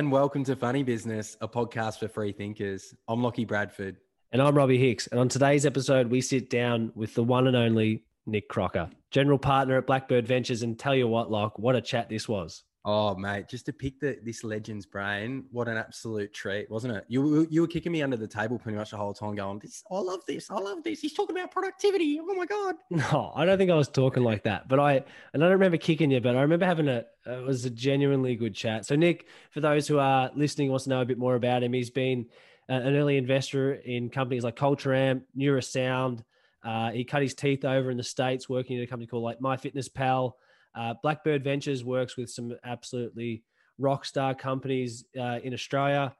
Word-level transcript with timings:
and 0.00 0.10
welcome 0.10 0.42
to 0.42 0.56
Funny 0.56 0.82
Business, 0.82 1.36
a 1.42 1.46
podcast 1.46 1.98
for 1.98 2.08
free 2.08 2.32
thinkers. 2.32 2.94
I'm 3.06 3.22
Lockie 3.22 3.44
Bradford. 3.44 3.98
And 4.32 4.40
I'm 4.40 4.54
Robbie 4.54 4.78
Hicks. 4.78 5.06
And 5.08 5.20
on 5.20 5.28
today's 5.28 5.66
episode, 5.66 6.06
we 6.06 6.22
sit 6.22 6.48
down 6.48 6.90
with 6.94 7.12
the 7.12 7.22
one 7.22 7.46
and 7.46 7.54
only 7.54 8.04
Nick 8.24 8.48
Crocker, 8.48 8.88
general 9.10 9.36
partner 9.36 9.76
at 9.76 9.86
Blackbird 9.86 10.26
Ventures. 10.26 10.62
And 10.62 10.78
tell 10.78 10.94
you 10.94 11.06
what, 11.06 11.30
Lock, 11.30 11.58
what 11.58 11.76
a 11.76 11.82
chat 11.82 12.08
this 12.08 12.26
was. 12.26 12.62
Oh, 12.82 13.14
mate, 13.14 13.46
just 13.46 13.66
to 13.66 13.74
pick 13.74 14.00
the, 14.00 14.18
this 14.22 14.42
legend's 14.42 14.86
brain, 14.86 15.44
what 15.50 15.68
an 15.68 15.76
absolute 15.76 16.32
treat, 16.32 16.70
wasn't 16.70 16.96
it? 16.96 17.04
You, 17.08 17.46
you 17.50 17.60
were 17.60 17.66
kicking 17.66 17.92
me 17.92 18.00
under 18.00 18.16
the 18.16 18.26
table 18.26 18.58
pretty 18.58 18.78
much 18.78 18.90
the 18.92 18.96
whole 18.96 19.12
time, 19.12 19.34
going, 19.34 19.58
"This, 19.58 19.84
I 19.90 19.98
love 19.98 20.20
this, 20.26 20.50
I 20.50 20.54
love 20.54 20.82
this." 20.82 21.00
He's 21.00 21.12
talking 21.12 21.36
about 21.36 21.50
productivity. 21.50 22.18
Oh 22.20 22.34
my 22.34 22.46
god! 22.46 22.76
No, 22.90 23.32
I 23.34 23.44
don't 23.44 23.58
think 23.58 23.70
I 23.70 23.74
was 23.74 23.88
talking 23.88 24.22
like 24.22 24.44
that, 24.44 24.66
but 24.66 24.80
I 24.80 25.04
and 25.34 25.42
I 25.44 25.46
don't 25.46 25.52
remember 25.52 25.76
kicking 25.76 26.10
you, 26.10 26.20
but 26.20 26.36
I 26.36 26.40
remember 26.40 26.64
having 26.64 26.88
a 26.88 27.04
it 27.26 27.44
was 27.44 27.66
a 27.66 27.70
genuinely 27.70 28.34
good 28.34 28.54
chat. 28.54 28.86
So 28.86 28.96
Nick, 28.96 29.26
for 29.50 29.60
those 29.60 29.86
who 29.86 29.98
are 29.98 30.30
listening, 30.34 30.70
wants 30.70 30.84
to 30.84 30.90
know 30.90 31.02
a 31.02 31.06
bit 31.06 31.18
more 31.18 31.34
about 31.34 31.62
him. 31.62 31.74
He's 31.74 31.90
been 31.90 32.26
an 32.68 32.96
early 32.96 33.16
investor 33.18 33.74
in 33.74 34.08
companies 34.08 34.44
like 34.44 34.56
Culture 34.56 34.94
Amp, 34.94 35.24
Neurasound. 35.36 36.24
Uh, 36.62 36.90
he 36.92 37.04
cut 37.04 37.20
his 37.20 37.34
teeth 37.34 37.64
over 37.64 37.90
in 37.90 37.96
the 37.96 38.02
states 38.02 38.48
working 38.48 38.78
at 38.78 38.84
a 38.84 38.86
company 38.86 39.06
called 39.06 39.24
like 39.24 39.40
MyFitnessPal. 39.40 40.32
Uh, 40.74 40.94
Blackbird 41.02 41.44
Ventures 41.44 41.84
works 41.84 42.16
with 42.16 42.30
some 42.30 42.52
absolutely 42.64 43.42
rock 43.78 44.04
star 44.04 44.34
companies 44.34 45.04
uh, 45.18 45.38
in 45.42 45.52
Australia. 45.52 46.14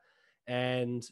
And 0.47 1.03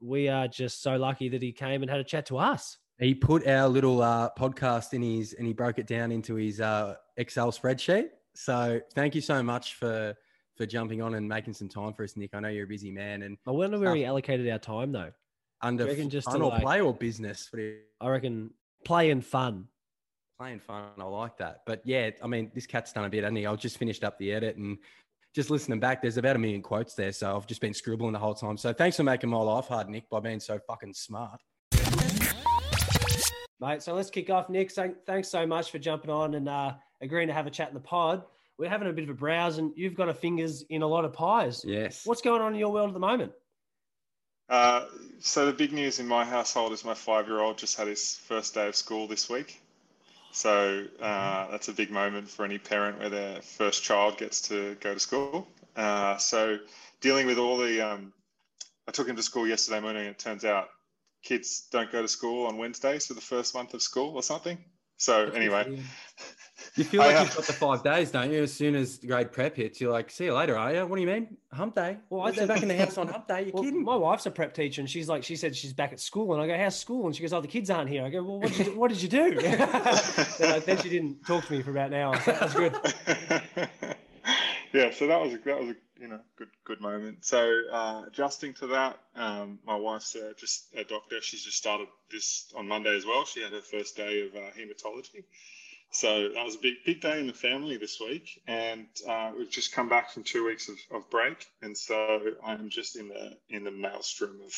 we 0.00 0.28
are 0.28 0.48
just 0.48 0.82
so 0.82 0.96
lucky 0.96 1.28
that 1.28 1.42
he 1.42 1.52
came 1.52 1.82
and 1.82 1.90
had 1.90 2.00
a 2.00 2.04
chat 2.04 2.26
to 2.26 2.38
us. 2.38 2.78
He 2.98 3.14
put 3.14 3.46
our 3.46 3.68
little 3.68 4.02
uh, 4.02 4.30
podcast 4.36 4.92
in 4.92 5.02
his 5.02 5.34
and 5.34 5.46
he 5.46 5.52
broke 5.52 5.78
it 5.78 5.86
down 5.86 6.10
into 6.10 6.34
his 6.34 6.60
uh, 6.60 6.96
Excel 7.16 7.52
spreadsheet. 7.52 8.08
So 8.34 8.80
thank 8.94 9.14
you 9.14 9.20
so 9.20 9.42
much 9.42 9.74
for 9.74 10.14
for 10.56 10.66
jumping 10.66 11.00
on 11.00 11.14
and 11.14 11.28
making 11.28 11.54
some 11.54 11.68
time 11.68 11.92
for 11.92 12.02
us, 12.02 12.16
Nick. 12.16 12.34
I 12.34 12.40
know 12.40 12.48
you're 12.48 12.64
a 12.64 12.68
busy 12.68 12.90
man, 12.90 13.22
and 13.22 13.38
I 13.46 13.52
wonder 13.52 13.78
where 13.78 13.94
he 13.94 14.04
allocated 14.04 14.48
our 14.50 14.58
time 14.58 14.90
though. 14.90 15.12
Under 15.62 15.92
just 16.06 16.30
fun 16.30 16.42
or 16.42 16.50
like, 16.50 16.62
play 16.62 16.80
or 16.80 16.92
business? 16.92 17.50
I 18.00 18.08
reckon 18.08 18.50
play 18.84 19.10
and 19.10 19.24
fun 19.24 19.68
playing 20.38 20.60
fun. 20.60 20.84
I 20.98 21.04
like 21.04 21.36
that. 21.38 21.62
But 21.66 21.82
yeah, 21.84 22.10
I 22.22 22.26
mean, 22.28 22.50
this 22.54 22.66
cat's 22.66 22.92
done 22.92 23.04
a 23.04 23.10
bit, 23.10 23.24
hasn't 23.24 23.38
he? 23.38 23.46
I 23.46 23.54
just 23.56 23.76
finished 23.76 24.04
up 24.04 24.18
the 24.18 24.32
edit 24.32 24.56
and 24.56 24.78
just 25.34 25.50
listening 25.50 25.80
back, 25.80 26.00
there's 26.00 26.16
about 26.16 26.36
a 26.36 26.38
million 26.38 26.62
quotes 26.62 26.94
there. 26.94 27.12
So 27.12 27.36
I've 27.36 27.46
just 27.46 27.60
been 27.60 27.74
scribbling 27.74 28.12
the 28.12 28.18
whole 28.18 28.34
time. 28.34 28.56
So 28.56 28.72
thanks 28.72 28.96
for 28.96 29.02
making 29.02 29.30
my 29.30 29.38
life 29.38 29.66
hard, 29.66 29.88
Nick, 29.88 30.08
by 30.08 30.20
being 30.20 30.40
so 30.40 30.58
fucking 30.66 30.94
smart. 30.94 31.40
Mate, 33.60 33.82
so 33.82 33.94
let's 33.94 34.10
kick 34.10 34.30
off. 34.30 34.48
Nick, 34.48 34.70
so 34.70 34.94
thanks 35.06 35.28
so 35.28 35.44
much 35.44 35.72
for 35.72 35.78
jumping 35.78 36.10
on 36.10 36.34
and 36.34 36.48
uh, 36.48 36.74
agreeing 37.00 37.26
to 37.26 37.34
have 37.34 37.48
a 37.48 37.50
chat 37.50 37.68
in 37.68 37.74
the 37.74 37.80
pod. 37.80 38.22
We're 38.56 38.70
having 38.70 38.88
a 38.88 38.92
bit 38.92 39.04
of 39.04 39.10
a 39.10 39.14
browse, 39.14 39.58
and 39.58 39.72
you've 39.76 39.94
got 39.94 40.08
a 40.08 40.14
fingers 40.14 40.62
in 40.70 40.82
a 40.82 40.86
lot 40.86 41.04
of 41.04 41.12
pies. 41.12 41.64
Yes. 41.66 42.02
What's 42.04 42.22
going 42.22 42.40
on 42.40 42.54
in 42.54 42.60
your 42.60 42.72
world 42.72 42.88
at 42.88 42.94
the 42.94 43.00
moment? 43.00 43.32
Uh, 44.48 44.86
so 45.18 45.46
the 45.46 45.52
big 45.52 45.72
news 45.72 45.98
in 45.98 46.06
my 46.06 46.24
household 46.24 46.72
is 46.72 46.84
my 46.84 46.94
five-year-old 46.94 47.58
just 47.58 47.76
had 47.76 47.86
his 47.88 48.14
first 48.14 48.54
day 48.54 48.66
of 48.66 48.74
school 48.74 49.06
this 49.06 49.28
week. 49.28 49.60
So 50.30 50.86
uh, 51.00 51.50
that's 51.50 51.68
a 51.68 51.72
big 51.72 51.90
moment 51.90 52.28
for 52.28 52.44
any 52.44 52.58
parent 52.58 52.98
where 52.98 53.08
their 53.08 53.42
first 53.42 53.82
child 53.82 54.18
gets 54.18 54.42
to 54.48 54.76
go 54.80 54.94
to 54.94 55.00
school. 55.00 55.48
Uh, 55.76 56.16
so 56.18 56.58
dealing 57.00 57.26
with 57.26 57.38
all 57.38 57.56
the, 57.56 57.80
um, 57.80 58.12
I 58.86 58.92
took 58.92 59.08
him 59.08 59.16
to 59.16 59.22
school 59.22 59.46
yesterday 59.46 59.80
morning. 59.80 60.02
And 60.02 60.10
it 60.10 60.18
turns 60.18 60.44
out 60.44 60.68
kids 61.22 61.68
don't 61.70 61.90
go 61.90 62.02
to 62.02 62.08
school 62.08 62.46
on 62.46 62.58
Wednesdays 62.58 63.06
for 63.06 63.14
the 63.14 63.20
first 63.20 63.54
month 63.54 63.74
of 63.74 63.82
school 63.82 64.14
or 64.14 64.22
something. 64.22 64.58
So 64.96 65.26
anyway, 65.30 65.80
you 66.78 66.84
feel 66.84 67.00
like 67.00 67.16
I, 67.16 67.22
you've 67.22 67.34
got 67.34 67.44
the 67.44 67.52
five 67.52 67.82
days, 67.82 68.10
don't 68.10 68.30
you? 68.30 68.42
As 68.42 68.52
soon 68.52 68.74
as 68.74 68.98
grade 68.98 69.32
prep 69.32 69.56
hits, 69.56 69.80
you're 69.80 69.92
like, 69.92 70.10
"See 70.10 70.26
you 70.26 70.34
later, 70.34 70.56
are 70.56 70.72
you?" 70.72 70.86
What 70.86 70.96
do 70.96 71.02
you 71.02 71.08
mean, 71.08 71.36
hump 71.52 71.74
day? 71.74 71.98
Well, 72.08 72.26
I 72.26 72.32
said 72.32 72.48
back 72.48 72.62
in 72.62 72.68
the 72.68 72.76
house 72.76 72.96
on 72.96 73.08
hump 73.08 73.26
day. 73.26 73.46
You 73.46 73.52
well, 73.52 73.64
kidding? 73.64 73.82
My 73.82 73.96
wife's 73.96 74.26
a 74.26 74.30
prep 74.30 74.54
teacher, 74.54 74.80
and 74.80 74.88
she's 74.88 75.08
like, 75.08 75.24
she 75.24 75.36
said 75.36 75.56
she's 75.56 75.72
back 75.72 75.92
at 75.92 76.00
school, 76.00 76.32
and 76.32 76.42
I 76.42 76.46
go, 76.46 76.56
"How's 76.56 76.78
school?" 76.78 77.06
And 77.06 77.14
she 77.14 77.22
goes, 77.22 77.32
"Oh, 77.32 77.40
the 77.40 77.48
kids 77.48 77.70
aren't 77.70 77.90
here." 77.90 78.04
I 78.04 78.10
go, 78.10 78.22
"Well, 78.22 78.40
what 78.40 78.52
did 78.52 78.66
you, 78.66 78.78
what 78.78 78.88
did 78.90 79.02
you 79.02 79.08
do?" 79.08 79.34
then, 79.40 80.62
then, 80.64 80.78
she 80.78 80.88
didn't 80.88 81.26
talk 81.26 81.44
to 81.46 81.52
me 81.52 81.62
for 81.62 81.70
about 81.70 81.88
an 81.88 81.94
hour. 81.94 82.20
So 82.20 82.32
that 82.32 82.42
was 82.42 82.54
good. 82.54 83.96
yeah, 84.72 84.90
so 84.92 85.06
that 85.06 85.20
was 85.20 85.34
a, 85.34 85.38
that 85.38 85.60
was 85.60 85.70
a 85.70 85.76
you 86.00 86.08
know 86.08 86.20
good 86.36 86.48
good 86.64 86.80
moment. 86.80 87.24
So 87.24 87.60
uh, 87.72 88.04
adjusting 88.06 88.54
to 88.54 88.68
that, 88.68 88.98
um, 89.16 89.58
my 89.66 89.76
wife's 89.76 90.14
uh, 90.14 90.32
just 90.38 90.68
a 90.74 90.84
doctor. 90.84 91.20
She's 91.20 91.44
just 91.44 91.56
started 91.56 91.88
this 92.10 92.52
on 92.56 92.68
Monday 92.68 92.96
as 92.96 93.04
well. 93.04 93.24
She 93.24 93.42
had 93.42 93.52
her 93.52 93.60
first 93.60 93.96
day 93.96 94.26
of 94.26 94.34
uh, 94.34 94.50
hematology. 94.56 95.24
So 95.90 96.28
that 96.34 96.44
was 96.44 96.56
a 96.56 96.58
big, 96.58 96.74
big 96.84 97.00
day 97.00 97.18
in 97.18 97.26
the 97.26 97.32
family 97.32 97.78
this 97.78 97.98
week, 97.98 98.42
and 98.46 98.86
uh, 99.08 99.32
we've 99.36 99.50
just 99.50 99.72
come 99.72 99.88
back 99.88 100.10
from 100.10 100.22
two 100.22 100.44
weeks 100.44 100.68
of, 100.68 100.76
of 100.90 101.08
break, 101.10 101.46
and 101.62 101.76
so 101.76 102.20
I'm 102.44 102.68
just 102.68 102.96
in 102.96 103.08
the 103.08 103.38
in 103.48 103.64
the 103.64 103.70
maelstrom 103.70 104.38
of 104.44 104.52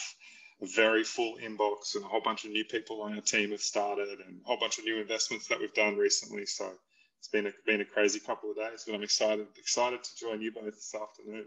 a 0.60 0.66
very 0.66 1.04
full 1.04 1.36
inbox, 1.36 1.94
and 1.94 2.04
a 2.04 2.08
whole 2.08 2.20
bunch 2.20 2.44
of 2.44 2.50
new 2.50 2.64
people 2.64 3.02
on 3.02 3.14
our 3.14 3.20
team 3.20 3.52
have 3.52 3.60
started, 3.60 4.08
and 4.26 4.40
a 4.44 4.46
whole 4.46 4.58
bunch 4.58 4.78
of 4.78 4.84
new 4.84 5.00
investments 5.00 5.46
that 5.46 5.60
we've 5.60 5.72
done 5.72 5.96
recently. 5.96 6.46
So 6.46 6.72
it's 7.20 7.28
been 7.28 7.46
a 7.46 7.52
been 7.64 7.80
a 7.80 7.84
crazy 7.84 8.19
couple 8.19 8.50
of 8.50 8.56
days, 8.56 8.82
but 8.84 8.94
I'm 8.94 9.02
excited 9.04 9.46
excited 9.56 10.02
to 10.02 10.16
join 10.16 10.40
you 10.40 10.50
both 10.50 10.74
this 10.74 10.94
afternoon. 11.00 11.44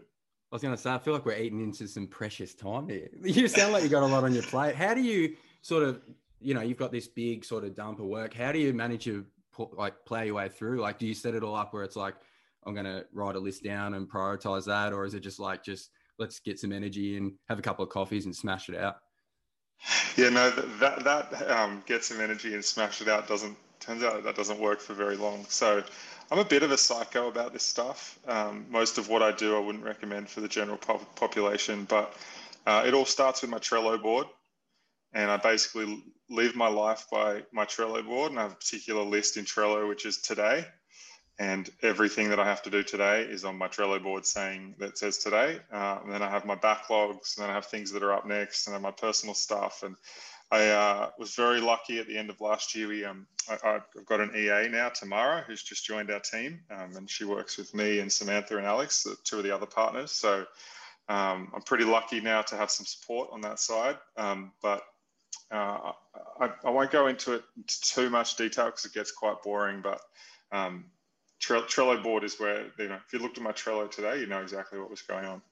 I 0.50 0.54
was 0.54 0.62
going 0.62 0.74
to 0.74 0.80
say, 0.80 0.90
I 0.90 0.98
feel 0.98 1.12
like 1.12 1.26
we're 1.26 1.36
eating 1.36 1.60
into 1.60 1.88
some 1.88 2.06
precious 2.06 2.54
time 2.54 2.88
here. 2.88 3.08
You 3.22 3.48
sound 3.48 3.72
like 3.72 3.82
you 3.82 3.88
got 3.88 4.04
a 4.04 4.06
lot 4.06 4.24
on 4.24 4.32
your 4.32 4.44
plate. 4.44 4.76
How 4.76 4.94
do 4.94 5.02
you 5.02 5.36
sort 5.62 5.82
of, 5.82 6.00
you 6.40 6.54
know, 6.54 6.60
you've 6.60 6.78
got 6.78 6.92
this 6.92 7.08
big 7.08 7.44
sort 7.44 7.64
of 7.64 7.74
dump 7.74 7.98
of 7.98 8.06
work. 8.06 8.32
How 8.34 8.52
do 8.52 8.60
you 8.60 8.72
manage 8.72 9.04
your 9.06 9.24
like 9.58 9.94
play 10.06 10.26
your 10.26 10.34
way 10.34 10.48
through? 10.48 10.80
Like, 10.80 10.98
do 10.98 11.06
you 11.06 11.14
set 11.14 11.34
it 11.34 11.42
all 11.42 11.54
up 11.54 11.72
where 11.72 11.82
it's 11.82 11.96
like, 11.96 12.14
I'm 12.66 12.74
going 12.74 12.86
to 12.86 13.04
write 13.12 13.36
a 13.36 13.40
list 13.40 13.62
down 13.62 13.94
and 13.94 14.10
prioritize 14.10 14.64
that? 14.66 14.92
Or 14.92 15.04
is 15.04 15.14
it 15.14 15.20
just 15.20 15.38
like, 15.38 15.62
just 15.64 15.90
let's 16.18 16.38
get 16.40 16.58
some 16.58 16.72
energy 16.72 17.16
and 17.16 17.32
have 17.48 17.58
a 17.58 17.62
couple 17.62 17.84
of 17.84 17.90
coffees 17.90 18.24
and 18.24 18.34
smash 18.34 18.68
it 18.68 18.76
out? 18.76 18.96
Yeah, 20.16 20.30
no, 20.30 20.50
that, 20.50 21.04
that 21.04 21.50
um, 21.50 21.82
get 21.86 22.04
some 22.04 22.20
energy 22.20 22.54
and 22.54 22.64
smash 22.64 23.02
it 23.02 23.08
out 23.08 23.28
doesn't, 23.28 23.56
turns 23.80 24.02
out 24.02 24.22
that 24.24 24.36
doesn't 24.36 24.58
work 24.58 24.80
for 24.80 24.94
very 24.94 25.16
long. 25.16 25.44
So 25.48 25.82
I'm 26.30 26.38
a 26.38 26.44
bit 26.44 26.62
of 26.62 26.70
a 26.70 26.78
psycho 26.78 27.28
about 27.28 27.52
this 27.52 27.64
stuff. 27.64 28.18
Um, 28.26 28.64
most 28.70 28.96
of 28.96 29.08
what 29.08 29.22
I 29.22 29.32
do, 29.32 29.56
I 29.56 29.60
wouldn't 29.60 29.84
recommend 29.84 30.28
for 30.28 30.40
the 30.40 30.48
general 30.48 30.78
pop- 30.78 31.14
population, 31.16 31.84
but 31.84 32.16
uh, 32.66 32.84
it 32.86 32.94
all 32.94 33.04
starts 33.04 33.42
with 33.42 33.50
my 33.50 33.58
Trello 33.58 34.00
board 34.00 34.26
and 35.14 35.30
I 35.30 35.36
basically 35.36 36.04
live 36.28 36.56
my 36.56 36.68
life 36.68 37.06
by 37.10 37.42
my 37.52 37.64
Trello 37.64 38.04
board, 38.04 38.30
and 38.30 38.38
I 38.38 38.42
have 38.42 38.52
a 38.52 38.56
particular 38.56 39.02
list 39.02 39.36
in 39.36 39.44
Trello 39.44 39.88
which 39.88 40.06
is 40.06 40.18
today, 40.18 40.66
and 41.38 41.68
everything 41.82 42.28
that 42.28 42.40
I 42.40 42.44
have 42.44 42.62
to 42.62 42.70
do 42.70 42.82
today 42.82 43.22
is 43.22 43.44
on 43.44 43.56
my 43.56 43.68
Trello 43.68 44.02
board 44.02 44.26
saying 44.26 44.74
that 44.78 44.98
says 44.98 45.18
today. 45.18 45.58
Uh, 45.72 45.98
and 46.02 46.12
then 46.12 46.22
I 46.22 46.28
have 46.28 46.44
my 46.44 46.56
backlogs, 46.56 47.36
and 47.36 47.44
then 47.44 47.50
I 47.50 47.54
have 47.54 47.66
things 47.66 47.90
that 47.92 48.02
are 48.02 48.12
up 48.12 48.26
next, 48.26 48.66
and 48.66 48.74
then 48.74 48.82
my 48.82 48.90
personal 48.90 49.34
stuff. 49.34 49.82
And 49.82 49.96
I 50.50 50.68
uh, 50.68 51.10
was 51.18 51.34
very 51.34 51.60
lucky 51.60 51.98
at 51.98 52.06
the 52.06 52.16
end 52.18 52.30
of 52.30 52.40
last 52.40 52.74
year. 52.74 52.88
We 52.88 53.04
um, 53.04 53.26
I, 53.48 53.72
have 53.72 54.06
got 54.06 54.20
an 54.20 54.32
EA 54.36 54.68
now, 54.68 54.88
Tamara, 54.88 55.44
who's 55.46 55.62
just 55.62 55.84
joined 55.84 56.10
our 56.10 56.20
team, 56.20 56.60
um, 56.70 56.96
and 56.96 57.08
she 57.08 57.24
works 57.24 57.56
with 57.56 57.74
me 57.74 58.00
and 58.00 58.12
Samantha 58.12 58.56
and 58.56 58.66
Alex, 58.66 59.06
two 59.24 59.38
of 59.38 59.44
the 59.44 59.54
other 59.54 59.66
partners. 59.66 60.12
So 60.12 60.46
um, 61.08 61.50
I'm 61.54 61.62
pretty 61.62 61.84
lucky 61.84 62.20
now 62.20 62.42
to 62.42 62.56
have 62.56 62.70
some 62.70 62.86
support 62.86 63.30
on 63.32 63.40
that 63.42 63.58
side. 63.58 63.98
Um, 64.16 64.52
but 64.62 64.82
uh, 65.50 65.92
I, 66.40 66.50
I, 66.64 66.70
won't 66.70 66.90
go 66.90 67.06
into 67.06 67.34
it 67.34 67.44
too 67.66 68.10
much 68.10 68.36
detail 68.36 68.66
because 68.66 68.84
it 68.84 68.92
gets 68.92 69.10
quite 69.10 69.42
boring, 69.42 69.82
but 69.82 70.00
um, 70.52 70.86
Trello 71.40 72.02
board 72.02 72.24
is 72.24 72.38
where, 72.38 72.66
you 72.78 72.88
know, 72.88 72.98
if 73.06 73.12
you 73.12 73.18
looked 73.18 73.38
at 73.38 73.44
my 73.44 73.52
Trello 73.52 73.90
today, 73.90 74.20
you 74.20 74.26
know 74.26 74.40
exactly 74.40 74.78
what 74.78 74.90
was 74.90 75.02
going 75.02 75.24
on. 75.24 75.42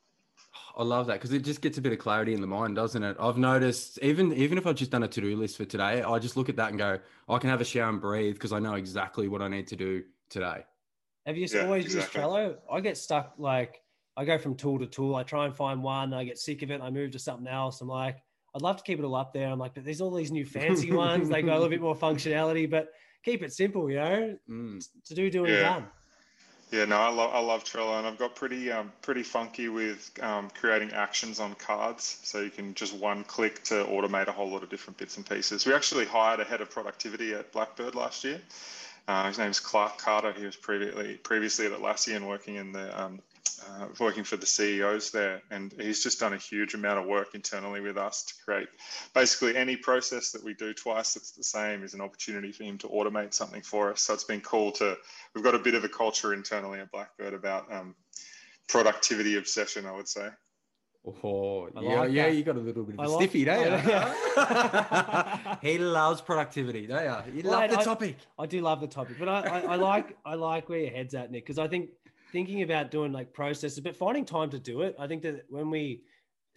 I 0.77 0.83
love 0.83 1.07
that 1.07 1.15
because 1.15 1.33
it 1.33 1.45
just 1.45 1.61
gets 1.61 1.79
a 1.79 1.81
bit 1.81 1.93
of 1.93 1.99
clarity 1.99 2.35
in 2.35 2.41
the 2.41 2.47
mind, 2.47 2.77
doesn't 2.77 3.03
it? 3.03 3.17
I've 3.21 3.39
noticed 3.39 3.99
even 4.03 4.33
even 4.33 4.59
if 4.59 4.67
I've 4.67 4.75
just 4.75 4.91
done 4.91 5.03
a 5.03 5.09
to 5.09 5.21
do 5.21 5.37
list 5.37 5.57
for 5.57 5.65
today, 5.65 6.03
I 6.03 6.19
just 6.19 6.37
look 6.37 6.49
at 6.49 6.57
that 6.57 6.71
and 6.71 6.79
go, 6.79 6.99
I 7.29 7.39
can 7.39 7.51
have 7.51 7.61
a 7.61 7.65
shower 7.65 7.91
and 7.91 8.01
breathe 8.01 8.35
because 8.35 8.53
I 8.53 8.59
know 8.59 8.75
exactly 8.75 9.29
what 9.29 9.43
I 9.43 9.49
need 9.49 9.67
to 9.69 9.77
do 9.77 10.03
today. 10.29 10.65
Have 11.27 11.37
you 11.37 11.47
yeah, 11.51 11.65
always 11.65 11.85
exactly. 11.85 12.21
used 12.21 12.33
Trello? 12.33 12.57
I 12.71 12.81
get 12.81 12.97
stuck 12.97 13.35
like 13.39 13.83
I 14.17 14.25
go 14.25 14.39
from 14.39 14.57
tool 14.57 14.79
to 14.79 14.87
tool. 14.87 15.15
I 15.15 15.23
try 15.23 15.47
and 15.47 15.55
find 15.55 15.83
one, 15.83 16.13
I 16.13 16.25
get 16.25 16.39
sick 16.39 16.63
of 16.63 16.71
it, 16.71 16.81
I 16.81 16.91
move 16.91 17.13
to 17.13 17.19
something 17.19 17.47
else. 17.47 17.81
I'm 17.81 17.89
like, 17.89 18.19
I'd 18.55 18.63
love 18.63 18.77
to 18.77 18.83
keep 18.83 18.99
it 18.99 19.05
all 19.05 19.15
up 19.15 19.33
there. 19.33 19.49
I'm 19.49 19.59
like, 19.59 19.75
but 19.75 19.85
there's 19.85 20.01
all 20.01 20.11
these 20.11 20.31
new 20.31 20.45
fancy 20.45 20.93
ones. 21.05 21.29
They 21.29 21.43
got 21.43 21.53
a 21.53 21.61
little 21.61 21.69
bit 21.69 21.81
more 21.81 21.97
functionality, 21.97 22.71
but 22.71 22.89
keep 23.25 23.43
it 23.43 23.53
simple, 23.53 23.91
you 23.91 23.97
know, 23.97 24.39
mm. 24.49 24.89
to 25.07 25.15
do, 25.15 25.31
do, 25.31 25.45
and 25.45 25.55
yeah. 25.55 25.63
done. 25.63 25.87
Yeah, 26.73 26.87
no, 26.87 26.97
I 26.97 27.11
love 27.11 27.35
I 27.35 27.41
love 27.41 27.65
Trello, 27.65 27.99
and 27.99 28.07
I've 28.07 28.17
got 28.17 28.35
pretty 28.35 28.73
um, 28.73 28.91
pretty 29.03 29.23
funky 29.23 29.69
with 29.69 30.11
um, 30.23 30.49
creating 30.59 30.93
actions 30.93 31.39
on 31.39 31.55
cards, 31.57 32.19
so 32.23 32.41
you 32.41 32.49
can 32.49 32.73
just 32.73 32.95
one 32.95 33.25
click 33.25 33.63
to 33.65 33.85
automate 33.85 34.29
a 34.29 34.33
whole 34.33 34.49
lot 34.49 34.63
of 34.63 34.71
different 34.71 34.97
bits 34.97 35.19
and 35.19 35.29
pieces. 35.29 35.67
We 35.67 35.75
actually 35.75 36.07
hired 36.07 36.41
a 36.41 36.45
head 36.45 36.63
of 36.63 36.71
productivity 36.71 37.35
at 37.35 37.53
Blackbird 37.53 37.95
last 37.95 38.25
year. 38.25 38.41
Uh, 39.07 39.29
his 39.29 39.39
name's 39.39 39.61
Clark 39.61 39.99
Carter. 39.99 40.33
He 40.33 40.47
was 40.47 40.57
previously 40.57 41.19
previously 41.19 41.67
at 41.67 41.73
Atlassian 41.73 42.27
working 42.27 42.55
in 42.55 42.73
the 42.73 42.99
um, 42.99 43.21
uh, 43.69 43.87
working 44.01 44.25
for 44.25 44.37
the 44.37 44.47
CEOs 44.47 45.11
there, 45.11 45.43
and 45.51 45.73
he's 45.79 46.03
just 46.03 46.21
done 46.21 46.33
a 46.33 46.37
huge 46.37 46.75
amount 46.75 46.99
of 47.01 47.07
work 47.07 47.35
internally 47.35 47.81
with 47.81 47.97
us 47.97 48.25
to 48.25 48.35
create 48.45 48.69
basically 49.15 49.57
any 49.57 49.77
process 49.77 50.31
that 50.33 50.43
we 50.45 50.55
do 50.55 50.73
twice 50.75 51.15
that's 51.15 51.33
the 51.33 51.45
same 51.45 51.83
is 51.85 51.95
an 51.95 52.01
opportunity 52.01 52.53
for 52.53 52.65
him 52.65 52.79
to 52.79 52.89
automate 52.89 53.33
something 53.35 53.63
for 53.63 53.93
us. 53.93 54.03
So 54.03 54.15
it's 54.15 54.25
been 54.25 54.41
cool 54.41 54.73
to 54.73 54.97
we've 55.35 55.45
got 55.45 55.55
a 55.55 55.59
bit 55.59 55.75
of 55.75 55.85
a 55.85 55.89
culture 55.89 56.35
internally 56.35 56.81
at 56.81 56.91
Blackbird 56.91 57.35
about 57.35 57.73
um, 57.73 57.95
productivity 58.69 59.37
obsession, 59.37 59.87
I 59.87 59.93
would 59.93 60.09
say. 60.09 60.29
Oh, 61.05 61.69
I 61.77 61.81
yeah, 61.81 62.01
like 62.01 62.13
yeah, 62.13 62.27
that. 62.29 62.37
you 62.37 62.45
got 62.45 62.55
a 62.55 62.61
little 62.61 62.85
bit 62.85 62.95
of 62.95 63.01
I 63.01 63.05
a 63.05 63.09
like- 63.09 63.23
stiffy, 63.23 63.45
don't 63.45 63.85
you? 65.63 65.69
he 65.73 65.79
loves 65.79 66.21
productivity, 66.21 66.87
don't 66.87 67.03
you? 67.35 67.43
You 67.43 67.49
Well, 67.49 67.61
love 67.61 67.71
the 67.71 67.81
I- 67.81 67.85
topic. 67.85 68.17
I 68.39 68.47
do 68.47 68.61
love 68.61 68.81
the 68.81 68.87
topic, 68.87 69.17
but 69.19 69.29
I, 69.29 69.41
I, 69.41 69.61
I 69.61 69.75
like 69.77 70.17
I 70.25 70.35
like 70.37 70.69
where 70.69 70.79
your 70.79 70.91
head's 70.91 71.15
at, 71.15 71.33
Nick, 71.33 71.45
because 71.45 71.59
I 71.59 71.67
think 71.67 71.91
thinking 72.33 72.63
about 72.63 72.91
doing 72.91 73.13
like 73.13 73.33
processes, 73.33 73.79
but 73.81 73.95
finding 73.95 74.25
time 74.25 74.51
to 74.51 74.59
do 74.59 74.81
it. 74.81 74.97
I 74.99 75.07
think 75.07 75.23
that 75.23 75.45
when 75.49 75.71
we, 75.71 76.03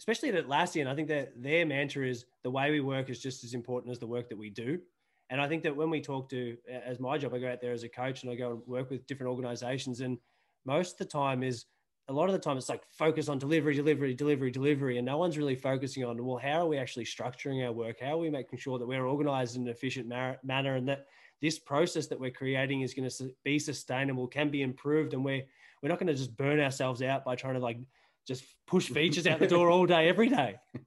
especially 0.00 0.30
at 0.30 0.46
Atlassian, 0.46 0.86
I 0.86 0.94
think 0.94 1.08
that 1.08 1.40
their 1.40 1.66
mantra 1.66 2.08
is 2.08 2.24
the 2.42 2.50
way 2.50 2.70
we 2.70 2.80
work 2.80 3.10
is 3.10 3.20
just 3.20 3.44
as 3.44 3.54
important 3.54 3.92
as 3.92 3.98
the 3.98 4.06
work 4.06 4.28
that 4.30 4.38
we 4.38 4.50
do. 4.50 4.80
And 5.28 5.40
I 5.40 5.48
think 5.48 5.62
that 5.64 5.76
when 5.76 5.90
we 5.90 6.00
talk 6.00 6.28
to, 6.30 6.56
as 6.84 6.98
my 6.98 7.18
job, 7.18 7.34
I 7.34 7.38
go 7.38 7.50
out 7.50 7.60
there 7.60 7.72
as 7.72 7.82
a 7.82 7.88
coach 7.88 8.22
and 8.22 8.32
I 8.32 8.36
go 8.36 8.52
and 8.52 8.62
work 8.66 8.90
with 8.90 9.06
different 9.06 9.30
organizations, 9.30 10.00
and 10.00 10.18
most 10.64 10.92
of 10.92 10.98
the 10.98 11.04
time 11.04 11.42
is 11.42 11.66
a 12.08 12.12
lot 12.12 12.28
of 12.28 12.32
the 12.32 12.38
time 12.38 12.56
it's 12.56 12.68
like 12.68 12.84
focus 12.88 13.28
on 13.28 13.38
delivery, 13.38 13.74
delivery, 13.74 14.14
delivery, 14.14 14.50
delivery, 14.50 14.98
and 14.98 15.06
no 15.06 15.18
one's 15.18 15.36
really 15.36 15.56
focusing 15.56 16.04
on 16.04 16.24
well, 16.24 16.36
how 16.36 16.62
are 16.62 16.68
we 16.68 16.78
actually 16.78 17.04
structuring 17.04 17.64
our 17.66 17.72
work? 17.72 17.96
How 18.00 18.12
are 18.12 18.18
we 18.18 18.30
making 18.30 18.60
sure 18.60 18.78
that 18.78 18.86
we're 18.86 19.06
organized 19.06 19.56
in 19.56 19.62
an 19.62 19.68
efficient 19.68 20.06
mar- 20.08 20.38
manner, 20.44 20.76
and 20.76 20.88
that 20.88 21.06
this 21.42 21.58
process 21.58 22.06
that 22.06 22.20
we're 22.20 22.30
creating 22.30 22.82
is 22.82 22.94
going 22.94 23.08
to 23.08 23.30
be 23.44 23.58
sustainable, 23.58 24.28
can 24.28 24.50
be 24.50 24.62
improved, 24.62 25.12
and 25.12 25.24
we're 25.24 25.42
we're 25.86 25.90
not 25.90 26.00
going 26.00 26.08
to 26.08 26.14
just 26.14 26.36
burn 26.36 26.58
ourselves 26.58 27.00
out 27.00 27.24
by 27.24 27.36
trying 27.36 27.54
to 27.54 27.60
like 27.60 27.78
just 28.26 28.42
push 28.66 28.88
features 28.88 29.24
out 29.24 29.38
the 29.38 29.46
door 29.46 29.70
all 29.70 29.86
day, 29.86 30.08
every 30.08 30.28
day. 30.28 30.56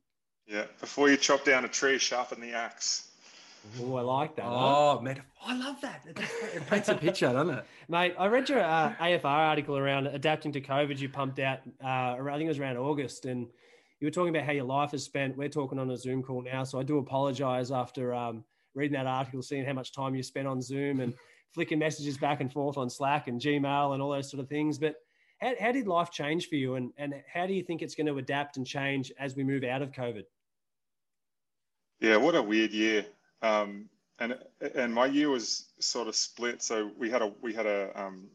Yeah. 0.46 0.63
Before 0.80 1.07
you 1.12 1.16
chop 1.16 1.46
down 1.46 1.63
a 1.63 1.68
tree, 1.68 2.00
sharpen 2.00 2.42
the 2.42 2.54
axe. 2.54 3.12
Oh, 3.80 3.94
I 3.98 4.01
like 4.01 4.36
that. 4.38 4.46
huh? 4.46 4.50
Oh, 4.96 5.00
mate, 5.00 5.19
I 5.46 5.56
love 5.56 5.80
that. 5.81 6.01
It, 6.07 6.18
it 6.56 6.66
paints 6.66 6.90
a 6.90 6.96
picture, 6.96 7.31
doesn't 7.31 7.54
it? 7.54 7.66
Mate, 7.88 8.16
I 8.18 8.25
read 8.25 8.50
your 8.50 8.62
uh, 8.63 8.96
AFR 9.00 9.25
article 9.25 9.78
around 9.78 10.07
adapting 10.07 10.51
to 10.54 10.60
COVID. 10.62 10.98
You 10.98 11.07
pumped 11.07 11.38
out, 11.38 11.60
uh, 11.84 12.16
around- 12.18 12.30
I 12.34 12.38
think 12.40 12.45
it 12.48 12.48
was 12.48 12.57
around 12.57 12.78
August, 12.78 13.25
and 13.25 13.45
you 14.00 14.07
were 14.07 14.12
talking 14.12 14.36
about 14.36 14.48
how 14.48 14.54
your 14.54 14.63
life 14.63 14.95
is 14.95 15.04
spent. 15.04 15.38
We're 15.38 15.50
talking 15.50 15.78
on 15.78 15.92
a 15.92 15.98
Zoom 15.98 16.24
call 16.24 16.42
now, 16.42 16.63
so 16.63 16.80
I 16.80 16.84
do 16.84 16.98
apologize 16.98 17.69
after 17.72 18.12
um, 18.16 18.44
reading 18.74 18.94
that 18.94 19.06
article, 19.06 19.44
seeing 19.44 19.66
how 19.66 19.74
much 19.74 19.94
time 19.94 20.16
you 20.16 20.24
spent 20.24 20.48
on 20.48 20.63
Zoom 20.63 21.00
and 21.00 21.13
flicking 21.54 21.80
messages 21.80 22.18
back 22.18 22.42
and 22.42 22.51
forth 22.51 22.78
on 22.78 22.90
Slack 22.90 23.28
and 23.28 23.40
Gmail 23.40 23.94
and 23.94 24.01
all 24.01 24.12
those 24.12 24.30
sort 24.30 24.42
of 24.42 24.50
things. 24.50 24.78
But 24.78 24.96
how, 25.40 25.54
how 25.60 25.72
did 25.72 25.88
life 25.88 26.12
change 26.12 26.50
for 26.50 26.56
you, 26.56 26.75
and, 26.75 26.92
and 26.98 27.13
how 27.31 27.48
do 27.48 27.54
you 27.54 27.63
think 27.63 27.81
it's 27.81 27.96
going 27.96 28.07
to 28.07 28.18
adapt 28.18 28.57
and 28.57 28.66
change 28.66 29.12
as 29.19 29.36
we 29.36 29.44
move 29.44 29.63
out 29.63 29.81
of 29.81 29.92
COVID? 29.92 30.24
Yeah, 32.00 32.18
what 32.18 32.36
a 32.36 32.42
weird 32.42 32.72
year. 32.72 33.06
Um, 33.42 33.90
and 34.19 34.38
and 34.75 34.94
my 34.94 35.06
year 35.06 35.30
was 35.30 35.66
sort 35.80 36.07
of 36.07 36.16
split. 36.16 36.62
So 36.62 36.92
we 36.98 37.10
had 37.10 37.22
a 37.22 37.31
we 37.42 37.54
had 37.54 37.66
a 37.66 37.92
um, 38.00 38.28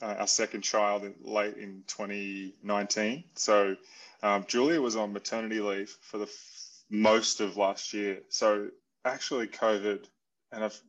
uh, 0.00 0.16
our 0.18 0.26
second 0.26 0.62
child 0.62 1.04
in, 1.04 1.14
late 1.22 1.56
in 1.56 1.84
2019. 1.86 3.24
So 3.34 3.76
um, 4.22 4.44
Julia 4.46 4.80
was 4.80 4.96
on 4.96 5.12
maternity 5.12 5.60
leave 5.60 5.96
for 6.00 6.18
the 6.18 6.24
f- 6.24 6.84
most 6.90 7.40
of 7.40 7.56
last 7.56 7.92
year. 7.92 8.20
So 8.28 8.68
actually, 9.04 9.48
COVID, 9.48 10.04
and 10.52 10.64
I've 10.64 10.80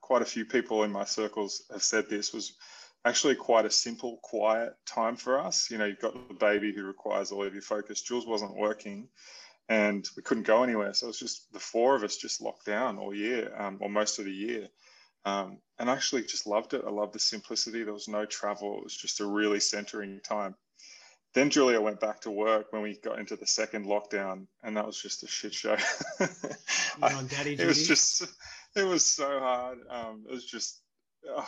quite 0.00 0.22
a 0.22 0.26
few 0.26 0.44
people 0.44 0.84
in 0.84 0.92
my 0.92 1.04
circles 1.04 1.64
have 1.70 1.82
said 1.82 2.08
this 2.08 2.32
was 2.32 2.54
actually 3.04 3.34
quite 3.34 3.64
a 3.64 3.70
simple, 3.70 4.18
quiet 4.22 4.74
time 4.86 5.16
for 5.16 5.40
us. 5.40 5.70
You 5.70 5.78
know, 5.78 5.86
you've 5.86 6.00
got 6.00 6.28
the 6.28 6.34
baby 6.34 6.72
who 6.72 6.84
requires 6.84 7.32
all 7.32 7.44
of 7.44 7.54
your 7.54 7.62
focus. 7.62 8.02
Jules 8.02 8.26
wasn't 8.26 8.56
working 8.56 9.08
and 9.70 10.06
we 10.16 10.22
couldn't 10.22 10.46
go 10.46 10.64
anywhere. 10.64 10.92
So 10.92 11.06
it 11.06 11.10
was 11.10 11.18
just 11.18 11.52
the 11.52 11.60
four 11.60 11.94
of 11.94 12.02
us 12.02 12.16
just 12.16 12.40
locked 12.40 12.66
down 12.66 12.98
all 12.98 13.14
year, 13.14 13.52
um, 13.56 13.78
or 13.80 13.88
most 13.88 14.18
of 14.18 14.24
the 14.24 14.32
year. 14.32 14.68
Um, 15.24 15.58
and 15.78 15.88
I 15.88 15.92
actually 15.94 16.22
just 16.22 16.46
loved 16.46 16.74
it. 16.74 16.82
I 16.84 16.90
loved 16.90 17.14
the 17.14 17.20
simplicity. 17.20 17.84
There 17.84 17.94
was 17.94 18.08
no 18.08 18.24
travel. 18.24 18.78
It 18.78 18.84
was 18.84 18.96
just 18.96 19.20
a 19.20 19.26
really 19.26 19.60
centering 19.60 20.20
time. 20.20 20.56
Then 21.32 21.50
Julia 21.50 21.80
went 21.80 22.00
back 22.00 22.22
to 22.22 22.30
work 22.32 22.72
when 22.72 22.82
we 22.82 22.98
got 22.98 23.20
into 23.20 23.36
the 23.36 23.46
second 23.46 23.86
lockdown, 23.86 24.46
and 24.64 24.76
that 24.76 24.84
was 24.84 25.00
just 25.00 25.22
a 25.22 25.28
shit 25.28 25.54
show. 25.54 25.76
Daddy 27.28 27.52
it 27.52 27.66
was 27.66 27.86
just, 27.86 28.24
it 28.76 28.84
was 28.84 29.04
so 29.04 29.38
hard. 29.38 29.78
Um, 29.88 30.24
it 30.28 30.32
was 30.32 30.44
just, 30.44 30.80
ugh. 31.36 31.44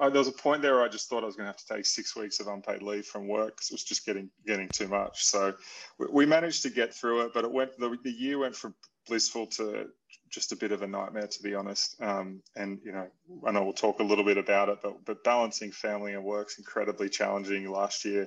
I, 0.00 0.08
there 0.08 0.18
was 0.18 0.28
a 0.28 0.32
point 0.32 0.60
there 0.62 0.74
where 0.74 0.82
I 0.82 0.88
just 0.88 1.08
thought 1.08 1.22
I 1.22 1.26
was 1.26 1.36
going 1.36 1.44
to 1.44 1.52
have 1.52 1.56
to 1.56 1.74
take 1.74 1.86
six 1.86 2.16
weeks 2.16 2.40
of 2.40 2.48
unpaid 2.48 2.82
leave 2.82 3.06
from 3.06 3.28
work 3.28 3.56
because 3.56 3.70
it 3.70 3.74
was 3.74 3.84
just 3.84 4.04
getting 4.04 4.28
getting 4.44 4.68
too 4.68 4.88
much. 4.88 5.24
So 5.24 5.54
we, 5.98 6.06
we 6.10 6.26
managed 6.26 6.62
to 6.62 6.70
get 6.70 6.92
through 6.92 7.26
it, 7.26 7.32
but 7.32 7.44
it 7.44 7.52
went 7.52 7.78
the, 7.78 7.96
the 8.02 8.10
year 8.10 8.38
went 8.38 8.56
from 8.56 8.74
blissful 9.06 9.46
to 9.46 9.86
just 10.30 10.50
a 10.50 10.56
bit 10.56 10.72
of 10.72 10.82
a 10.82 10.86
nightmare, 10.86 11.28
to 11.28 11.42
be 11.42 11.54
honest. 11.54 12.00
Um, 12.00 12.42
and 12.56 12.80
you 12.84 12.90
know, 12.90 13.06
I 13.46 13.52
know 13.52 13.62
we'll 13.62 13.72
talk 13.72 14.00
a 14.00 14.04
little 14.04 14.24
bit 14.24 14.38
about 14.38 14.68
it, 14.68 14.78
but 14.82 15.04
but 15.04 15.22
balancing 15.22 15.70
family 15.70 16.14
and 16.14 16.24
work's 16.24 16.58
incredibly 16.58 17.08
challenging. 17.08 17.70
Last 17.70 18.04
year, 18.04 18.26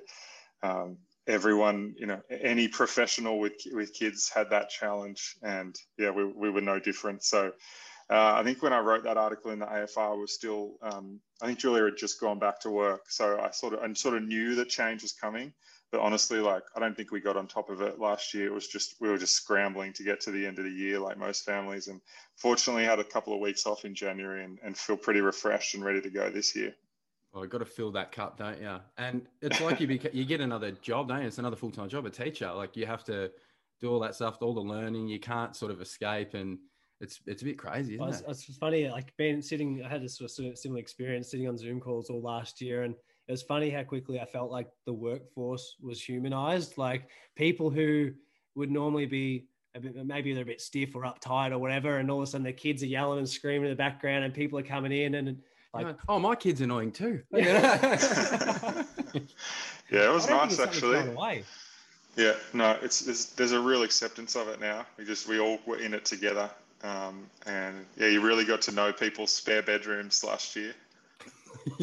um, 0.63 0.98
everyone, 1.27 1.95
you 1.98 2.06
know, 2.06 2.21
any 2.30 2.69
professional 2.69 3.39
with 3.39 3.56
with 3.74 3.94
kids 3.94 4.31
had 4.33 4.51
that 4.51 4.69
challenge, 4.69 5.36
and 5.44 5.75
yeah, 5.98 6.12
we 6.12 6.24
we 6.24 6.50
were 6.50 6.62
no 6.62 6.80
different. 6.80 7.24
So. 7.24 7.51
Uh, 8.09 8.36
I 8.36 8.44
think 8.44 8.63
when 8.63 8.71
I 8.71 8.80
wrote 8.80 9.04
that 9.04 9.18
article 9.18 9.51
in 9.51 9.59
the 9.59 9.65
AFR, 9.65 10.18
was 10.18 10.33
still, 10.33 10.77
um, 10.81 11.19
I 11.42 11.45
think 11.45 11.59
Julia 11.59 11.83
had 11.83 11.98
just 11.98 12.21
gone 12.21 12.39
back 12.39 12.59
to 12.62 12.69
work, 12.69 13.01
so 13.09 13.38
I 13.39 13.51
sort 13.51 13.74
of 13.74 13.83
and 13.83 13.98
sort 13.98 14.15
of 14.15 14.24
knew 14.24 14.56
that 14.56 14.69
change 14.69 15.01
was 15.01 15.12
coming. 15.12 15.54
But 15.92 16.01
honestly, 16.01 16.39
like 16.39 16.63
I 16.75 16.80
don't 16.80 16.95
think 16.95 17.12
we 17.12 17.19
got 17.19 17.38
on 17.38 17.48
top 17.48 17.69
of 17.69 17.81
it 17.81 18.00
last 18.00 18.33
year. 18.33 18.48
It 18.48 18.54
was 18.54 18.68
just 18.68 18.95
we 19.01 19.09
were 19.09 19.18
just 19.18 19.36
scrambling 19.36 19.92
to 19.94 20.04
get 20.04 20.21
to 20.21 20.31
the 20.31 20.45
end 20.45 20.57
of 20.57 20.65
the 20.65 20.71
year, 20.71 21.00
like 21.00 21.18
most 21.18 21.44
families. 21.44 21.88
And 21.88 22.00
fortunately, 22.38 22.86
had 22.86 23.00
a 23.00 23.04
couple 23.04 23.33
of 23.33 23.42
weeks 23.42 23.65
off 23.65 23.83
in 23.83 23.94
January 23.94 24.44
and, 24.44 24.57
and 24.63 24.77
feel 24.77 24.98
pretty 24.98 25.21
refreshed 25.21 25.75
and 25.75 25.83
ready 25.83 26.01
to 26.01 26.10
go 26.10 26.30
this 26.30 26.56
year. 26.56 26.74
Well, 27.33 27.44
you've 27.44 27.51
got 27.51 27.60
to 27.60 27.65
fill 27.65 27.92
that 27.92 28.12
cup, 28.12 28.38
don't 28.38 28.62
you? 28.62 28.77
And 28.98 29.27
it's 29.42 29.60
like 29.62 29.80
you 29.81 29.88
beca- 29.88 30.10
you 30.13 30.25
get 30.25 30.39
another 30.42 30.71
job, 30.71 31.10
don't 31.10 31.21
you? 31.21 31.27
It's 31.27 31.39
another 31.39 31.57
full 31.57 31.71
time 31.71 31.89
job, 31.89 32.06
a 32.06 32.10
teacher. 32.10 32.51
Like 32.53 32.77
you 32.77 32.86
have 32.86 33.03
to 33.06 33.31
do 33.80 33.92
all 33.92 34.00
that 34.00 34.15
stuff, 34.15 34.38
all 34.42 34.53
the 34.53 34.62
learning. 34.62 35.07
You 35.07 35.19
can't 35.19 35.56
sort 35.56 35.71
of 35.71 35.81
escape, 35.81 36.33
and 36.33 36.57
it's 36.99 37.19
it's 37.25 37.41
a 37.41 37.45
bit 37.45 37.57
crazy, 37.57 37.94
isn't 37.94 37.99
Well, 37.99 38.09
it's, 38.09 38.21
it? 38.21 38.29
it's 38.29 38.57
funny, 38.57 38.89
like 38.89 39.15
being 39.17 39.41
sitting, 39.41 39.83
I 39.83 39.89
had 39.89 40.03
this 40.03 40.17
sort 40.17 40.31
of 40.47 40.57
similar 40.57 40.79
experience 40.79 41.31
sitting 41.31 41.47
on 41.47 41.57
Zoom 41.57 41.79
calls 41.79 42.09
all 42.09 42.21
last 42.21 42.61
year. 42.61 42.83
And 42.83 42.95
it 43.27 43.31
was 43.31 43.41
funny 43.44 43.69
how 43.69 43.83
quickly 43.83 44.19
I 44.19 44.25
felt 44.25 44.51
like 44.51 44.67
the 44.85 44.94
workforce 44.94 45.75
was 45.81 46.01
humanized. 46.01 46.77
Like 46.77 47.09
people 47.35 47.69
who 47.69 48.11
would 48.55 48.71
normally 48.71 49.05
be 49.05 49.47
a 49.75 49.79
bit, 49.79 49.95
maybe 50.05 50.33
they're 50.33 50.44
a 50.44 50.45
bit 50.45 50.61
stiff 50.61 50.95
or 50.95 51.03
uptight 51.03 51.51
or 51.51 51.59
whatever. 51.59 51.97
And 51.97 52.09
all 52.09 52.17
of 52.17 52.23
a 52.23 52.27
sudden 52.27 52.44
their 52.44 52.53
kids 52.53 52.81
are 52.83 52.88
yelling 52.88 53.19
and 53.19 53.29
screaming 53.29 53.65
in 53.65 53.72
the 53.72 53.75
background 53.75 54.24
and 54.24 54.33
people 54.33 54.57
are 54.57 54.63
coming 54.63 54.91
in 54.91 55.15
and 55.15 55.41
like, 55.74 55.95
oh, 56.10 56.17
my 56.17 56.36
kid's 56.36 56.62
annoying 56.62 56.91
too. 56.91 57.22
Yeah, 59.89 60.10
it 60.10 60.13
was 60.13 60.25
I 60.25 60.29
don't 60.31 60.50
think 60.50 60.60
nice 60.60 60.67
actually. 60.67 61.43
Yeah, 62.17 62.33
no, 62.53 62.77
it's 62.81 63.01
there's, 63.01 63.27
there's 63.33 63.51
a 63.51 63.60
real 63.60 63.83
acceptance 63.83 64.36
of 64.36 64.48
it 64.48 64.60
now. 64.60 64.86
We 64.98 65.05
just 65.05 65.27
we 65.27 65.39
all 65.39 65.60
were 65.65 65.77
in 65.77 65.93
it 65.93 66.03
together, 66.03 66.50
um, 66.84 67.29
and 67.46 67.86
yeah, 67.98 68.07
you 68.07 68.22
really 68.22 68.46
got 68.46 68.62
to 68.63 68.72
know 68.72 68.91
people's 68.93 69.31
spare 69.31 69.62
bedrooms 69.62 70.24
last 70.24 70.55
year. 70.55 70.74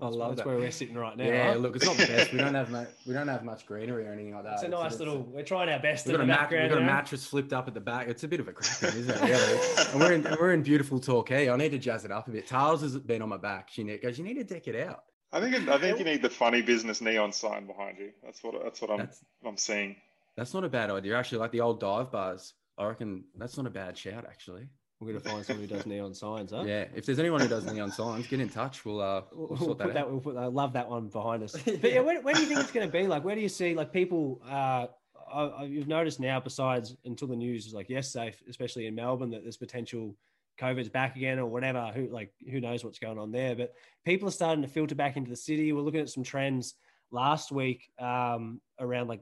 I 0.00 0.06
love 0.08 0.30
That's 0.36 0.38
that. 0.42 0.46
where 0.46 0.56
we're 0.56 0.70
sitting 0.70 0.94
right 0.94 1.16
now. 1.16 1.24
Yeah, 1.24 1.52
huh? 1.52 1.58
look, 1.58 1.76
it's 1.76 1.84
not 1.84 1.96
the 1.96 2.06
best. 2.06 2.32
We 2.32 2.38
don't 2.38 2.54
have 2.62 2.70
much. 2.70 2.88
We 3.06 3.12
don't 3.12 3.28
have 3.28 3.44
much 3.44 3.66
greenery 3.66 4.06
or 4.06 4.12
anything 4.12 4.34
like 4.34 4.44
that. 4.44 4.54
it's 4.54 4.62
a 4.62 4.68
nice 4.68 4.98
little, 4.98 5.22
we're 5.22 5.42
trying 5.42 5.68
our 5.68 5.78
best 5.80 6.06
We've 6.06 6.14
in 6.14 6.20
got, 6.20 6.24
a 6.24 6.26
the 6.26 6.32
mat- 6.56 6.62
we've 6.62 6.70
got 6.70 6.78
a 6.78 6.84
mattress 6.84 7.26
flipped 7.26 7.52
up 7.52 7.68
at 7.68 7.74
the 7.74 7.80
back. 7.80 8.08
It's 8.08 8.24
a 8.24 8.28
bit 8.28 8.40
of 8.40 8.48
a 8.48 8.52
cracker, 8.52 8.86
isn't 8.96 9.10
it? 9.10 9.20
Really? 9.20 9.88
and 9.90 10.00
we're 10.00 10.12
in 10.12 10.36
we're 10.40 10.52
in 10.52 10.62
beautiful 10.62 11.00
Torquay. 11.00 11.50
I 11.50 11.56
need 11.56 11.70
to 11.70 11.78
jazz 11.78 12.04
it 12.04 12.12
up 12.12 12.28
a 12.28 12.30
bit. 12.30 12.46
Tars 12.46 12.80
has 12.82 12.96
been 12.98 13.20
on 13.22 13.28
my 13.28 13.36
back. 13.36 13.68
She 13.70 13.82
ne- 13.84 13.98
goes, 13.98 14.16
you 14.18 14.24
need 14.24 14.34
to 14.34 14.44
deck 14.44 14.68
it 14.68 14.76
out. 14.76 15.04
I 15.32 15.40
think 15.40 15.68
I 15.68 15.78
think 15.78 15.98
you 15.98 16.04
need 16.04 16.22
the 16.22 16.30
funny 16.30 16.62
business 16.62 17.00
neon 17.00 17.32
sign 17.32 17.66
behind 17.66 17.98
you. 17.98 18.10
That's 18.24 18.42
what 18.42 18.54
that's 18.62 18.80
what 18.80 18.90
I'm 18.90 18.98
That's 18.98 19.24
I'm 19.44 19.56
seeing. 19.56 19.96
that's 20.36 20.54
not 20.54 20.64
a 20.64 20.68
bad 20.68 20.90
idea. 20.90 21.16
Actually, 21.16 21.38
like 21.38 21.52
the 21.52 21.60
old 21.60 21.78
dive 21.80 22.10
bars. 22.10 22.54
I 22.80 22.86
reckon 22.86 23.24
that's 23.36 23.56
not 23.56 23.66
a 23.66 23.70
bad 23.70 23.96
shout. 23.96 24.24
Actually, 24.28 24.66
We're 25.00 25.08
going 25.12 25.20
to 25.20 25.28
find 25.28 25.44
someone 25.44 25.68
who 25.68 25.74
does 25.74 25.86
neon 25.86 26.14
signs, 26.14 26.50
huh? 26.52 26.64
yeah. 26.66 26.86
If 26.94 27.06
there's 27.06 27.18
anyone 27.18 27.40
who 27.40 27.48
does 27.48 27.70
neon 27.70 27.90
signs, 27.92 28.26
get 28.26 28.40
in 28.40 28.48
touch. 28.48 28.84
We'll 28.84 29.00
uh 29.00 29.22
We'll, 29.32 29.48
we'll 29.48 29.58
sort 29.58 29.68
put 29.70 29.78
that 29.78 29.94
that. 29.94 30.00
out. 30.00 30.10
We'll 30.10 30.20
put. 30.20 30.36
I 30.36 30.46
love 30.46 30.72
that 30.72 30.88
one 30.88 31.08
behind 31.08 31.42
us. 31.42 31.54
But 31.64 31.92
yeah, 31.92 32.00
where, 32.00 32.20
where 32.22 32.34
do 32.34 32.40
you 32.40 32.46
think 32.46 32.60
it's 32.60 32.70
going 32.72 32.86
to 32.86 32.92
be? 32.92 33.06
Like, 33.06 33.22
where 33.24 33.34
do 33.34 33.40
you 33.40 33.48
see 33.48 33.74
like 33.74 33.92
people? 33.92 34.40
Uh, 34.48 34.86
I, 35.32 35.42
I, 35.42 35.62
you've 35.64 35.86
noticed 35.88 36.18
now, 36.20 36.40
besides 36.40 36.96
until 37.04 37.28
the 37.28 37.36
news 37.36 37.64
was 37.66 37.74
like 37.74 37.88
yes, 37.88 38.12
safe, 38.12 38.42
especially 38.48 38.86
in 38.86 38.94
Melbourne, 38.94 39.30
that 39.30 39.42
there's 39.42 39.56
potential 39.56 40.16
COVID's 40.58 40.88
back 40.88 41.16
again 41.16 41.38
or 41.38 41.46
whatever. 41.46 41.92
Who 41.94 42.08
like 42.08 42.32
who 42.50 42.60
knows 42.60 42.82
what's 42.84 42.98
going 42.98 43.18
on 43.18 43.30
there? 43.30 43.54
But 43.54 43.74
people 44.04 44.26
are 44.28 44.32
starting 44.32 44.62
to 44.62 44.68
filter 44.68 44.94
back 44.94 45.16
into 45.16 45.30
the 45.30 45.36
city. 45.36 45.72
We're 45.72 45.82
looking 45.82 46.00
at 46.00 46.08
some 46.08 46.24
trends 46.24 46.74
last 47.10 47.52
week 47.52 47.90
um, 47.98 48.60
around 48.78 49.08
like 49.08 49.20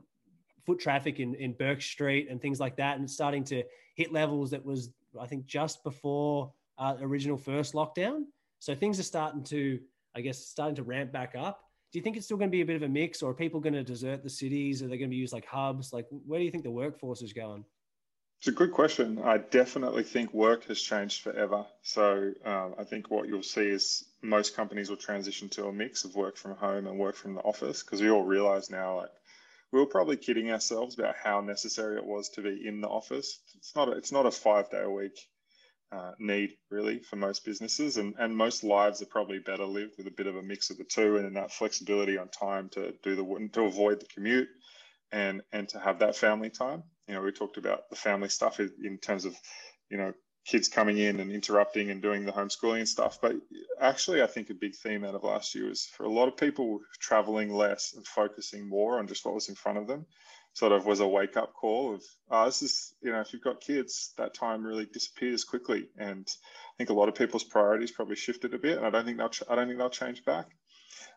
foot 0.68 0.78
traffic 0.78 1.18
in, 1.18 1.34
in 1.36 1.54
Bourke 1.54 1.80
Street 1.80 2.28
and 2.30 2.42
things 2.42 2.60
like 2.60 2.76
that, 2.76 2.98
and 2.98 3.10
starting 3.10 3.42
to 3.44 3.62
hit 3.94 4.12
levels 4.12 4.50
that 4.50 4.62
was 4.62 4.90
I 5.18 5.26
think 5.26 5.46
just 5.46 5.82
before 5.82 6.52
uh, 6.76 6.96
original 7.00 7.38
first 7.38 7.72
lockdown. 7.72 8.24
So 8.58 8.74
things 8.74 9.00
are 9.00 9.04
starting 9.14 9.42
to, 9.44 9.80
I 10.14 10.20
guess, 10.20 10.38
starting 10.44 10.76
to 10.76 10.82
ramp 10.82 11.10
back 11.10 11.34
up. 11.34 11.64
Do 11.90 11.98
you 11.98 12.02
think 12.02 12.18
it's 12.18 12.26
still 12.26 12.36
going 12.36 12.50
to 12.50 12.56
be 12.56 12.60
a 12.60 12.66
bit 12.66 12.76
of 12.76 12.82
a 12.82 12.88
mix, 12.88 13.22
or 13.22 13.30
are 13.30 13.34
people 13.34 13.60
going 13.60 13.72
to 13.72 13.82
desert 13.82 14.22
the 14.22 14.28
cities? 14.28 14.82
Are 14.82 14.88
they 14.88 14.98
going 14.98 15.08
to 15.08 15.14
be 15.14 15.16
used 15.16 15.32
like 15.32 15.46
hubs? 15.46 15.90
Like, 15.94 16.06
where 16.26 16.38
do 16.38 16.44
you 16.44 16.50
think 16.50 16.64
the 16.64 16.70
workforce 16.70 17.22
is 17.22 17.32
going? 17.32 17.64
It's 18.40 18.48
a 18.48 18.52
good 18.52 18.72
question. 18.72 19.18
I 19.24 19.38
definitely 19.38 20.02
think 20.02 20.34
work 20.34 20.64
has 20.66 20.80
changed 20.80 21.22
forever. 21.22 21.64
So 21.82 22.34
um, 22.44 22.74
I 22.78 22.84
think 22.84 23.10
what 23.10 23.26
you'll 23.26 23.42
see 23.42 23.68
is 23.68 24.04
most 24.22 24.54
companies 24.54 24.90
will 24.90 24.98
transition 24.98 25.48
to 25.50 25.66
a 25.66 25.72
mix 25.72 26.04
of 26.04 26.14
work 26.14 26.36
from 26.36 26.54
home 26.56 26.86
and 26.86 26.98
work 26.98 27.16
from 27.16 27.34
the 27.34 27.40
office 27.40 27.82
because 27.82 28.02
we 28.02 28.10
all 28.10 28.22
realize 28.22 28.70
now 28.70 28.98
like 28.98 29.10
we 29.72 29.80
were 29.80 29.86
probably 29.86 30.16
kidding 30.16 30.50
ourselves 30.50 30.98
about 30.98 31.16
how 31.22 31.40
necessary 31.40 31.96
it 31.96 32.06
was 32.06 32.30
to 32.30 32.42
be 32.42 32.66
in 32.66 32.80
the 32.80 32.88
office. 32.88 33.40
It's 33.56 33.74
not 33.76 33.88
a, 33.88 33.92
it's 33.92 34.12
not 34.12 34.26
a 34.26 34.30
five 34.30 34.70
day 34.70 34.82
a 34.82 34.90
week 34.90 35.18
uh, 35.90 36.12
need 36.18 36.54
really 36.70 37.00
for 37.00 37.16
most 37.16 37.44
businesses, 37.44 37.96
and 37.96 38.14
and 38.18 38.36
most 38.36 38.62
lives 38.64 39.00
are 39.02 39.06
probably 39.06 39.38
better 39.38 39.64
lived 39.64 39.94
with 39.96 40.06
a 40.06 40.12
bit 40.12 40.26
of 40.26 40.36
a 40.36 40.42
mix 40.42 40.70
of 40.70 40.78
the 40.78 40.84
two, 40.84 41.16
and 41.16 41.36
that 41.36 41.52
flexibility 41.52 42.18
on 42.18 42.28
time 42.28 42.68
to 42.70 42.94
do 43.02 43.16
the 43.16 43.48
to 43.52 43.62
avoid 43.62 44.00
the 44.00 44.06
commute, 44.06 44.48
and 45.12 45.42
and 45.52 45.68
to 45.70 45.78
have 45.78 46.00
that 46.00 46.16
family 46.16 46.50
time. 46.50 46.82
You 47.06 47.14
know, 47.14 47.22
we 47.22 47.32
talked 47.32 47.56
about 47.56 47.88
the 47.88 47.96
family 47.96 48.28
stuff 48.28 48.60
in 48.60 48.98
terms 48.98 49.24
of, 49.24 49.34
you 49.90 49.96
know, 49.96 50.12
kids 50.48 50.68
coming 50.68 50.96
in 50.96 51.20
and 51.20 51.30
interrupting 51.30 51.90
and 51.90 52.00
doing 52.00 52.24
the 52.24 52.32
homeschooling 52.32 52.78
and 52.78 52.88
stuff. 52.88 53.18
But 53.20 53.36
actually, 53.78 54.22
I 54.22 54.26
think 54.26 54.48
a 54.48 54.54
big 54.54 54.74
theme 54.74 55.04
out 55.04 55.14
of 55.14 55.22
last 55.22 55.54
year 55.54 55.68
was 55.68 55.84
for 55.84 56.04
a 56.04 56.10
lot 56.10 56.26
of 56.26 56.38
people 56.38 56.80
traveling 56.98 57.52
less 57.52 57.92
and 57.94 58.06
focusing 58.06 58.66
more 58.66 58.98
on 58.98 59.06
just 59.08 59.26
what 59.26 59.34
was 59.34 59.50
in 59.50 59.54
front 59.54 59.78
of 59.78 59.86
them 59.86 60.06
sort 60.54 60.72
of 60.72 60.86
was 60.86 61.00
a 61.00 61.06
wake 61.06 61.36
up 61.36 61.52
call 61.52 61.94
of 61.94 62.02
oh, 62.30 62.46
this 62.46 62.62
is 62.62 62.94
you 63.00 63.12
know 63.12 63.20
if 63.20 63.32
you've 63.32 63.44
got 63.44 63.60
kids 63.60 64.12
that 64.16 64.34
time 64.34 64.66
really 64.66 64.86
disappears 64.86 65.44
quickly. 65.44 65.88
And 65.98 66.26
I 66.26 66.74
think 66.76 66.90
a 66.90 66.94
lot 66.94 67.08
of 67.08 67.14
people's 67.14 67.44
priorities 67.44 67.92
probably 67.92 68.16
shifted 68.16 68.54
a 68.54 68.58
bit 68.58 68.78
and 68.78 68.86
I 68.86 68.90
don't 68.90 69.04
think 69.04 69.18
they'll 69.18 69.30
I 69.48 69.54
don't 69.54 69.68
think 69.68 69.78
they'll 69.78 69.90
change 69.90 70.24
back. 70.24 70.46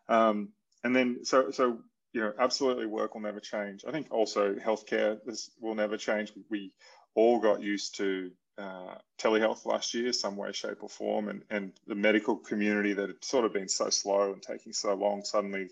Um, 0.08 0.50
and 0.84 0.94
then 0.94 1.24
so 1.24 1.50
so 1.50 1.78
you 2.12 2.20
know 2.20 2.32
absolutely 2.38 2.86
work 2.86 3.14
will 3.14 3.22
never 3.22 3.40
change. 3.40 3.84
I 3.88 3.92
think 3.92 4.08
also 4.10 4.54
healthcare 4.54 5.18
this 5.24 5.50
will 5.58 5.74
never 5.74 5.96
change. 5.96 6.32
We 6.50 6.72
all 7.14 7.40
got 7.40 7.62
used 7.62 7.96
to 7.96 8.30
uh, 8.58 8.94
telehealth 9.18 9.64
last 9.64 9.94
year 9.94 10.12
some 10.12 10.36
way 10.36 10.52
shape 10.52 10.82
or 10.82 10.88
form 10.88 11.28
and 11.28 11.42
and 11.50 11.72
the 11.86 11.94
medical 11.94 12.36
community 12.36 12.92
that 12.92 13.08
had 13.08 13.24
sort 13.24 13.44
of 13.44 13.52
been 13.52 13.68
so 13.68 13.88
slow 13.88 14.32
and 14.32 14.42
taking 14.42 14.72
so 14.72 14.94
long 14.94 15.24
suddenly 15.24 15.68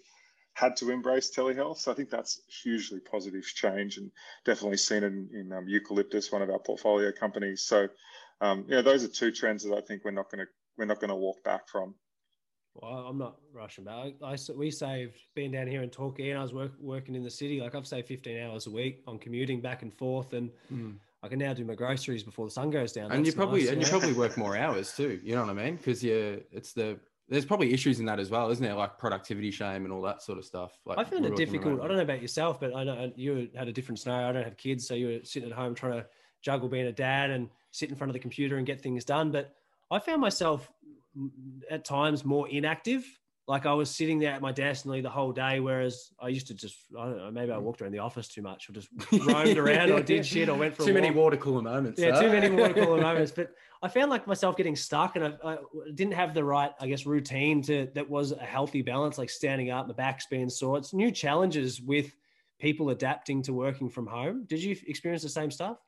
had 0.55 0.77
to 0.77 0.91
embrace 0.91 1.31
telehealth. 1.35 1.79
So 1.79 1.93
I 1.93 1.95
think 1.95 2.11
that's 2.11 2.43
hugely 2.63 3.01
positive 3.01 3.45
change 3.45 3.97
and 3.97 4.11
definitely 4.45 4.77
seen 4.77 5.05
in, 5.05 5.29
in 5.33 5.53
um, 5.53 5.69
Eucalyptus, 5.69 6.33
one 6.33 6.43
of 6.43 6.51
our 6.51 6.59
portfolio 6.59 7.13
companies. 7.13 7.63
So, 7.63 7.89
um, 8.41 8.65
yeah, 8.69 8.83
those 8.83 9.05
are 9.05 9.09
two 9.09 9.31
trends 9.31 9.65
that 9.65 9.75
I 9.75 9.81
think 9.81 10.05
we're 10.05 10.11
not 10.11 10.31
going 10.31 10.45
to 10.45 10.47
we're 10.77 10.87
not 10.87 11.01
going 11.01 11.11
to 11.11 11.17
walk 11.17 11.43
back 11.45 11.69
from. 11.69 11.95
Well, 12.75 12.93
I'm 12.93 13.19
not 13.19 13.37
rushing 13.53 13.85
back. 13.85 14.15
I, 14.23 14.33
I, 14.33 14.37
we 14.57 14.71
saved 14.71 15.17
being 15.35 15.51
down 15.51 15.67
here 15.67 15.83
in 15.83 15.91
Torquay, 15.91 16.31
and 16.31 16.39
I 16.39 16.43
was 16.43 16.55
work, 16.55 16.73
working 16.81 17.15
in 17.15 17.23
the 17.23 17.31
city. 17.31 17.61
Like 17.61 17.75
I've 17.75 17.87
saved 17.87 18.09
15 18.09 18.39
hours 18.39 18.67
a 18.67 18.71
week 18.71 19.03
on 19.07 19.19
commuting 19.19 19.61
back 19.61 19.83
and 19.83 19.93
forth, 19.93 20.33
and 20.33 20.51
mm. 20.73 20.95
I 21.23 21.29
can 21.29 21.39
now 21.39 21.53
do 21.53 21.65
my 21.65 21.75
groceries 21.75 22.23
before 22.23 22.47
the 22.47 22.51
sun 22.51 22.71
goes 22.71 22.93
down. 22.93 23.11
And 23.13 23.25
That's 23.25 23.35
you 23.35 23.37
probably 23.37 23.61
nice, 23.63 23.71
and 23.71 23.83
you 23.83 23.89
probably 23.89 24.13
work 24.13 24.37
more 24.39 24.57
hours 24.57 24.95
too. 24.97 25.21
You 25.23 25.35
know 25.35 25.43
what 25.43 25.51
I 25.51 25.55
mean? 25.55 25.77
Because 25.77 26.03
you 26.03 26.43
it's 26.51 26.73
the 26.73 26.99
there's 27.29 27.45
probably 27.45 27.73
issues 27.73 28.01
in 28.01 28.07
that 28.07 28.19
as 28.19 28.31
well, 28.31 28.51
isn't 28.51 28.65
there? 28.65 28.75
Like 28.75 28.99
productivity 28.99 29.51
shame 29.53 29.85
and 29.85 29.93
all 29.93 30.03
that 30.03 30.21
sort 30.23 30.39
of 30.39 30.45
stuff. 30.45 30.79
Like 30.85 30.99
I 30.99 31.05
found 31.05 31.27
it 31.27 31.37
difficult. 31.37 31.81
I 31.81 31.87
don't 31.87 31.97
know 31.97 32.03
about 32.03 32.23
yourself, 32.23 32.59
but 32.59 32.75
I 32.75 32.83
know 32.85 33.13
you 33.15 33.49
had 33.55 33.69
a 33.69 33.73
different 33.73 34.01
scenario. 34.01 34.29
I 34.29 34.33
don't 34.33 34.45
have 34.45 34.57
kids, 34.57 34.87
so 34.87 34.95
you 34.95 35.07
were 35.07 35.19
sitting 35.25 35.51
at 35.51 35.57
home 35.57 35.75
trying 35.75 35.93
to 35.93 36.07
juggle 36.43 36.69
being 36.69 36.87
a 36.87 36.93
dad 36.93 37.31
and 37.31 37.49
sit 37.71 37.89
in 37.89 37.95
front 37.95 38.11
of 38.11 38.15
the 38.15 38.19
computer 38.19 38.57
and 38.57 38.67
get 38.67 38.81
things 38.81 39.05
done. 39.05 39.31
But 39.31 39.55
I 39.91 39.99
found 39.99 40.21
myself 40.21 40.73
at 41.71 41.85
times 41.85 42.25
more 42.25 42.49
inactive 42.49 43.05
like 43.51 43.67
I 43.67 43.75
was 43.75 43.91
sitting 43.91 44.21
there 44.21 44.33
at 44.33 44.41
my 44.41 44.53
desk 44.53 44.87
nearly 44.87 45.01
the 45.01 45.11
whole 45.11 45.33
day, 45.33 45.59
whereas 45.59 46.13
I 46.21 46.29
used 46.29 46.47
to 46.47 46.55
just 46.55 46.77
I 46.97 47.05
don't 47.05 47.17
know 47.17 47.31
maybe 47.33 47.51
I 47.51 47.59
walked 47.59 47.83
around 47.83 47.91
the 47.91 47.99
office 47.99 48.29
too 48.29 48.43
much 48.43 48.71
or 48.71 48.73
just 48.73 48.89
roamed 49.27 49.59
around 49.59 49.91
or 49.91 50.01
did 50.01 50.25
shit 50.25 50.49
or 50.49 50.57
went 50.57 50.77
for 50.77 50.85
too 50.85 50.95
many 50.95 51.11
water 51.11 51.37
cooler 51.37 51.61
moments. 51.61 52.01
Yeah, 52.01 52.21
too 52.21 52.29
many 52.29 52.49
water 52.49 52.75
cooler 52.75 53.01
moments. 53.01 53.33
But 53.33 53.53
I 53.83 53.89
found 53.89 54.09
like 54.09 54.29
myself 54.29 54.57
getting 54.57 54.77
stuck, 54.77 55.17
and 55.17 55.25
I, 55.25 55.33
I, 55.45 55.59
didn't 55.93 56.15
have 56.15 56.33
the 56.33 56.45
right 56.45 56.71
I 56.81 56.87
guess 56.87 57.07
routine 57.07 57.61
to 57.63 57.89
that 57.97 58.09
was 58.09 58.31
a 58.31 58.39
healthy 58.39 58.83
balance, 58.83 59.19
like 59.19 59.31
standing 59.31 59.71
up, 59.71 59.89
my 59.89 59.95
back's 59.95 60.27
being 60.27 60.49
sore. 60.49 60.79
It's 60.79 60.95
new 60.95 61.11
challenges 61.11 61.81
with 61.81 62.15
people 62.61 62.91
adapting 62.91 63.43
to 63.43 63.53
working 63.53 63.89
from 63.91 64.07
home. 64.07 64.45
Did 64.45 64.63
you 64.63 64.77
experience 64.87 65.25
the 65.25 65.29
same 65.29 65.51
stuff? 65.51 65.79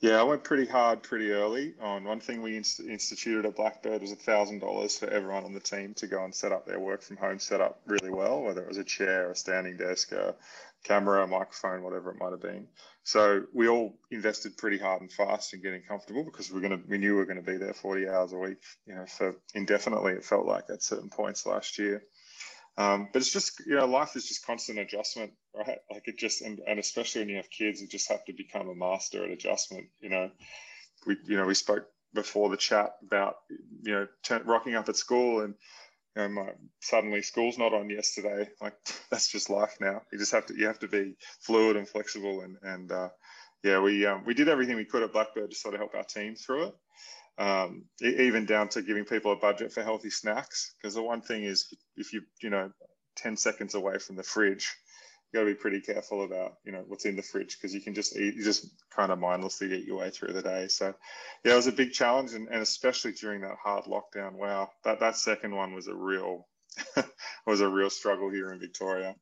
Yeah, 0.00 0.20
I 0.20 0.24
went 0.24 0.44
pretty 0.44 0.66
hard 0.66 1.02
pretty 1.02 1.30
early 1.30 1.74
on. 1.80 2.04
One 2.04 2.20
thing 2.20 2.42
we 2.42 2.56
inst- 2.56 2.80
instituted 2.80 3.46
at 3.46 3.56
Blackbird 3.56 4.02
was 4.02 4.12
$1,000 4.12 4.98
for 4.98 5.08
everyone 5.08 5.44
on 5.44 5.54
the 5.54 5.60
team 5.60 5.94
to 5.94 6.06
go 6.06 6.22
and 6.22 6.34
set 6.34 6.52
up 6.52 6.66
their 6.66 6.78
work 6.78 7.00
from 7.02 7.16
home 7.16 7.38
setup 7.38 7.80
really 7.86 8.10
well, 8.10 8.42
whether 8.42 8.60
it 8.62 8.68
was 8.68 8.76
a 8.76 8.84
chair, 8.84 9.30
a 9.30 9.34
standing 9.34 9.78
desk, 9.78 10.12
a 10.12 10.34
camera, 10.84 11.24
a 11.24 11.26
microphone, 11.26 11.82
whatever 11.82 12.10
it 12.10 12.18
might 12.18 12.32
have 12.32 12.42
been. 12.42 12.68
So 13.04 13.44
we 13.54 13.68
all 13.68 13.98
invested 14.10 14.58
pretty 14.58 14.78
hard 14.78 15.00
and 15.00 15.10
fast 15.10 15.54
in 15.54 15.62
getting 15.62 15.82
comfortable 15.82 16.24
because 16.24 16.52
we're 16.52 16.60
gonna 16.60 16.80
we 16.86 16.98
knew 16.98 17.12
we 17.12 17.18
were 17.18 17.26
gonna 17.26 17.40
be 17.40 17.56
there 17.56 17.72
40 17.72 18.08
hours 18.08 18.32
a 18.32 18.38
week, 18.38 18.62
you 18.86 18.94
know, 18.94 19.06
for 19.06 19.34
indefinitely. 19.54 20.12
It 20.12 20.24
felt 20.24 20.44
like 20.46 20.64
at 20.68 20.82
certain 20.82 21.08
points 21.08 21.46
last 21.46 21.78
year. 21.78 22.02
Um, 22.78 23.08
but 23.12 23.22
it's 23.22 23.32
just 23.32 23.60
you 23.66 23.76
know 23.76 23.86
life 23.86 24.16
is 24.16 24.28
just 24.28 24.44
constant 24.44 24.78
adjustment, 24.78 25.32
right? 25.54 25.78
Like 25.90 26.06
it 26.06 26.18
just 26.18 26.42
and, 26.42 26.60
and 26.66 26.78
especially 26.78 27.22
when 27.22 27.30
you 27.30 27.36
have 27.36 27.50
kids, 27.50 27.80
you 27.80 27.88
just 27.88 28.10
have 28.10 28.24
to 28.26 28.32
become 28.32 28.68
a 28.68 28.74
master 28.74 29.24
at 29.24 29.30
adjustment. 29.30 29.86
You 30.00 30.10
know, 30.10 30.30
we 31.06 31.16
you 31.24 31.36
know 31.36 31.46
we 31.46 31.54
spoke 31.54 31.86
before 32.12 32.50
the 32.50 32.56
chat 32.56 32.92
about 33.02 33.36
you 33.82 33.92
know 33.92 34.06
rocking 34.44 34.74
up 34.74 34.88
at 34.88 34.96
school 34.96 35.40
and 35.40 35.54
know, 36.16 36.28
my, 36.28 36.48
suddenly 36.80 37.22
school's 37.22 37.58
not 37.58 37.74
on 37.74 37.90
yesterday. 37.90 38.48
Like 38.60 38.74
that's 39.10 39.28
just 39.28 39.50
life 39.50 39.76
now. 39.80 40.02
You 40.12 40.18
just 40.18 40.32
have 40.32 40.46
to 40.46 40.54
you 40.58 40.66
have 40.66 40.78
to 40.80 40.88
be 40.88 41.14
fluid 41.40 41.76
and 41.76 41.88
flexible 41.88 42.42
and 42.42 42.56
and 42.62 42.90
uh, 42.92 43.08
yeah, 43.62 43.80
we 43.80 44.04
um, 44.06 44.22
we 44.26 44.34
did 44.34 44.48
everything 44.48 44.76
we 44.76 44.84
could 44.84 45.02
at 45.02 45.12
Blackbird 45.12 45.50
to 45.50 45.56
sort 45.56 45.74
of 45.74 45.80
help 45.80 45.94
our 45.94 46.04
team 46.04 46.34
through 46.34 46.68
it 46.68 46.74
um, 47.38 47.84
even 48.00 48.46
down 48.46 48.68
to 48.70 48.82
giving 48.82 49.04
people 49.04 49.32
a 49.32 49.36
budget 49.36 49.72
for 49.72 49.82
healthy 49.82 50.10
snacks. 50.10 50.74
Because 50.76 50.94
the 50.94 51.02
one 51.02 51.20
thing 51.20 51.44
is, 51.44 51.72
if 51.96 52.12
you 52.12 52.22
you 52.40 52.50
know, 52.50 52.70
ten 53.14 53.36
seconds 53.36 53.74
away 53.74 53.98
from 53.98 54.16
the 54.16 54.22
fridge, 54.22 54.74
you 55.32 55.38
got 55.38 55.44
to 55.44 55.54
be 55.54 55.60
pretty 55.60 55.80
careful 55.80 56.24
about 56.24 56.54
you 56.64 56.72
know 56.72 56.84
what's 56.86 57.04
in 57.04 57.16
the 57.16 57.22
fridge 57.22 57.56
because 57.56 57.74
you 57.74 57.80
can 57.80 57.94
just 57.94 58.16
eat, 58.16 58.34
you 58.34 58.44
just 58.44 58.66
kind 58.94 59.12
of 59.12 59.18
mindlessly 59.18 59.72
eat 59.72 59.86
your 59.86 59.98
way 59.98 60.10
through 60.10 60.32
the 60.32 60.42
day. 60.42 60.68
So, 60.68 60.94
yeah, 61.44 61.52
it 61.52 61.56
was 61.56 61.66
a 61.66 61.72
big 61.72 61.92
challenge, 61.92 62.32
and, 62.32 62.48
and 62.48 62.62
especially 62.62 63.12
during 63.12 63.42
that 63.42 63.56
hard 63.62 63.84
lockdown. 63.84 64.32
Wow, 64.32 64.70
that 64.84 65.00
that 65.00 65.16
second 65.16 65.54
one 65.54 65.74
was 65.74 65.88
a 65.88 65.94
real 65.94 66.46
was 67.46 67.60
a 67.60 67.68
real 67.68 67.90
struggle 67.90 68.30
here 68.30 68.52
in 68.52 68.60
Victoria. 68.60 69.14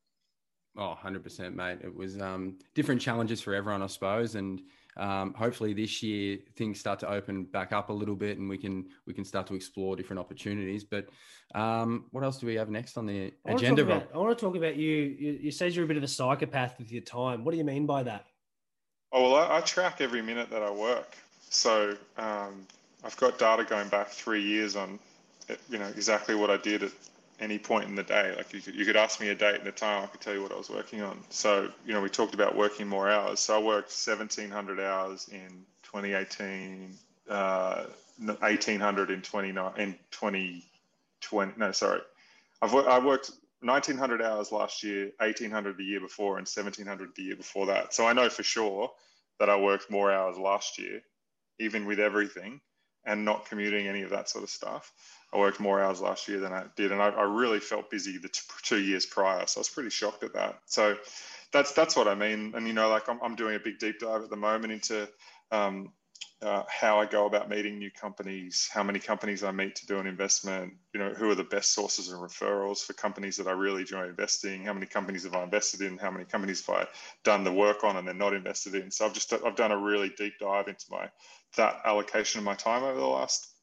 Oh, 0.76 0.96
100%, 1.00 1.54
mate. 1.54 1.78
It 1.82 1.94
was 1.94 2.20
um, 2.20 2.58
different 2.74 3.00
challenges 3.00 3.40
for 3.40 3.54
everyone, 3.54 3.82
I 3.82 3.86
suppose. 3.86 4.34
And 4.34 4.60
um, 4.96 5.34
hopefully 5.34 5.72
this 5.72 6.02
year 6.02 6.38
things 6.56 6.78
start 6.78 6.98
to 7.00 7.10
open 7.10 7.44
back 7.44 7.72
up 7.72 7.88
a 7.90 7.92
little 7.92 8.14
bit 8.14 8.38
and 8.38 8.48
we 8.48 8.58
can 8.58 8.86
we 9.06 9.14
can 9.14 9.24
start 9.24 9.46
to 9.48 9.54
explore 9.54 9.96
different 9.96 10.20
opportunities. 10.20 10.84
But 10.84 11.08
um, 11.54 12.06
what 12.10 12.24
else 12.24 12.38
do 12.38 12.46
we 12.46 12.54
have 12.54 12.68
next 12.68 12.96
on 12.96 13.06
the 13.06 13.32
I 13.46 13.52
agenda 13.52 13.82
about, 13.82 14.08
i 14.14 14.18
want 14.18 14.36
to 14.36 14.44
talk 14.44 14.56
about 14.56 14.76
you. 14.76 14.92
you 15.18 15.38
you 15.42 15.50
said 15.50 15.74
you're 15.74 15.84
a 15.84 15.88
bit 15.88 15.96
of 15.96 16.02
a 16.02 16.08
psychopath 16.08 16.78
with 16.78 16.92
your 16.92 17.02
time. 17.02 17.44
What 17.44 17.52
do 17.52 17.58
you 17.58 17.64
mean 17.64 17.86
by 17.86 18.02
that? 18.04 18.26
Oh 19.12 19.22
well 19.22 19.36
i, 19.36 19.58
I 19.58 19.60
track 19.60 20.00
every 20.00 20.22
minute 20.22 20.50
that 20.50 20.62
i 20.62 20.70
work. 20.70 21.16
So 21.50 21.96
um, 22.16 22.66
i've 23.04 23.16
got 23.16 23.38
data 23.38 23.64
going 23.64 23.88
back 23.88 24.08
three 24.08 24.42
years 24.42 24.76
on 24.76 24.98
you 25.68 25.78
know 25.78 25.86
exactly 25.88 26.34
what 26.34 26.50
i 26.50 26.56
did 26.56 26.82
at 26.82 26.92
any 27.40 27.58
point 27.58 27.88
in 27.88 27.94
the 27.94 28.02
day. 28.02 28.34
Like 28.36 28.52
you 28.52 28.60
could, 28.60 28.74
you 28.74 28.84
could 28.84 28.96
ask 28.96 29.20
me 29.20 29.28
a 29.28 29.34
date 29.34 29.56
and 29.56 29.66
a 29.66 29.72
time, 29.72 30.04
I 30.04 30.06
could 30.06 30.20
tell 30.20 30.34
you 30.34 30.42
what 30.42 30.52
I 30.52 30.56
was 30.56 30.70
working 30.70 31.02
on. 31.02 31.18
So, 31.30 31.70
you 31.84 31.92
know, 31.92 32.00
we 32.00 32.08
talked 32.08 32.34
about 32.34 32.56
working 32.56 32.86
more 32.86 33.10
hours. 33.10 33.40
So 33.40 33.56
I 33.56 33.62
worked 33.62 33.90
1,700 33.90 34.80
hours 34.80 35.28
in 35.30 35.64
2018, 35.82 36.94
uh, 37.28 37.84
1,800 38.18 39.10
in 39.10 39.22
29, 39.22 39.72
in 39.78 39.92
2020. 40.10 41.52
No, 41.56 41.72
sorry. 41.72 42.00
I've 42.62 42.74
I 42.74 42.98
worked 42.98 43.30
1,900 43.60 44.22
hours 44.22 44.52
last 44.52 44.82
year, 44.82 45.10
1,800 45.18 45.76
the 45.76 45.84
year 45.84 46.00
before, 46.00 46.38
and 46.38 46.46
1,700 46.46 47.14
the 47.14 47.22
year 47.22 47.36
before 47.36 47.66
that. 47.66 47.94
So 47.94 48.06
I 48.06 48.12
know 48.12 48.28
for 48.28 48.42
sure 48.42 48.90
that 49.38 49.50
I 49.50 49.56
worked 49.56 49.90
more 49.90 50.12
hours 50.12 50.38
last 50.38 50.78
year, 50.78 51.00
even 51.58 51.86
with 51.86 51.98
everything 51.98 52.60
and 53.06 53.24
not 53.24 53.46
commuting 53.46 53.86
any 53.86 54.02
of 54.02 54.10
that 54.10 54.28
sort 54.28 54.44
of 54.44 54.50
stuff. 54.50 54.92
I 55.34 55.38
worked 55.38 55.60
more 55.60 55.80
hours 55.80 56.00
last 56.00 56.28
year 56.28 56.38
than 56.40 56.52
I 56.52 56.64
did, 56.76 56.92
and 56.92 57.02
I, 57.02 57.08
I 57.08 57.22
really 57.22 57.60
felt 57.60 57.90
busy 57.90 58.18
the 58.18 58.28
t- 58.28 58.40
two 58.62 58.80
years 58.80 59.04
prior. 59.04 59.46
So 59.46 59.58
I 59.58 59.60
was 59.60 59.68
pretty 59.68 59.90
shocked 59.90 60.22
at 60.22 60.34
that. 60.34 60.60
So 60.66 60.96
that's 61.52 61.72
that's 61.72 61.96
what 61.96 62.08
I 62.08 62.14
mean. 62.14 62.52
And 62.54 62.66
you 62.66 62.72
know, 62.72 62.88
like 62.88 63.08
I'm, 63.08 63.18
I'm 63.22 63.34
doing 63.34 63.56
a 63.56 63.60
big 63.60 63.78
deep 63.78 63.98
dive 63.98 64.22
at 64.22 64.30
the 64.30 64.36
moment 64.36 64.72
into 64.72 65.08
um, 65.50 65.92
uh, 66.40 66.62
how 66.68 67.00
I 67.00 67.06
go 67.06 67.26
about 67.26 67.48
meeting 67.48 67.78
new 67.78 67.90
companies, 67.90 68.68
how 68.72 68.82
many 68.82 68.98
companies 68.98 69.42
I 69.42 69.50
meet 69.50 69.76
to 69.76 69.86
do 69.86 69.98
an 69.98 70.06
investment, 70.06 70.74
you 70.92 71.00
know, 71.00 71.14
who 71.14 71.30
are 71.30 71.34
the 71.34 71.42
best 71.42 71.72
sources 71.72 72.12
of 72.12 72.20
referrals 72.20 72.84
for 72.84 72.92
companies 72.92 73.36
that 73.38 73.46
I 73.46 73.52
really 73.52 73.80
enjoy 73.80 74.08
investing, 74.08 74.64
how 74.64 74.74
many 74.74 74.86
companies 74.86 75.24
have 75.24 75.34
I 75.34 75.42
invested 75.42 75.80
in, 75.80 75.96
how 75.96 76.10
many 76.10 76.26
companies 76.26 76.64
have 76.66 76.76
I 76.76 76.86
done 77.24 77.44
the 77.44 77.52
work 77.52 77.82
on 77.82 77.96
and 77.96 78.06
they're 78.06 78.14
not 78.14 78.34
invested 78.34 78.74
in. 78.74 78.90
So 78.90 79.06
I've 79.06 79.14
just 79.14 79.32
I've 79.32 79.56
done 79.56 79.72
a 79.72 79.78
really 79.78 80.10
deep 80.10 80.34
dive 80.38 80.68
into 80.68 80.84
my 80.90 81.08
that 81.56 81.80
allocation 81.84 82.40
of 82.40 82.44
my 82.44 82.54
time 82.54 82.82
over 82.82 82.98
the 82.98 83.06
last 83.06 83.53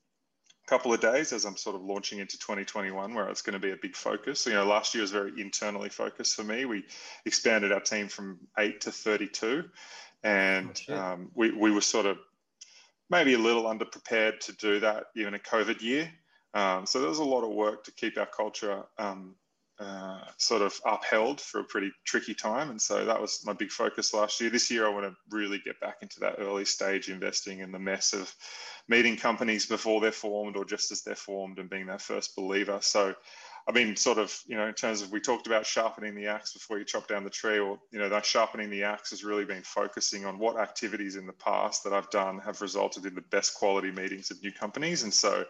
couple 0.72 0.94
of 0.94 1.02
days 1.02 1.34
as 1.34 1.44
I'm 1.44 1.58
sort 1.58 1.76
of 1.76 1.82
launching 1.84 2.20
into 2.20 2.40
2021, 2.40 3.14
where 3.14 3.28
it's 3.28 3.42
going 3.42 3.56
to 3.56 3.60
be 3.60 3.72
a 3.72 3.76
big 3.76 3.94
focus. 3.94 4.46
You 4.46 4.54
know, 4.54 4.66
last 4.66 4.96
year 4.96 5.02
was 5.02 5.12
very 5.12 5.34
internally 5.38 5.90
focused 5.90 6.34
for 6.34 6.46
me. 6.46 6.64
We 6.64 6.86
expanded 7.26 7.74
our 7.74 7.82
team 7.82 8.08
from 8.08 8.40
eight 8.58 8.80
to 8.82 8.92
32, 8.92 9.66
and 10.24 10.82
oh, 10.88 10.96
um, 10.96 11.32
we 11.36 11.52
we 11.52 11.72
were 11.72 11.82
sort 11.82 12.06
of 12.06 12.20
maybe 13.10 13.34
a 13.34 13.38
little 13.38 13.64
underprepared 13.64 14.40
to 14.40 14.54
do 14.54 14.80
that, 14.80 15.08
even 15.14 15.34
a 15.34 15.40
COVID 15.40 15.82
year. 15.82 16.10
Um, 16.54 16.86
so 16.86 17.02
there 17.02 17.10
was 17.10 17.20
a 17.20 17.24
lot 17.26 17.44
of 17.44 17.52
work 17.52 17.84
to 17.84 17.92
keep 17.92 18.18
our 18.18 18.26
culture 18.26 18.84
um, 18.98 19.36
uh, 19.82 20.20
sort 20.38 20.62
of 20.62 20.80
upheld 20.86 21.42
for 21.42 21.60
a 21.60 21.64
pretty 21.64 21.92
tricky 22.06 22.36
time. 22.36 22.70
And 22.70 22.82
so 22.82 23.06
that 23.06 23.20
was 23.20 23.42
my 23.46 23.54
big 23.54 23.72
focus 23.72 24.14
last 24.14 24.40
year. 24.40 24.50
This 24.50 24.70
year, 24.70 24.86
I 24.86 24.90
want 24.90 25.06
to 25.06 25.16
really 25.36 25.60
get 25.60 25.80
back 25.80 25.98
into 26.02 26.20
that 26.20 26.36
early 26.38 26.66
stage 26.66 27.10
investing 27.10 27.60
in 27.60 27.72
the 27.72 27.80
mess 27.80 28.14
of 28.14 28.34
meeting 28.88 29.18
companies 29.18 29.66
before 29.66 30.00
they're 30.00 30.12
formed 30.12 30.56
or 30.56 30.66
just 30.66 30.92
as 30.92 31.02
they're 31.02 31.16
formed 31.16 31.58
and 31.58 31.70
being 31.70 31.88
that 31.88 32.02
first 32.02 32.36
believer. 32.36 32.78
So 32.82 33.16
I 33.68 33.72
mean, 33.72 33.96
sort 33.96 34.18
of, 34.18 34.38
you 34.48 34.58
know, 34.58 34.68
in 34.68 34.74
terms 34.74 35.02
of 35.02 35.12
we 35.12 35.20
talked 35.20 35.48
about 35.48 35.66
sharpening 35.66 36.16
the 36.16 36.28
axe 36.28 36.54
before 36.54 36.80
you 36.80 36.86
chop 36.86 37.08
down 37.08 37.24
the 37.24 37.30
tree, 37.30 37.60
or 37.60 37.80
you 37.92 38.00
know, 38.00 38.10
that 38.10 38.26
sharpening 38.26 38.70
the 38.70 38.84
axe 38.84 39.12
has 39.12 39.24
really 39.24 39.46
been 39.46 39.62
focusing 39.62 40.26
on 40.26 40.40
what 40.40 40.60
activities 40.60 41.16
in 41.16 41.28
the 41.28 41.34
past 41.34 41.84
that 41.84 41.94
I've 41.94 42.10
done 42.10 42.40
have 42.40 42.62
resulted 42.62 43.06
in 43.06 43.14
the 43.14 43.22
best 43.22 43.54
quality 43.54 43.92
meetings 43.92 44.32
of 44.32 44.42
new 44.42 44.52
companies, 44.52 45.04
and 45.04 45.14
so 45.14 45.46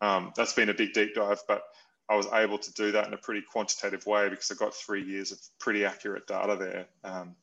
um, 0.00 0.32
that's 0.36 0.54
been 0.54 0.70
a 0.70 0.74
big 0.74 0.94
deep 0.94 1.14
dive. 1.14 1.42
But 1.46 1.62
I 2.10 2.16
was 2.16 2.26
able 2.32 2.58
to 2.58 2.72
do 2.72 2.90
that 2.90 3.06
in 3.06 3.14
a 3.14 3.16
pretty 3.16 3.42
quantitative 3.42 4.04
way 4.04 4.28
because 4.28 4.50
I 4.50 4.56
got 4.56 4.74
three 4.74 5.04
years 5.04 5.30
of 5.30 5.38
pretty 5.60 5.84
accurate 5.84 6.26
data 6.26 6.56
there. 6.56 6.86
Um, 7.04 7.36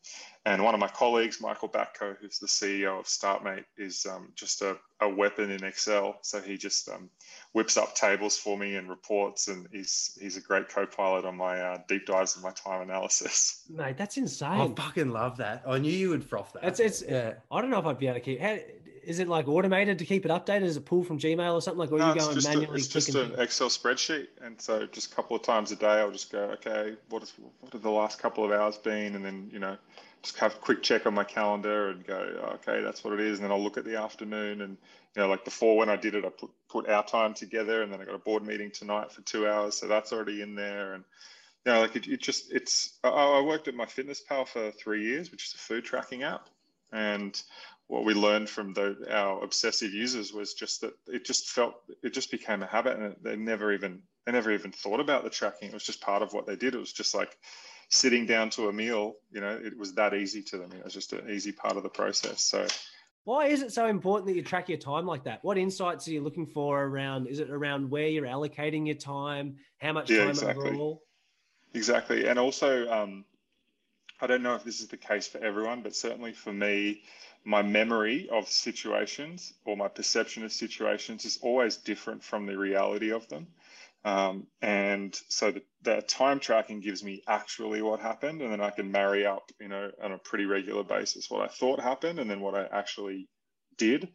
and 0.45 0.61
one 0.61 0.73
of 0.73 0.79
my 0.79 0.87
colleagues, 0.87 1.41
Michael 1.41 1.69
Batko, 1.69 2.17
who's 2.19 2.39
the 2.39 2.47
CEO 2.47 2.99
of 2.99 3.05
StartMate, 3.05 3.63
is 3.77 4.05
um, 4.05 4.29
just 4.35 4.61
a, 4.61 4.77
a, 5.01 5.09
weapon 5.09 5.51
in 5.51 5.63
Excel. 5.63 6.17
So 6.21 6.41
he 6.41 6.57
just 6.57 6.87
um, 6.89 7.09
whips 7.53 7.77
up 7.77 7.95
tables 7.95 8.37
for 8.37 8.57
me 8.57 8.75
and 8.75 8.89
reports, 8.89 9.47
and 9.47 9.67
he's 9.71 10.17
he's 10.21 10.37
a 10.37 10.41
great 10.41 10.69
co-pilot 10.69 11.25
on 11.25 11.35
my 11.35 11.59
uh, 11.59 11.77
deep 11.87 12.05
dives 12.05 12.35
and 12.35 12.43
my 12.43 12.51
time 12.51 12.81
analysis. 12.81 13.63
Mate, 13.69 13.97
that's 13.97 14.15
insane. 14.15 14.61
I 14.61 14.73
fucking 14.73 15.11
love 15.11 15.37
that. 15.37 15.63
I 15.67 15.79
knew 15.79 15.91
you 15.91 16.09
would 16.09 16.23
froth 16.23 16.53
that. 16.53 16.63
It's 16.63 16.79
it's. 16.79 17.03
Yeah. 17.07 17.33
I 17.51 17.61
don't 17.61 17.69
know 17.69 17.79
if 17.79 17.85
I'd 17.85 17.99
be 17.99 18.07
able 18.07 18.15
to 18.15 18.21
keep. 18.21 18.39
How, 18.39 18.57
is 19.07 19.19
it 19.19 19.29
like 19.29 19.47
automated 19.47 19.99
to 19.99 20.05
keep 20.05 20.25
it 20.25 20.31
updated? 20.31 20.63
Is 20.63 20.75
it 20.75 20.85
pull 20.85 21.01
from 21.01 21.17
Gmail 21.17 21.53
or 21.53 21.61
something 21.61 21.79
like? 21.79 21.91
Or 21.93 21.97
no, 21.97 22.13
you 22.13 22.19
go 22.19 22.29
and 22.29 22.43
manually? 22.43 22.67
A, 22.67 22.73
it's 22.73 22.87
just 22.87 23.15
an 23.15 23.39
Excel 23.39 23.69
spreadsheet, 23.69 24.27
and 24.41 24.59
so 24.59 24.85
just 24.85 25.13
a 25.13 25.15
couple 25.15 25.37
of 25.37 25.43
times 25.43 25.71
a 25.71 25.77
day, 25.77 25.87
I'll 25.87 26.11
just 26.11 26.29
go, 26.29 26.39
okay, 26.55 26.95
what 27.09 27.23
is 27.23 27.33
what 27.61 27.71
have 27.71 27.81
the 27.81 27.89
last 27.89 28.19
couple 28.19 28.43
of 28.43 28.51
hours 28.51 28.77
been, 28.77 29.15
and 29.15 29.23
then 29.23 29.49
you 29.51 29.59
know, 29.59 29.77
just 30.21 30.37
have 30.39 30.55
a 30.55 30.57
quick 30.57 30.83
check 30.83 31.05
on 31.05 31.13
my 31.13 31.23
calendar 31.23 31.89
and 31.89 32.05
go, 32.05 32.35
oh, 32.43 32.55
okay, 32.55 32.83
that's 32.83 33.01
what 33.01 33.13
it 33.13 33.21
is, 33.21 33.39
and 33.39 33.45
then 33.45 33.51
I'll 33.51 33.63
look 33.63 33.77
at 33.77 33.85
the 33.85 33.97
afternoon, 33.97 34.61
and 34.61 34.77
you 35.15 35.21
know, 35.21 35.29
like 35.29 35.45
before 35.45 35.77
when 35.77 35.89
I 35.89 35.95
did 35.95 36.13
it, 36.13 36.25
I 36.25 36.29
put 36.29 36.49
put 36.67 36.89
our 36.89 37.05
time 37.05 37.33
together, 37.33 37.83
and 37.83 37.93
then 37.93 38.01
I 38.01 38.05
got 38.05 38.15
a 38.15 38.19
board 38.19 38.45
meeting 38.45 38.71
tonight 38.71 39.13
for 39.13 39.21
two 39.21 39.47
hours, 39.47 39.75
so 39.77 39.87
that's 39.87 40.11
already 40.11 40.41
in 40.41 40.53
there, 40.53 40.95
and 40.95 41.05
you 41.65 41.71
know, 41.71 41.79
like 41.79 41.95
it, 41.95 42.07
it 42.07 42.21
just 42.21 42.51
it's. 42.51 42.99
I, 43.05 43.09
I 43.09 43.41
worked 43.41 43.69
at 43.69 43.73
MyFitnessPal 43.73 44.49
for 44.49 44.71
three 44.71 45.05
years, 45.05 45.31
which 45.31 45.45
is 45.45 45.53
a 45.53 45.57
food 45.57 45.85
tracking 45.85 46.23
app, 46.23 46.49
and 46.91 47.41
what 47.87 48.03
we 48.03 48.13
learned 48.13 48.49
from 48.49 48.73
the, 48.73 48.97
our 49.09 49.43
obsessive 49.43 49.93
users 49.93 50.33
was 50.33 50.53
just 50.53 50.81
that 50.81 50.93
it 51.07 51.25
just 51.25 51.49
felt 51.49 51.75
it 52.03 52.13
just 52.13 52.31
became 52.31 52.61
a 52.61 52.67
habit 52.67 52.97
and 52.97 53.15
they 53.21 53.35
never 53.35 53.71
even 53.71 54.01
they 54.25 54.31
never 54.33 54.51
even 54.51 54.71
thought 54.71 54.99
about 54.99 55.23
the 55.23 55.29
tracking. 55.29 55.69
It 55.69 55.73
was 55.73 55.85
just 55.85 56.01
part 56.01 56.21
of 56.21 56.33
what 56.33 56.45
they 56.45 56.55
did. 56.55 56.75
It 56.75 56.79
was 56.79 56.91
just 56.91 57.15
like 57.15 57.37
sitting 57.89 58.25
down 58.25 58.49
to 58.49 58.67
a 58.67 58.73
meal 58.73 59.15
you 59.31 59.39
know 59.39 59.57
it 59.63 59.77
was 59.77 59.93
that 59.93 60.13
easy 60.13 60.43
to 60.43 60.57
them. 60.57 60.71
It 60.73 60.83
was 60.83 60.93
just 60.93 61.13
an 61.13 61.29
easy 61.29 61.51
part 61.51 61.77
of 61.77 61.83
the 61.83 61.89
process. 61.89 62.43
So 62.43 62.67
why 63.23 63.47
is 63.47 63.61
it 63.61 63.71
so 63.73 63.87
important 63.87 64.27
that 64.27 64.35
you 64.35 64.41
track 64.41 64.69
your 64.69 64.77
time 64.77 65.05
like 65.05 65.23
that? 65.25 65.43
What 65.43 65.57
insights 65.57 66.07
are 66.07 66.11
you 66.11 66.21
looking 66.21 66.45
for 66.45 66.83
around 66.83 67.27
is 67.27 67.39
it 67.39 67.49
around 67.49 67.89
where 67.89 68.07
you're 68.07 68.25
allocating 68.25 68.85
your 68.85 68.95
time? 68.95 69.55
How 69.79 69.93
much 69.93 70.09
yeah, 70.09 70.19
time 70.19 70.29
exactly. 70.29 70.69
overall? 70.69 71.03
Exactly. 71.73 72.27
And 72.27 72.39
also 72.39 72.89
um, 72.89 73.25
i 74.21 74.27
don't 74.27 74.43
know 74.43 74.55
if 74.55 74.63
this 74.63 74.81
is 74.81 74.87
the 74.87 74.97
case 74.97 75.27
for 75.27 75.39
everyone 75.39 75.81
but 75.81 75.95
certainly 75.95 76.33
for 76.33 76.53
me 76.53 77.01
my 77.47 77.61
memory 77.61 78.27
of 78.29 78.49
situations 78.49 79.53
or 79.63 79.77
my 79.77 79.87
perception 79.87 80.43
of 80.43 80.51
situations 80.51 81.23
is 81.23 81.39
always 81.41 81.77
different 81.77 82.21
from 82.21 82.45
the 82.45 82.57
reality 82.57 83.13
of 83.13 83.25
them. 83.29 83.47
Um, 84.03 84.47
and 84.61 85.17
so 85.29 85.51
the, 85.51 85.61
the, 85.81 86.01
time 86.01 86.41
tracking 86.41 86.81
gives 86.81 87.05
me 87.05 87.23
actually 87.25 87.81
what 87.81 88.01
happened, 88.01 88.41
and 88.41 88.51
then 88.51 88.59
I 88.59 88.69
can 88.69 88.91
marry 88.91 89.25
up, 89.25 89.49
you 89.61 89.69
know, 89.69 89.91
on 90.03 90.11
a 90.11 90.17
pretty 90.17 90.43
regular 90.43 90.83
basis 90.83 91.29
what 91.29 91.41
I 91.41 91.47
thought 91.47 91.79
happened 91.79 92.19
and 92.19 92.29
then 92.29 92.41
what 92.41 92.53
I 92.53 92.67
actually 92.69 93.29
did, 93.77 94.09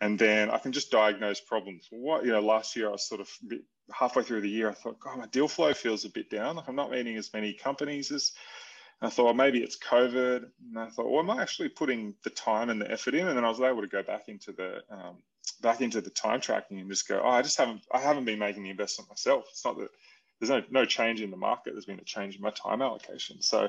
and 0.00 0.16
then 0.16 0.48
I 0.48 0.58
can 0.58 0.70
just 0.70 0.92
diagnose 0.92 1.40
problems. 1.40 1.88
What 1.90 2.24
you 2.24 2.30
know, 2.30 2.40
last 2.40 2.76
year 2.76 2.88
I 2.88 2.92
was 2.92 3.08
sort 3.08 3.20
of 3.20 3.28
halfway 3.92 4.22
through 4.22 4.42
the 4.42 4.48
year, 4.48 4.70
I 4.70 4.74
thought, 4.74 5.00
God, 5.00 5.18
my 5.18 5.26
deal 5.26 5.48
flow 5.48 5.74
feels 5.74 6.04
a 6.04 6.10
bit 6.10 6.30
down. 6.30 6.56
Like 6.56 6.68
I'm 6.68 6.76
not 6.76 6.90
meeting 6.90 7.16
as 7.16 7.32
many 7.32 7.52
companies 7.52 8.12
as 8.12 8.32
I 9.02 9.10
thought, 9.10 9.24
well, 9.24 9.34
maybe 9.34 9.62
it's 9.62 9.78
COVID. 9.78 10.44
And 10.68 10.78
I 10.78 10.88
thought, 10.88 11.10
well, 11.10 11.20
am 11.20 11.30
I 11.30 11.42
actually 11.42 11.68
putting 11.68 12.14
the 12.24 12.30
time 12.30 12.70
and 12.70 12.80
the 12.80 12.90
effort 12.90 13.14
in? 13.14 13.26
And 13.26 13.36
then 13.36 13.44
I 13.44 13.48
was 13.48 13.60
able 13.60 13.82
to 13.82 13.88
go 13.88 14.02
back 14.02 14.28
into 14.28 14.52
the 14.52 14.82
um, 14.90 15.16
back 15.60 15.80
into 15.80 16.00
the 16.00 16.10
time 16.10 16.40
tracking 16.40 16.80
and 16.80 16.90
just 16.90 17.06
go, 17.06 17.20
oh, 17.22 17.28
I 17.28 17.42
just 17.42 17.58
haven't 17.58 17.82
I 17.92 18.00
haven't 18.00 18.24
been 18.24 18.38
making 18.38 18.62
the 18.64 18.70
investment 18.70 19.10
myself. 19.10 19.46
It's 19.50 19.64
not 19.64 19.78
that 19.78 19.88
there's 20.40 20.50
no 20.50 20.62
no 20.70 20.84
change 20.84 21.20
in 21.20 21.30
the 21.30 21.36
market. 21.36 21.72
There's 21.72 21.86
been 21.86 22.00
a 22.00 22.04
change 22.04 22.36
in 22.36 22.42
my 22.42 22.50
time 22.50 22.82
allocation. 22.82 23.42
So 23.42 23.68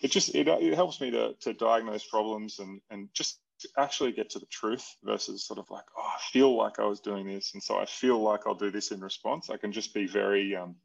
it 0.00 0.10
just 0.10 0.34
it, 0.34 0.46
it 0.48 0.74
helps 0.74 1.00
me 1.00 1.10
to 1.10 1.34
to 1.40 1.52
diagnose 1.52 2.06
problems 2.06 2.58
and 2.60 2.80
and 2.90 3.08
just 3.14 3.40
actually 3.76 4.12
get 4.12 4.30
to 4.30 4.38
the 4.38 4.46
truth 4.46 4.96
versus 5.02 5.44
sort 5.44 5.58
of 5.58 5.68
like, 5.70 5.84
oh, 5.96 6.06
I 6.14 6.18
feel 6.30 6.56
like 6.56 6.78
I 6.78 6.84
was 6.84 7.00
doing 7.00 7.26
this, 7.26 7.54
and 7.54 7.62
so 7.62 7.76
I 7.76 7.86
feel 7.86 8.20
like 8.20 8.46
I'll 8.46 8.54
do 8.54 8.70
this 8.70 8.92
in 8.92 9.00
response. 9.00 9.50
I 9.50 9.56
can 9.56 9.72
just 9.72 9.92
be 9.94 10.06
very 10.06 10.54
um, 10.54 10.76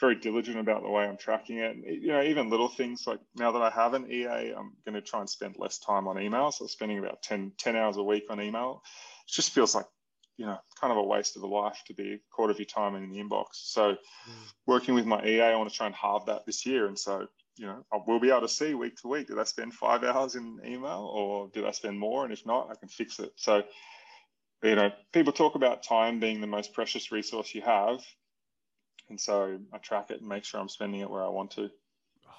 very 0.00 0.14
diligent 0.16 0.58
about 0.58 0.82
the 0.82 0.90
way 0.90 1.04
I'm 1.04 1.16
tracking 1.16 1.58
it. 1.58 1.74
And, 1.74 1.84
you 1.84 2.08
know, 2.08 2.22
even 2.22 2.50
little 2.50 2.68
things 2.68 3.06
like 3.06 3.20
now 3.34 3.52
that 3.52 3.62
I 3.62 3.70
have 3.70 3.94
an 3.94 4.10
EA, 4.10 4.52
I'm 4.56 4.72
going 4.84 4.94
to 4.94 5.00
try 5.00 5.20
and 5.20 5.30
spend 5.30 5.56
less 5.58 5.78
time 5.78 6.06
on 6.06 6.20
email. 6.20 6.52
So 6.52 6.66
spending 6.66 6.98
about 6.98 7.22
10, 7.22 7.52
10 7.58 7.76
hours 7.76 7.96
a 7.96 8.02
week 8.02 8.24
on 8.28 8.40
email, 8.40 8.82
it 9.26 9.32
just 9.32 9.52
feels 9.52 9.74
like, 9.74 9.86
you 10.36 10.44
know, 10.44 10.58
kind 10.78 10.92
of 10.92 10.98
a 10.98 11.02
waste 11.02 11.36
of 11.36 11.42
a 11.42 11.46
life 11.46 11.82
to 11.86 11.94
be 11.94 12.12
a 12.14 12.18
quarter 12.30 12.52
of 12.52 12.58
your 12.58 12.66
time 12.66 12.94
in 12.94 13.10
the 13.10 13.18
inbox. 13.18 13.46
So 13.52 13.92
mm. 13.92 14.52
working 14.66 14.94
with 14.94 15.06
my 15.06 15.24
EA, 15.24 15.42
I 15.42 15.56
want 15.56 15.70
to 15.70 15.76
try 15.76 15.86
and 15.86 15.94
halve 15.94 16.26
that 16.26 16.44
this 16.44 16.66
year. 16.66 16.86
And 16.86 16.98
so, 16.98 17.26
you 17.56 17.64
know, 17.64 17.86
I 17.90 17.98
will 18.06 18.20
be 18.20 18.28
able 18.28 18.42
to 18.42 18.48
see 18.48 18.74
week 18.74 18.96
to 18.96 19.08
week, 19.08 19.28
did 19.28 19.38
I 19.38 19.44
spend 19.44 19.72
five 19.72 20.04
hours 20.04 20.34
in 20.34 20.60
email 20.62 21.10
or 21.10 21.48
did 21.54 21.64
I 21.64 21.70
spend 21.70 21.98
more? 21.98 22.24
And 22.24 22.34
if 22.34 22.44
not, 22.44 22.68
I 22.70 22.74
can 22.74 22.88
fix 22.88 23.18
it. 23.18 23.32
So, 23.36 23.62
you 24.62 24.74
know, 24.74 24.90
people 25.12 25.32
talk 25.32 25.54
about 25.54 25.82
time 25.82 26.20
being 26.20 26.42
the 26.42 26.46
most 26.46 26.74
precious 26.74 27.10
resource 27.10 27.54
you 27.54 27.62
have 27.62 28.00
and 29.08 29.20
so 29.20 29.58
I 29.72 29.78
track 29.78 30.10
it 30.10 30.20
and 30.20 30.28
make 30.28 30.44
sure 30.44 30.60
I'm 30.60 30.68
spending 30.68 31.00
it 31.00 31.10
where 31.10 31.22
I 31.22 31.28
want 31.28 31.52
to. 31.52 31.70
Oh, 32.26 32.30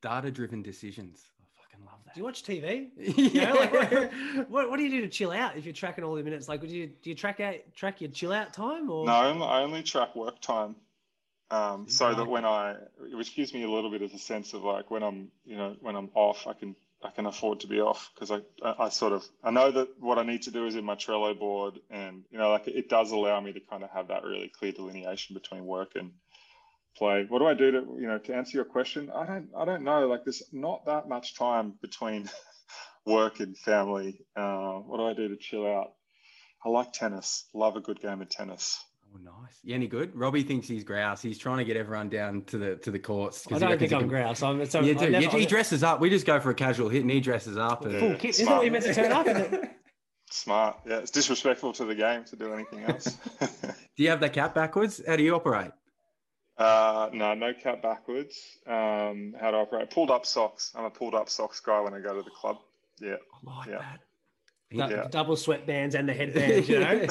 data-driven 0.00 0.62
decisions. 0.62 1.24
I 1.40 1.62
fucking 1.62 1.84
love 1.84 1.98
that. 2.04 2.14
Do 2.14 2.20
you 2.20 2.24
watch 2.24 2.42
TV? 2.42 2.90
yeah. 3.34 3.52
like, 3.52 4.48
what, 4.48 4.70
what, 4.70 4.76
do 4.76 4.82
you 4.84 4.90
do 4.90 5.00
to 5.02 5.08
chill 5.08 5.32
out 5.32 5.56
if 5.56 5.64
you're 5.64 5.74
tracking 5.74 6.04
all 6.04 6.14
the 6.14 6.22
minutes? 6.22 6.48
Like, 6.48 6.60
do 6.60 6.68
you 6.68 6.86
do 6.86 7.10
you 7.10 7.16
track 7.16 7.40
out 7.40 7.56
track 7.74 8.00
your 8.00 8.10
chill 8.10 8.32
out 8.32 8.52
time 8.52 8.90
or? 8.90 9.06
No, 9.06 9.12
I 9.12 9.62
only 9.62 9.82
track 9.82 10.14
work 10.14 10.40
time. 10.40 10.76
Um, 11.50 11.86
so 11.86 12.14
that 12.14 12.26
when 12.26 12.46
I, 12.46 12.76
which 13.12 13.36
gives 13.36 13.52
me 13.52 13.62
a 13.62 13.70
little 13.70 13.90
bit 13.90 14.00
of 14.00 14.10
a 14.14 14.18
sense 14.18 14.54
of 14.54 14.64
like 14.64 14.90
when 14.90 15.02
I'm, 15.02 15.30
you 15.44 15.54
know, 15.54 15.76
when 15.80 15.96
I'm 15.96 16.08
off, 16.14 16.46
I 16.46 16.54
can 16.54 16.74
I 17.04 17.10
can 17.10 17.26
afford 17.26 17.60
to 17.60 17.66
be 17.66 17.80
off 17.80 18.10
because 18.14 18.30
I, 18.30 18.40
I, 18.66 18.86
I 18.86 18.88
sort 18.88 19.12
of 19.12 19.24
I 19.42 19.50
know 19.50 19.70
that 19.70 19.88
what 20.00 20.18
I 20.18 20.22
need 20.22 20.42
to 20.42 20.50
do 20.50 20.66
is 20.66 20.76
in 20.76 20.84
my 20.84 20.94
Trello 20.94 21.38
board, 21.38 21.78
and 21.90 22.24
you 22.30 22.38
know, 22.38 22.50
like 22.50 22.68
it 22.68 22.88
does 22.88 23.12
allow 23.12 23.40
me 23.40 23.52
to 23.52 23.60
kind 23.60 23.82
of 23.82 23.90
have 23.90 24.08
that 24.08 24.24
really 24.24 24.48
clear 24.48 24.72
delineation 24.72 25.34
between 25.34 25.64
work 25.66 25.92
and 25.94 26.12
play. 26.96 27.26
What 27.28 27.40
do 27.40 27.46
I 27.46 27.54
do 27.54 27.70
to 27.72 27.78
you 28.00 28.06
know 28.06 28.18
to 28.18 28.34
answer 28.34 28.56
your 28.56 28.64
question? 28.64 29.10
I 29.14 29.26
don't 29.26 29.48
I 29.56 29.64
don't 29.64 29.82
know. 29.84 30.06
Like 30.08 30.24
there's 30.24 30.42
not 30.52 30.86
that 30.86 31.08
much 31.08 31.36
time 31.36 31.74
between 31.80 32.28
work 33.06 33.40
and 33.40 33.56
family. 33.56 34.24
Uh, 34.36 34.74
what 34.74 34.98
do 34.98 35.06
I 35.06 35.14
do 35.14 35.28
to 35.28 35.36
chill 35.36 35.66
out? 35.66 35.92
I 36.64 36.68
like 36.68 36.92
tennis. 36.92 37.44
Love 37.54 37.76
a 37.76 37.80
good 37.80 38.00
game 38.00 38.22
of 38.22 38.28
tennis. 38.28 38.82
Oh, 39.14 39.18
nice. 39.18 39.58
Yeah, 39.62 39.74
any 39.74 39.86
good? 39.86 40.14
Robbie 40.14 40.42
thinks 40.42 40.68
he's 40.68 40.84
grouse. 40.84 41.20
He's 41.20 41.38
trying 41.38 41.58
to 41.58 41.64
get 41.64 41.76
everyone 41.76 42.08
down 42.08 42.42
to 42.44 42.58
the 42.58 42.76
to 42.76 42.90
the 42.90 42.98
courts. 42.98 43.46
I 43.50 43.58
don't 43.58 43.78
think 43.78 43.92
I'm 43.92 44.00
can... 44.00 44.08
grouse. 44.08 44.42
I'm, 44.42 44.64
so 44.66 44.80
yeah, 44.80 44.94
dude, 44.94 45.12
never, 45.12 45.38
he 45.38 45.46
dresses 45.46 45.82
up. 45.82 46.00
We 46.00 46.10
just 46.10 46.26
go 46.26 46.40
for 46.40 46.50
a 46.50 46.54
casual 46.54 46.88
hit, 46.88 47.02
and 47.02 47.10
he 47.10 47.20
dresses 47.20 47.56
up. 47.56 47.84
And... 47.84 47.98
Full 47.98 48.14
kit. 48.16 48.30
Isn't 48.30 48.46
that 48.46 48.56
what 48.56 48.64
you 48.64 48.70
meant 48.70 48.84
to 48.84 48.94
turn 48.94 49.12
up? 49.12 49.26
Smart. 50.30 50.78
Yeah, 50.86 50.98
it's 50.98 51.10
disrespectful 51.10 51.74
to 51.74 51.84
the 51.84 51.94
game 51.94 52.24
to 52.24 52.36
do 52.36 52.54
anything 52.54 52.84
else. 52.84 53.18
do 53.40 54.02
you 54.02 54.08
have 54.08 54.20
that 54.20 54.32
cap 54.32 54.54
backwards? 54.54 55.02
How 55.06 55.16
do 55.16 55.22
you 55.22 55.34
operate? 55.34 55.72
Uh, 56.56 57.10
no, 57.12 57.34
no 57.34 57.52
cap 57.52 57.82
backwards. 57.82 58.40
Um, 58.66 59.34
how 59.38 59.50
to 59.50 59.58
operate? 59.58 59.90
Pulled 59.90 60.10
up 60.10 60.24
socks. 60.24 60.72
I'm 60.74 60.84
a 60.84 60.90
pulled 60.90 61.14
up 61.14 61.28
socks 61.28 61.60
guy 61.60 61.80
when 61.80 61.92
I 61.92 62.00
go 62.00 62.14
to 62.14 62.22
the 62.22 62.30
club. 62.30 62.58
Yeah. 63.00 63.16
I 63.46 63.58
like 63.58 63.68
yeah. 63.68 63.78
that 63.78 64.00
yeah. 64.72 65.06
double 65.10 65.36
sweatbands 65.36 65.94
and 65.94 66.08
the 66.08 66.14
headbands, 66.14 66.68
you 66.68 66.80
know. 66.80 67.06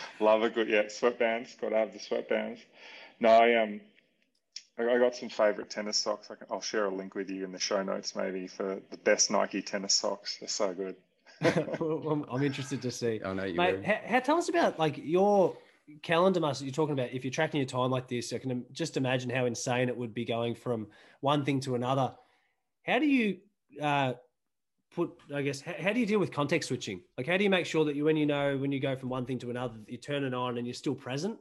Love 0.20 0.42
a 0.42 0.50
good 0.50 0.68
yeah 0.68 0.84
sweatbands. 0.84 1.60
Got 1.60 1.70
to 1.70 1.76
have 1.76 1.92
the 1.92 1.98
sweatbands. 1.98 2.58
No, 3.20 3.30
I 3.30 3.54
um, 3.62 3.80
I 4.78 4.98
got 4.98 5.16
some 5.16 5.28
favorite 5.28 5.70
tennis 5.70 5.96
socks. 5.96 6.30
I 6.30 6.52
will 6.52 6.60
share 6.60 6.86
a 6.86 6.94
link 6.94 7.14
with 7.14 7.30
you 7.30 7.44
in 7.44 7.52
the 7.52 7.58
show 7.58 7.82
notes 7.82 8.14
maybe 8.14 8.46
for 8.46 8.80
the 8.90 8.96
best 8.98 9.30
Nike 9.30 9.62
tennis 9.62 9.94
socks. 9.94 10.36
They're 10.38 10.48
so 10.48 10.74
good. 10.74 10.96
I'm 11.40 12.42
interested 12.42 12.82
to 12.82 12.90
see. 12.90 13.20
I 13.24 13.32
know 13.32 13.44
you. 13.44 13.54
Mate, 13.54 13.84
how, 13.84 13.98
how, 14.06 14.20
tell 14.20 14.38
us 14.38 14.48
about 14.48 14.78
like 14.78 14.98
your 14.98 15.56
calendar 16.02 16.40
muscle 16.40 16.66
you're 16.66 16.74
talking 16.74 16.94
about 16.94 17.12
if 17.12 17.24
you're 17.24 17.30
tracking 17.30 17.60
your 17.60 17.68
time 17.68 17.92
like 17.92 18.08
this 18.08 18.32
i 18.32 18.38
can 18.38 18.64
just 18.72 18.96
imagine 18.96 19.30
how 19.30 19.46
insane 19.46 19.88
it 19.88 19.96
would 19.96 20.12
be 20.12 20.24
going 20.24 20.52
from 20.52 20.88
one 21.20 21.44
thing 21.44 21.60
to 21.60 21.76
another 21.76 22.12
how 22.82 22.98
do 22.98 23.06
you 23.06 23.36
uh, 23.80 24.14
put 24.96 25.12
i 25.34 25.42
guess 25.42 25.60
how, 25.60 25.74
how, 25.78 25.92
do 25.92 26.00
you 26.00 26.06
deal 26.06 26.18
with 26.18 26.32
context 26.32 26.68
switching 26.68 27.00
like 27.16 27.26
how 27.26 27.36
do 27.36 27.44
you 27.44 27.50
make 27.50 27.66
sure 27.66 27.84
that 27.84 27.94
you 27.94 28.04
when 28.04 28.16
you 28.16 28.26
know 28.26 28.56
when 28.56 28.72
you 28.72 28.80
go 28.80 28.96
from 28.96 29.08
one 29.08 29.24
thing 29.24 29.38
to 29.38 29.50
another 29.50 29.74
you 29.86 29.96
turn 29.96 30.24
it 30.24 30.34
on 30.34 30.58
and 30.58 30.66
you're 30.66 30.74
still 30.74 30.94
present 30.94 31.38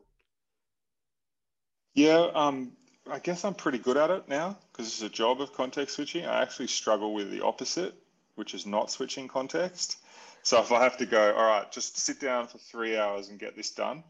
yeah 1.96 2.28
um 2.36 2.72
I 3.10 3.20
guess 3.20 3.46
I'm 3.46 3.54
pretty 3.54 3.78
good 3.78 3.98
at 3.98 4.10
it 4.10 4.28
now 4.28 4.58
because 4.72 4.88
it's 4.88 5.02
a 5.04 5.10
job 5.10 5.40
of 5.40 5.54
context 5.54 5.96
switching. 5.96 6.26
I 6.26 6.42
actually 6.42 6.68
struggle 6.68 7.14
with 7.14 7.30
the 7.30 7.42
opposite, 7.42 7.94
which 8.34 8.56
is 8.56 8.66
not 8.66 8.90
switching 8.90 9.28
context. 9.28 9.98
So 10.42 10.60
if 10.60 10.72
I 10.72 10.84
have 10.84 10.98
to 10.98 11.06
go, 11.06 11.34
all 11.34 11.46
right, 11.46 11.72
just 11.72 12.00
sit 12.00 12.20
down 12.20 12.48
for 12.48 12.58
three 12.58 12.98
hours 12.98 13.30
and 13.30 13.40
get 13.40 13.56
this 13.56 13.72
done, 13.72 14.04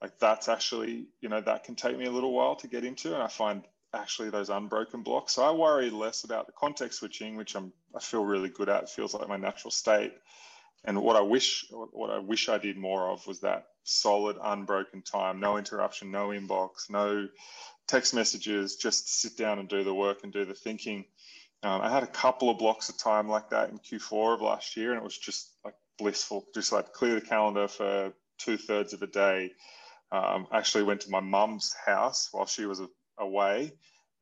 like 0.00 0.18
that's 0.18 0.48
actually, 0.48 1.08
you 1.20 1.28
know, 1.28 1.40
that 1.42 1.64
can 1.64 1.74
take 1.74 1.98
me 1.98 2.06
a 2.06 2.10
little 2.10 2.32
while 2.32 2.56
to 2.56 2.66
get 2.66 2.84
into. 2.84 3.12
And 3.12 3.22
I 3.22 3.28
find 3.28 3.62
actually 3.92 4.30
those 4.30 4.50
unbroken 4.50 5.02
blocks. 5.02 5.34
So 5.34 5.42
I 5.42 5.50
worry 5.50 5.90
less 5.90 6.24
about 6.24 6.46
the 6.46 6.52
context 6.52 6.98
switching, 6.98 7.36
which 7.36 7.54
I'm 7.54 7.72
I 7.94 8.00
feel 8.00 8.24
really 8.24 8.48
good 8.48 8.68
at. 8.68 8.84
It 8.84 8.88
feels 8.88 9.14
like 9.14 9.28
my 9.28 9.36
natural 9.36 9.70
state. 9.70 10.12
And 10.84 11.02
what 11.02 11.16
I 11.16 11.20
wish 11.20 11.66
what 11.70 12.10
I 12.10 12.18
wish 12.18 12.48
I 12.48 12.58
did 12.58 12.76
more 12.76 13.10
of 13.10 13.26
was 13.26 13.40
that 13.40 13.66
solid, 13.84 14.36
unbroken 14.40 15.02
time, 15.02 15.40
no 15.40 15.56
interruption, 15.56 16.10
no 16.10 16.28
inbox, 16.28 16.88
no 16.88 17.28
text 17.86 18.14
messages, 18.14 18.76
just 18.76 19.20
sit 19.20 19.36
down 19.36 19.58
and 19.58 19.68
do 19.68 19.82
the 19.82 19.94
work 19.94 20.20
and 20.22 20.32
do 20.32 20.44
the 20.44 20.54
thinking. 20.54 21.04
Um, 21.62 21.82
I 21.82 21.90
had 21.90 22.02
a 22.02 22.06
couple 22.06 22.48
of 22.48 22.58
blocks 22.58 22.88
of 22.88 22.96
time 22.96 23.28
like 23.28 23.50
that 23.50 23.68
in 23.68 23.78
Q4 23.78 24.34
of 24.34 24.40
last 24.40 24.76
year, 24.76 24.90
and 24.92 24.98
it 24.98 25.04
was 25.04 25.18
just 25.18 25.50
like 25.64 25.74
blissful. 25.98 26.46
Just 26.54 26.72
like 26.72 26.92
clear 26.92 27.16
the 27.16 27.20
calendar 27.20 27.68
for 27.68 28.12
two 28.38 28.56
thirds 28.56 28.94
of 28.94 29.02
a 29.02 29.06
day. 29.06 29.52
Um, 30.12 30.46
I 30.50 30.58
actually 30.58 30.84
went 30.84 31.02
to 31.02 31.10
my 31.10 31.20
mum's 31.20 31.74
house 31.86 32.28
while 32.32 32.46
she 32.46 32.64
was 32.64 32.80
away, 33.20 33.72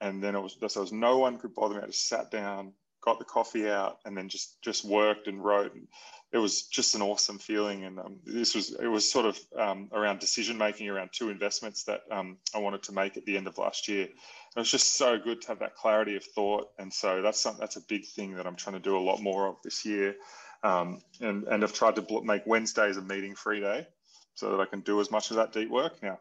and 0.00 0.22
then 0.22 0.34
it 0.34 0.40
was 0.40 0.54
just 0.54 0.74
there 0.74 0.82
was 0.82 0.92
no 0.92 1.18
one 1.18 1.38
could 1.38 1.54
bother 1.54 1.76
me. 1.76 1.80
I 1.82 1.86
just 1.86 2.08
sat 2.08 2.30
down, 2.30 2.72
got 3.00 3.18
the 3.18 3.24
coffee 3.24 3.68
out, 3.68 3.98
and 4.04 4.16
then 4.16 4.28
just 4.28 4.60
just 4.62 4.84
worked 4.84 5.26
and 5.26 5.42
wrote. 5.42 5.74
And 5.74 5.88
it 6.32 6.38
was 6.38 6.64
just 6.64 6.94
an 6.94 7.02
awesome 7.02 7.38
feeling. 7.38 7.84
And 7.84 7.98
um, 7.98 8.16
this 8.24 8.54
was 8.54 8.72
it 8.72 8.86
was 8.86 9.10
sort 9.10 9.26
of 9.26 9.38
um, 9.56 9.88
around 9.92 10.18
decision 10.18 10.58
making 10.58 10.88
around 10.88 11.10
two 11.12 11.30
investments 11.30 11.84
that 11.84 12.02
um, 12.10 12.36
I 12.54 12.58
wanted 12.58 12.82
to 12.84 12.92
make 12.92 13.16
at 13.16 13.24
the 13.24 13.36
end 13.36 13.46
of 13.46 13.58
last 13.58 13.88
year. 13.88 14.04
And 14.04 14.56
it 14.56 14.60
was 14.60 14.70
just 14.70 14.94
so 14.94 15.18
good 15.18 15.40
to 15.42 15.48
have 15.48 15.58
that 15.60 15.74
clarity 15.74 16.16
of 16.16 16.24
thought. 16.24 16.68
And 16.78 16.92
so 16.92 17.22
that's 17.22 17.40
something 17.40 17.60
that's 17.60 17.76
a 17.76 17.82
big 17.88 18.06
thing 18.06 18.34
that 18.36 18.46
I'm 18.46 18.56
trying 18.56 18.74
to 18.74 18.80
do 18.80 18.96
a 18.96 19.00
lot 19.00 19.20
more 19.20 19.46
of 19.46 19.56
this 19.64 19.84
year. 19.84 20.16
Um, 20.62 21.00
and 21.20 21.44
and 21.44 21.64
I've 21.64 21.72
tried 21.72 21.96
to 21.96 22.22
make 22.22 22.46
Wednesdays 22.46 22.96
a 22.96 23.02
meeting 23.02 23.34
free 23.34 23.60
day 23.60 23.86
so 24.34 24.50
that 24.50 24.60
I 24.60 24.66
can 24.66 24.80
do 24.80 25.00
as 25.00 25.10
much 25.10 25.30
of 25.30 25.36
that 25.36 25.52
deep 25.52 25.70
work 25.70 26.02
now 26.02 26.20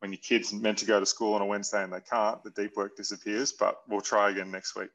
when 0.00 0.12
your 0.12 0.20
kid's 0.22 0.52
meant 0.52 0.78
to 0.78 0.86
go 0.86 0.98
to 0.98 1.06
school 1.06 1.34
on 1.34 1.42
a 1.42 1.46
Wednesday 1.46 1.82
and 1.82 1.92
they 1.92 2.00
can't, 2.00 2.42
the 2.42 2.50
deep 2.50 2.76
work 2.76 2.96
disappears. 2.96 3.52
But 3.52 3.76
we'll 3.88 4.00
try 4.00 4.30
again 4.30 4.50
next 4.50 4.74
week. 4.74 4.90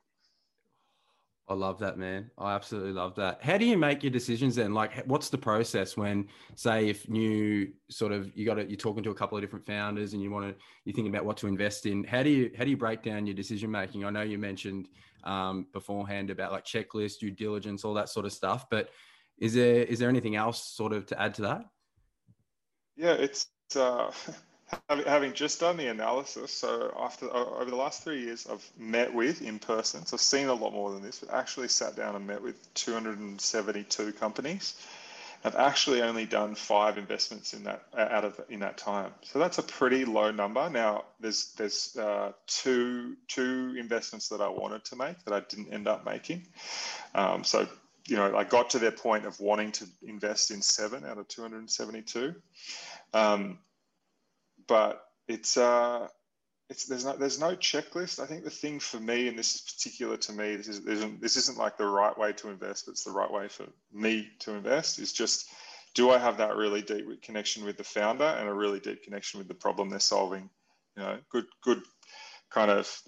I 1.47 1.53
love 1.53 1.77
that, 1.79 1.99
man. 1.99 2.31
I 2.39 2.55
absolutely 2.55 2.93
love 2.93 3.13
that. 3.15 3.43
How 3.43 3.59
do 3.59 3.65
you 3.65 3.77
make 3.77 4.01
your 4.01 4.09
decisions 4.09 4.55
then? 4.55 4.73
Like, 4.73 5.05
what's 5.05 5.29
the 5.29 5.37
process 5.37 5.95
when, 5.95 6.27
say, 6.55 6.89
if 6.89 7.07
new 7.07 7.71
sort 7.87 8.13
of 8.13 8.35
you 8.35 8.47
got 8.47 8.57
it, 8.57 8.67
you're 8.67 8.77
talking 8.77 9.03
to 9.03 9.11
a 9.11 9.15
couple 9.15 9.37
of 9.37 9.43
different 9.43 9.63
founders 9.63 10.13
and 10.13 10.23
you 10.23 10.31
want 10.31 10.47
to, 10.47 10.55
you're 10.85 10.95
thinking 10.95 11.13
about 11.13 11.23
what 11.23 11.37
to 11.37 11.47
invest 11.47 11.85
in. 11.85 12.03
How 12.03 12.23
do 12.23 12.31
you 12.31 12.49
how 12.57 12.63
do 12.63 12.71
you 12.71 12.77
break 12.77 13.03
down 13.03 13.27
your 13.27 13.35
decision 13.35 13.69
making? 13.69 14.03
I 14.05 14.09
know 14.09 14.23
you 14.23 14.39
mentioned 14.39 14.89
um, 15.23 15.67
beforehand 15.71 16.31
about 16.31 16.51
like 16.51 16.65
checklist, 16.65 17.19
due 17.19 17.29
diligence, 17.29 17.85
all 17.85 17.93
that 17.93 18.09
sort 18.09 18.25
of 18.25 18.33
stuff. 18.33 18.65
But 18.71 18.89
is 19.37 19.53
there 19.53 19.83
is 19.83 19.99
there 19.99 20.09
anything 20.09 20.35
else 20.35 20.63
sort 20.63 20.93
of 20.93 21.05
to 21.07 21.21
add 21.21 21.35
to 21.35 21.43
that? 21.43 21.65
Yeah, 22.95 23.13
it's 23.13 23.49
uh, 23.75 24.11
having 24.89 25.33
just 25.33 25.59
done 25.59 25.77
the 25.77 25.87
analysis, 25.87 26.51
so 26.51 26.93
after 26.99 27.31
over 27.31 27.69
the 27.69 27.75
last 27.75 28.03
three 28.03 28.21
years, 28.21 28.47
I've 28.49 28.67
met 28.77 29.13
with 29.13 29.41
in 29.41 29.59
person. 29.59 30.05
So 30.05 30.15
I've 30.15 30.21
seen 30.21 30.47
a 30.47 30.53
lot 30.53 30.73
more 30.73 30.91
than 30.91 31.03
this, 31.03 31.19
but 31.19 31.33
actually 31.33 31.67
sat 31.67 31.95
down 31.95 32.15
and 32.15 32.25
met 32.25 32.41
with 32.41 32.73
272 32.73 34.13
companies. 34.13 34.75
I've 35.45 35.55
actually 35.55 36.01
only 36.01 36.25
done 36.25 36.55
five 36.55 36.97
investments 36.97 37.53
in 37.53 37.65
that 37.65 37.83
out 37.95 38.25
of 38.25 38.41
in 38.49 38.61
that 38.61 38.77
time. 38.77 39.11
So 39.21 39.37
that's 39.37 39.59
a 39.59 39.63
pretty 39.63 40.03
low 40.03 40.31
number. 40.31 40.67
Now 40.71 41.03
there's 41.19 41.53
there's 41.55 41.95
uh, 41.95 42.31
two 42.47 43.15
two 43.27 43.75
investments 43.77 44.29
that 44.29 44.41
I 44.41 44.49
wanted 44.49 44.83
to 44.85 44.95
make 44.95 45.23
that 45.25 45.33
I 45.35 45.41
didn't 45.41 45.71
end 45.71 45.87
up 45.87 46.03
making. 46.03 46.47
Um, 47.13 47.43
so 47.43 47.67
you 48.07 48.15
know 48.15 48.35
I 48.35 48.43
got 48.43 48.71
to 48.71 48.79
their 48.79 48.91
point 48.91 49.27
of 49.27 49.39
wanting 49.39 49.71
to 49.73 49.85
invest 50.01 50.49
in 50.49 50.63
seven 50.63 51.05
out 51.05 51.19
of 51.19 51.27
272. 51.27 52.33
Um, 53.13 53.59
but 54.67 55.03
it's 55.27 55.57
uh, 55.57 56.07
it's 56.69 56.85
there's 56.85 57.05
no 57.05 57.15
there's 57.15 57.39
no 57.39 57.55
checklist. 57.55 58.19
I 58.19 58.25
think 58.25 58.43
the 58.43 58.49
thing 58.49 58.79
for 58.79 58.99
me, 58.99 59.27
and 59.27 59.37
this 59.37 59.55
is 59.55 59.61
particular 59.61 60.17
to 60.17 60.33
me, 60.33 60.55
this 60.55 60.67
is 60.67 60.79
isn't 60.85 61.21
this 61.21 61.37
isn't 61.37 61.57
like 61.57 61.77
the 61.77 61.85
right 61.85 62.17
way 62.17 62.33
to 62.33 62.49
invest, 62.49 62.85
but 62.85 62.91
it's 62.93 63.03
the 63.03 63.11
right 63.11 63.31
way 63.31 63.47
for 63.47 63.65
me 63.93 64.29
to 64.39 64.53
invest. 64.53 64.99
Is 64.99 65.13
just 65.13 65.47
do 65.93 66.11
I 66.11 66.17
have 66.17 66.37
that 66.37 66.55
really 66.55 66.81
deep 66.81 67.21
connection 67.21 67.65
with 67.65 67.77
the 67.77 67.83
founder 67.83 68.25
and 68.25 68.49
a 68.49 68.53
really 68.53 68.79
deep 68.79 69.03
connection 69.03 69.37
with 69.37 69.47
the 69.47 69.53
problem 69.53 69.89
they're 69.89 69.99
solving? 69.99 70.49
You 70.97 71.03
know, 71.03 71.17
good 71.29 71.45
good 71.63 71.81
kind 72.49 72.71
of 72.71 73.01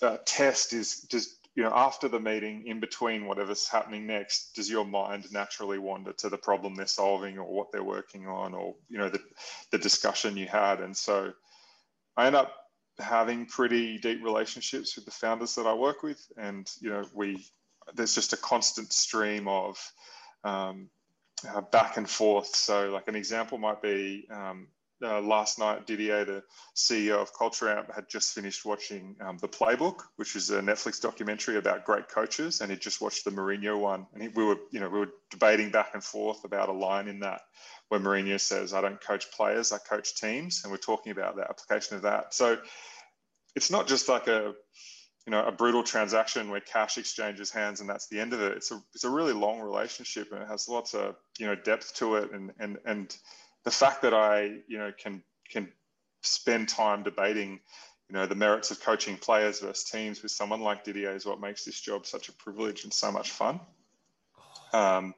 uh, 0.00 0.18
test 0.24 0.72
is 0.72 1.00
does 1.02 1.38
you 1.54 1.62
know 1.62 1.72
after 1.74 2.08
the 2.08 2.20
meeting 2.20 2.66
in 2.66 2.80
between 2.80 3.26
whatever's 3.26 3.68
happening 3.68 4.06
next 4.06 4.54
does 4.54 4.70
your 4.70 4.84
mind 4.84 5.26
naturally 5.32 5.78
wander 5.78 6.12
to 6.12 6.28
the 6.28 6.38
problem 6.38 6.74
they're 6.74 6.86
solving 6.86 7.38
or 7.38 7.52
what 7.52 7.70
they're 7.72 7.84
working 7.84 8.26
on 8.26 8.54
or 8.54 8.74
you 8.88 8.98
know 8.98 9.08
the, 9.08 9.20
the 9.70 9.78
discussion 9.78 10.36
you 10.36 10.46
had? 10.46 10.80
And 10.80 10.96
so 10.96 11.32
i 12.16 12.26
end 12.26 12.36
up 12.36 12.54
having 12.98 13.46
pretty 13.46 13.98
deep 13.98 14.22
relationships 14.22 14.96
with 14.96 15.04
the 15.04 15.10
founders 15.10 15.54
that 15.54 15.66
i 15.66 15.74
work 15.74 16.02
with. 16.02 16.20
And 16.36 16.70
you 16.80 16.90
know 16.90 17.04
we 17.14 17.44
there's 17.94 18.14
just 18.14 18.32
a 18.32 18.36
constant 18.36 18.92
stream 18.92 19.48
of 19.48 19.92
um, 20.44 20.88
uh, 21.48 21.60
back 21.60 21.96
and 21.96 22.08
forth. 22.08 22.54
So 22.54 22.90
like 22.90 23.08
an 23.08 23.16
example 23.16 23.58
might 23.58 23.82
be 23.82 24.26
um, 24.30 24.68
uh, 25.02 25.20
last 25.20 25.58
night, 25.58 25.86
Didier, 25.86 26.24
the 26.24 26.42
CEO 26.76 27.20
of 27.20 27.32
Culture 27.36 27.68
Amp, 27.68 27.92
had 27.94 28.08
just 28.08 28.34
finished 28.34 28.64
watching 28.64 29.16
um, 29.20 29.38
The 29.38 29.48
Playbook, 29.48 30.00
which 30.16 30.36
is 30.36 30.50
a 30.50 30.60
Netflix 30.60 31.00
documentary 31.00 31.56
about 31.56 31.84
great 31.84 32.08
coaches, 32.08 32.60
and 32.60 32.70
he 32.70 32.76
just 32.76 33.00
watched 33.00 33.24
the 33.24 33.30
Mourinho 33.30 33.78
one. 33.78 34.06
And 34.14 34.22
he, 34.22 34.28
we 34.28 34.44
were, 34.44 34.58
you 34.70 34.80
know, 34.80 34.88
we 34.88 35.00
were 35.00 35.12
debating 35.30 35.70
back 35.70 35.90
and 35.94 36.02
forth 36.02 36.44
about 36.44 36.68
a 36.68 36.72
line 36.72 37.08
in 37.08 37.20
that 37.20 37.42
where 37.88 38.00
Mourinho 38.00 38.40
says, 38.40 38.72
"I 38.72 38.80
don't 38.80 39.00
coach 39.00 39.30
players, 39.32 39.72
I 39.72 39.78
coach 39.78 40.14
teams," 40.16 40.62
and 40.62 40.70
we're 40.70 40.78
talking 40.78 41.12
about 41.12 41.36
the 41.36 41.42
application 41.42 41.96
of 41.96 42.02
that. 42.02 42.32
So 42.34 42.58
it's 43.54 43.70
not 43.70 43.86
just 43.86 44.08
like 44.08 44.28
a 44.28 44.54
you 45.26 45.30
know 45.30 45.44
a 45.44 45.52
brutal 45.52 45.82
transaction 45.82 46.50
where 46.50 46.60
cash 46.60 46.98
exchanges 46.98 47.50
hands 47.50 47.80
and 47.80 47.88
that's 47.88 48.08
the 48.08 48.18
end 48.18 48.32
of 48.32 48.40
it 48.40 48.56
it's 48.56 48.72
a 48.72 48.82
it's 48.94 49.04
a 49.04 49.10
really 49.10 49.32
long 49.32 49.60
relationship 49.60 50.32
and 50.32 50.42
it 50.42 50.48
has 50.48 50.68
lots 50.68 50.94
of 50.94 51.14
you 51.38 51.46
know 51.46 51.54
depth 51.54 51.94
to 51.94 52.16
it 52.16 52.32
and 52.32 52.50
and 52.58 52.78
and 52.84 53.16
the 53.64 53.70
fact 53.70 54.02
that 54.02 54.14
I, 54.14 54.58
you 54.66 54.78
know, 54.78 54.92
can 54.96 55.22
can 55.50 55.68
spend 56.22 56.68
time 56.68 57.02
debating, 57.02 57.60
you 58.08 58.14
know, 58.14 58.26
the 58.26 58.34
merits 58.34 58.70
of 58.70 58.80
coaching 58.80 59.16
players 59.16 59.60
versus 59.60 59.84
teams 59.84 60.22
with 60.22 60.32
someone 60.32 60.60
like 60.60 60.84
Didier 60.84 61.14
is 61.14 61.26
what 61.26 61.40
makes 61.40 61.64
this 61.64 61.80
job 61.80 62.06
such 62.06 62.28
a 62.28 62.32
privilege 62.32 62.84
and 62.84 62.92
so 62.92 63.10
much 63.12 63.30
fun. 63.30 63.60
Um, 64.72 65.14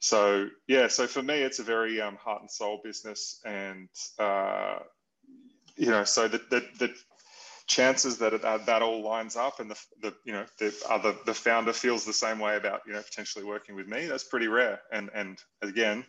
so 0.00 0.48
yeah, 0.66 0.88
so 0.88 1.06
for 1.06 1.22
me, 1.22 1.40
it's 1.40 1.58
a 1.58 1.64
very 1.64 2.00
um, 2.00 2.16
heart 2.16 2.40
and 2.40 2.50
soul 2.50 2.80
business, 2.84 3.40
and 3.44 3.88
uh, 4.18 4.78
you 5.76 5.90
know, 5.90 6.04
so 6.04 6.28
the 6.28 6.38
the, 6.50 6.64
the 6.78 6.94
chances 7.68 8.16
that 8.18 8.32
it, 8.32 8.44
uh, 8.44 8.58
that 8.58 8.80
all 8.80 9.02
lines 9.02 9.36
up 9.36 9.60
and 9.60 9.70
the, 9.70 9.78
the 10.00 10.14
you 10.24 10.32
know 10.32 10.44
the 10.58 10.74
other 10.88 11.14
the 11.26 11.34
founder 11.34 11.72
feels 11.72 12.04
the 12.04 12.12
same 12.12 12.38
way 12.38 12.56
about 12.56 12.80
you 12.86 12.94
know 12.94 13.02
potentially 13.02 13.44
working 13.44 13.76
with 13.76 13.86
me 13.86 14.06
that's 14.06 14.24
pretty 14.24 14.48
rare 14.48 14.80
and 14.90 15.10
and 15.14 15.38
again 15.60 16.02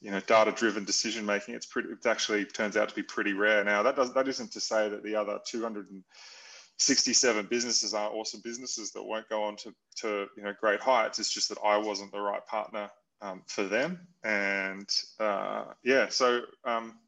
you 0.00 0.10
know 0.10 0.20
data 0.20 0.52
driven 0.52 0.84
decision 0.84 1.26
making 1.26 1.54
it's 1.54 1.66
pretty 1.66 1.90
it 1.90 2.06
actually 2.06 2.44
turns 2.44 2.76
out 2.76 2.88
to 2.88 2.94
be 2.94 3.02
pretty 3.02 3.32
rare. 3.32 3.64
Now 3.64 3.82
that 3.82 3.96
does 3.96 4.14
that 4.14 4.28
isn't 4.28 4.52
to 4.52 4.60
say 4.60 4.88
that 4.88 5.02
the 5.02 5.16
other 5.16 5.38
267 5.46 7.46
businesses 7.46 7.94
aren't 7.94 8.14
awesome 8.14 8.40
businesses 8.44 8.92
that 8.92 9.02
won't 9.02 9.28
go 9.28 9.42
on 9.42 9.56
to 9.56 9.74
to 9.96 10.26
you 10.36 10.42
know 10.42 10.54
great 10.60 10.80
heights. 10.80 11.18
It's 11.18 11.32
just 11.32 11.48
that 11.48 11.58
i 11.64 11.76
wasn't 11.76 12.12
the 12.12 12.20
right 12.20 12.46
partner 12.46 12.90
um, 13.20 13.42
for 13.46 13.64
them. 13.64 14.06
And 14.24 14.88
uh, 15.18 15.64
yeah 15.82 16.08
so 16.08 16.42
um, 16.64 16.98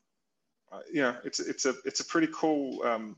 uh, 0.73 0.81
you 0.93 1.03
it's 1.25 1.41
it's 1.41 1.67
a 1.67 1.75
it's 1.85 2.01
a 2.01 2.05
pretty 2.05 2.29
cool 2.33 2.83
um, 2.85 3.17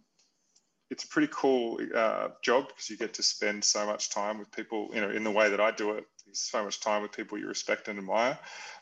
it's 0.93 1.05
a 1.05 1.09
pretty 1.09 1.29
cool 1.33 1.81
uh, 1.95 2.29
job 2.43 2.69
because 2.69 2.89
you 2.91 2.97
get 2.97 3.15
to 3.15 3.23
spend 3.23 3.65
so 3.65 3.85
much 3.87 4.11
time 4.11 4.39
with 4.39 4.51
people 4.53 4.91
you 4.95 5.01
know 5.01 5.11
in 5.11 5.25
the 5.25 5.31
way 5.31 5.49
that 5.51 5.61
i 5.61 5.71
do 5.71 5.93
it 5.93 6.05
so 6.33 6.63
much 6.65 6.81
time 6.81 7.03
with 7.03 7.13
people 7.13 7.37
you 7.39 7.49
respect 7.49 7.89
and 7.89 7.99
admire 7.99 8.39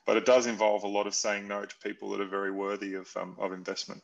but 0.07 0.17
it 0.17 0.27
does 0.27 0.47
involve 0.47 0.83
a 0.83 0.89
lot 0.89 1.07
of 1.07 1.15
saying 1.15 1.47
no 1.47 1.65
to 1.65 1.77
people 1.83 2.11
that 2.11 2.21
are 2.21 2.29
very 2.29 2.51
worthy 2.51 2.95
of 2.95 3.09
um, 3.17 3.37
of 3.39 3.53
investment. 3.53 4.03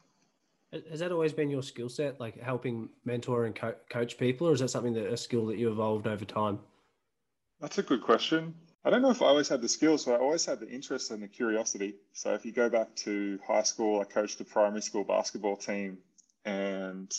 Has 0.90 1.00
that 1.00 1.12
always 1.12 1.32
been 1.32 1.48
your 1.48 1.62
skill 1.62 1.88
set, 1.88 2.20
like 2.20 2.40
helping 2.40 2.88
mentor 3.04 3.46
and 3.46 3.54
co- 3.54 3.74
coach 3.88 4.18
people, 4.18 4.48
or 4.48 4.52
is 4.52 4.60
that 4.60 4.68
something 4.68 4.92
that 4.94 5.06
a 5.06 5.16
skill 5.16 5.46
that 5.46 5.58
you 5.58 5.70
evolved 5.70 6.06
over 6.06 6.24
time? 6.24 6.58
That's 7.60 7.78
a 7.78 7.82
good 7.82 8.02
question. 8.02 8.54
I 8.84 8.90
don't 8.90 9.02
know 9.02 9.10
if 9.10 9.22
I 9.22 9.26
always 9.26 9.48
had 9.48 9.62
the 9.62 9.68
skills, 9.68 10.04
but 10.04 10.14
I 10.14 10.18
always 10.18 10.44
had 10.44 10.60
the 10.60 10.68
interest 10.68 11.10
and 11.10 11.22
the 11.22 11.28
curiosity. 11.28 11.96
So 12.12 12.34
if 12.34 12.44
you 12.44 12.52
go 12.52 12.68
back 12.68 12.94
to 12.96 13.38
high 13.46 13.62
school, 13.62 14.00
I 14.00 14.04
coached 14.04 14.40
a 14.40 14.44
primary 14.44 14.82
school 14.82 15.04
basketball 15.04 15.56
team, 15.56 15.98
and 16.44 17.12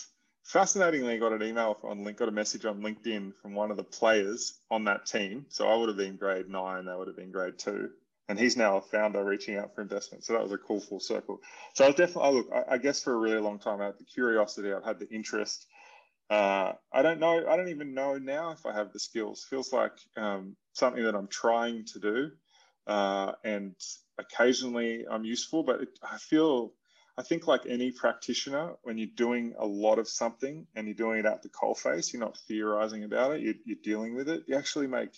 fascinatingly, 0.47 1.19
got 1.19 1.33
an 1.33 1.43
email 1.43 1.77
on 1.83 2.03
link, 2.03 2.17
got 2.17 2.29
a 2.29 2.31
message 2.31 2.65
on 2.65 2.81
LinkedIn 2.81 3.33
from 3.41 3.53
one 3.53 3.69
of 3.69 3.77
the 3.77 3.83
players 3.83 4.57
on 4.71 4.85
that 4.85 5.05
team. 5.05 5.45
So 5.49 5.67
I 5.67 5.75
would 5.75 5.89
have 5.89 5.97
been 5.97 6.15
grade 6.15 6.49
nine, 6.49 6.85
they 6.85 6.95
would 6.95 7.07
have 7.07 7.17
been 7.17 7.31
grade 7.31 7.57
two, 7.57 7.89
and 8.29 8.39
he's 8.39 8.57
now 8.57 8.77
a 8.77 8.81
founder 8.81 9.23
reaching 9.23 9.57
out 9.57 9.75
for 9.75 9.81
investment. 9.81 10.23
So 10.23 10.33
that 10.33 10.43
was 10.43 10.51
a 10.51 10.57
cool 10.57 10.79
full 10.79 10.99
circle. 10.99 11.41
So 11.73 11.83
I 11.83 11.87
was 11.87 11.95
definitely, 11.97 12.23
I 12.23 12.31
look, 12.31 12.47
I, 12.53 12.75
I 12.75 12.77
guess 12.77 13.03
for 13.03 13.13
a 13.13 13.17
really 13.17 13.41
long 13.41 13.59
time, 13.59 13.81
I 13.81 13.85
had 13.85 13.99
the 13.99 14.05
curiosity, 14.05 14.73
I've 14.73 14.85
had 14.85 14.99
the 14.99 15.09
interest, 15.09 15.67
uh, 16.29 16.73
I 16.91 17.01
don't 17.03 17.19
know. 17.19 17.47
I 17.47 17.55
don't 17.55 17.69
even 17.69 17.93
know 17.93 18.17
now 18.17 18.51
if 18.51 18.65
I 18.65 18.73
have 18.73 18.91
the 18.91 18.99
skills. 18.99 19.45
Feels 19.49 19.71
like 19.71 19.93
um, 20.17 20.57
something 20.73 21.03
that 21.03 21.15
I'm 21.15 21.27
trying 21.27 21.85
to 21.85 21.99
do, 21.99 22.31
uh, 22.85 23.31
and 23.43 23.75
occasionally 24.17 25.05
I'm 25.09 25.23
useful. 25.23 25.63
But 25.63 25.81
it, 25.83 25.89
I 26.03 26.17
feel, 26.17 26.73
I 27.17 27.23
think 27.23 27.47
like 27.47 27.65
any 27.65 27.91
practitioner, 27.91 28.73
when 28.83 28.97
you're 28.97 29.07
doing 29.15 29.55
a 29.57 29.65
lot 29.65 29.97
of 29.97 30.07
something 30.07 30.67
and 30.75 30.87
you're 30.87 30.93
doing 30.93 31.19
it 31.19 31.25
at 31.25 31.41
the 31.41 31.49
coalface, 31.49 32.13
you're 32.13 32.19
not 32.19 32.37
theorizing 32.47 33.03
about 33.03 33.31
it. 33.31 33.41
You're, 33.41 33.55
you're 33.65 33.77
dealing 33.83 34.15
with 34.15 34.29
it. 34.29 34.43
You 34.47 34.55
actually 34.55 34.87
make 34.87 35.09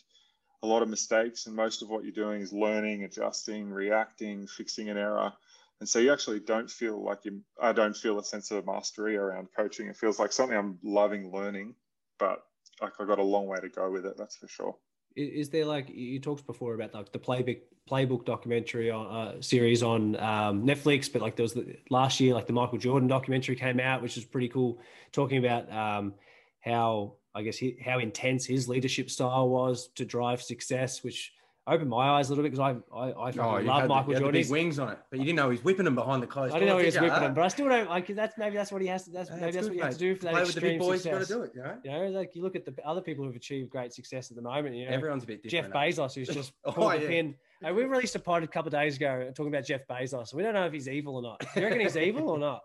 a 0.64 0.68
lot 0.68 0.82
of 0.82 0.90
mistakes, 0.90 1.46
and 1.46 1.56
most 1.56 1.82
of 1.82 1.90
what 1.90 2.04
you're 2.04 2.14
doing 2.14 2.42
is 2.42 2.54
learning, 2.54 3.04
adjusting, 3.04 3.70
reacting, 3.70 4.48
fixing 4.48 4.90
an 4.90 4.98
error. 4.98 5.34
And 5.80 5.88
so 5.88 6.00
you 6.00 6.12
actually 6.12 6.42
don't 6.42 6.70
feel 6.70 7.02
like 7.02 7.24
you. 7.24 7.42
I 7.62 7.72
don't 7.72 7.96
feel 7.96 8.20
a 8.20 8.24
sense 8.24 8.52
of 8.52 8.66
mastery 8.66 9.16
around 9.16 9.50
coaching. 9.56 9.88
It 9.88 9.96
feels 9.96 10.20
like 10.20 10.34
something 10.34 10.58
I'm 10.58 10.80
loving 10.84 11.32
learning, 11.32 11.76
but 12.18 12.44
like 12.82 12.94
I've 13.00 13.08
got 13.08 13.20
a 13.20 13.24
long 13.24 13.48
way 13.48 13.60
to 13.60 13.70
go 13.70 13.90
with 13.90 14.06
it. 14.06 14.16
That's 14.18 14.36
for 14.36 14.48
sure. 14.48 14.76
Is 15.20 15.50
there 15.50 15.66
like 15.66 15.90
you 15.90 16.20
talked 16.20 16.46
before 16.46 16.74
about 16.76 16.94
like 16.94 17.12
the 17.12 17.20
playbook 17.20 17.60
playbook 17.90 18.26
documentary 18.26 18.92
on 18.92 19.06
uh, 19.08 19.42
series 19.42 19.84
on 19.84 20.16
um, 20.18 20.66
Netflix, 20.66 21.12
but 21.12 21.22
like 21.22 21.36
there 21.36 21.44
was 21.44 21.54
the, 21.54 21.76
last 21.90 22.20
year, 22.20 22.34
like 22.34 22.48
the 22.48 22.54
Michael 22.54 22.78
Jordan 22.78 23.08
documentary 23.08 23.56
came 23.56 23.80
out, 23.80 24.02
which 24.02 24.16
was 24.16 24.26
pretty 24.26 24.48
cool, 24.48 24.80
talking 25.12 25.44
about 25.44 25.72
um, 25.72 26.14
how 26.62 27.16
I 27.36 27.42
guess 27.42 27.58
he, 27.58 27.78
how 27.84 28.00
intense 28.00 28.46
his 28.46 28.68
leadership 28.68 29.10
style 29.10 29.50
was 29.50 29.90
to 29.96 30.06
drive 30.06 30.42
success, 30.42 31.04
which 31.04 31.34
opened 31.74 31.90
my 31.90 32.10
eyes 32.10 32.30
a 32.30 32.32
little 32.32 32.44
bit 32.44 32.52
because 32.52 32.82
I 32.92 32.96
I, 32.96 33.12
I 33.12 33.32
oh, 33.32 33.62
love 33.62 33.88
Michael 33.88 34.14
the, 34.14 34.20
Jordan. 34.20 34.42
Big 34.42 34.50
wings 34.50 34.80
on 34.80 34.90
it, 34.90 35.00
but 35.10 35.20
you 35.20 35.26
didn't 35.26 35.38
know 35.38 35.50
he's 35.50 35.64
whipping 35.64 35.86
them 35.86 35.96
behind 35.96 36.22
the 36.22 36.28
closed. 36.28 36.54
I 36.54 36.60
didn't 36.60 36.70
know 36.70 36.80
he 36.80 36.86
was 36.86 36.96
whipping 37.00 37.22
them, 37.22 37.34
but 37.34 37.44
I 37.44 37.48
still 37.48 37.70
don't 37.70 37.90
like. 37.90 38.08
That's 38.08 38.38
maybe 38.38 38.56
that's 38.56 38.72
what 38.72 38.82
he 38.82 38.88
has 38.88 39.06
to. 39.06 39.12
That's 39.12 39.30
maybe 39.30 39.42
that's, 39.42 39.56
that's 39.56 39.68
what 39.68 39.76
you 39.76 39.82
have 39.84 39.94
to 39.94 39.98
do 39.98 40.16
for 40.16 40.26
that 40.26 40.34
Play 40.34 40.42
extreme 40.42 40.56
with 40.56 40.56
the 40.56 40.70
big 40.70 40.80
boys, 40.80 41.02
success. 41.04 41.12
You 41.12 41.20
got 41.20 41.28
to 41.28 41.34
do 41.34 41.44
it. 41.44 41.52
You 41.56 41.64
know? 41.64 41.78
you 41.84 42.12
know, 42.12 42.20
like 42.20 42.36
you 42.36 42.42
look 42.42 42.56
at 42.56 42.66
the 42.66 42.74
other 42.86 43.02
people 43.02 43.26
who've 43.26 43.36
achieved 43.36 43.70
great 43.70 43.94
success 43.94 44.32
at 44.32 44.36
the 44.36 44.42
moment. 44.42 44.76
You 44.76 44.86
know, 44.86 44.92
everyone's 44.92 45.24
a 45.24 45.28
bit 45.28 45.44
different. 45.44 45.74
Jeff 45.74 45.74
Bezos, 45.74 46.16
who's 46.16 46.28
just 46.28 46.54
oh, 46.66 46.72
pulled 46.72 46.94
yeah. 46.94 47.00
the 47.00 47.08
pin. 47.08 47.36
Hey, 47.62 47.72
we 47.72 47.84
released 47.84 48.16
a 48.16 48.20
pod 48.20 48.44
a 48.44 48.48
couple 48.48 48.68
of 48.70 48.74
days 48.74 48.96
ago 48.96 49.32
talking 49.36 49.54
about 49.54 49.66
Jeff 49.66 49.86
Bezos. 49.88 50.34
We 50.34 50.44
don't 50.44 50.54
know 50.54 50.66
if 50.66 50.74
he's 50.74 50.88
evil 50.88 51.16
or 51.16 51.22
not. 51.22 51.40
Do 51.40 51.60
you 51.60 51.66
reckon 51.66 51.82
he's 51.82 51.98
evil 51.98 52.30
or 52.30 52.38
not? 52.38 52.62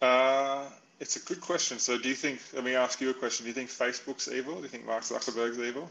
Uh, 0.00 0.64
it's 1.00 1.16
a 1.16 1.20
good 1.20 1.40
question. 1.40 1.78
So, 1.78 1.98
do 1.98 2.08
you 2.08 2.14
think? 2.14 2.40
Let 2.52 2.64
me 2.64 2.74
ask 2.74 3.00
you 3.00 3.10
a 3.10 3.14
question. 3.14 3.44
Do 3.44 3.48
you 3.48 3.54
think 3.54 3.70
Facebook's 3.70 4.28
evil? 4.28 4.56
Do 4.56 4.62
you 4.62 4.68
think 4.68 4.86
Mark 4.86 5.02
Zuckerberg's 5.02 5.58
evil? 5.58 5.88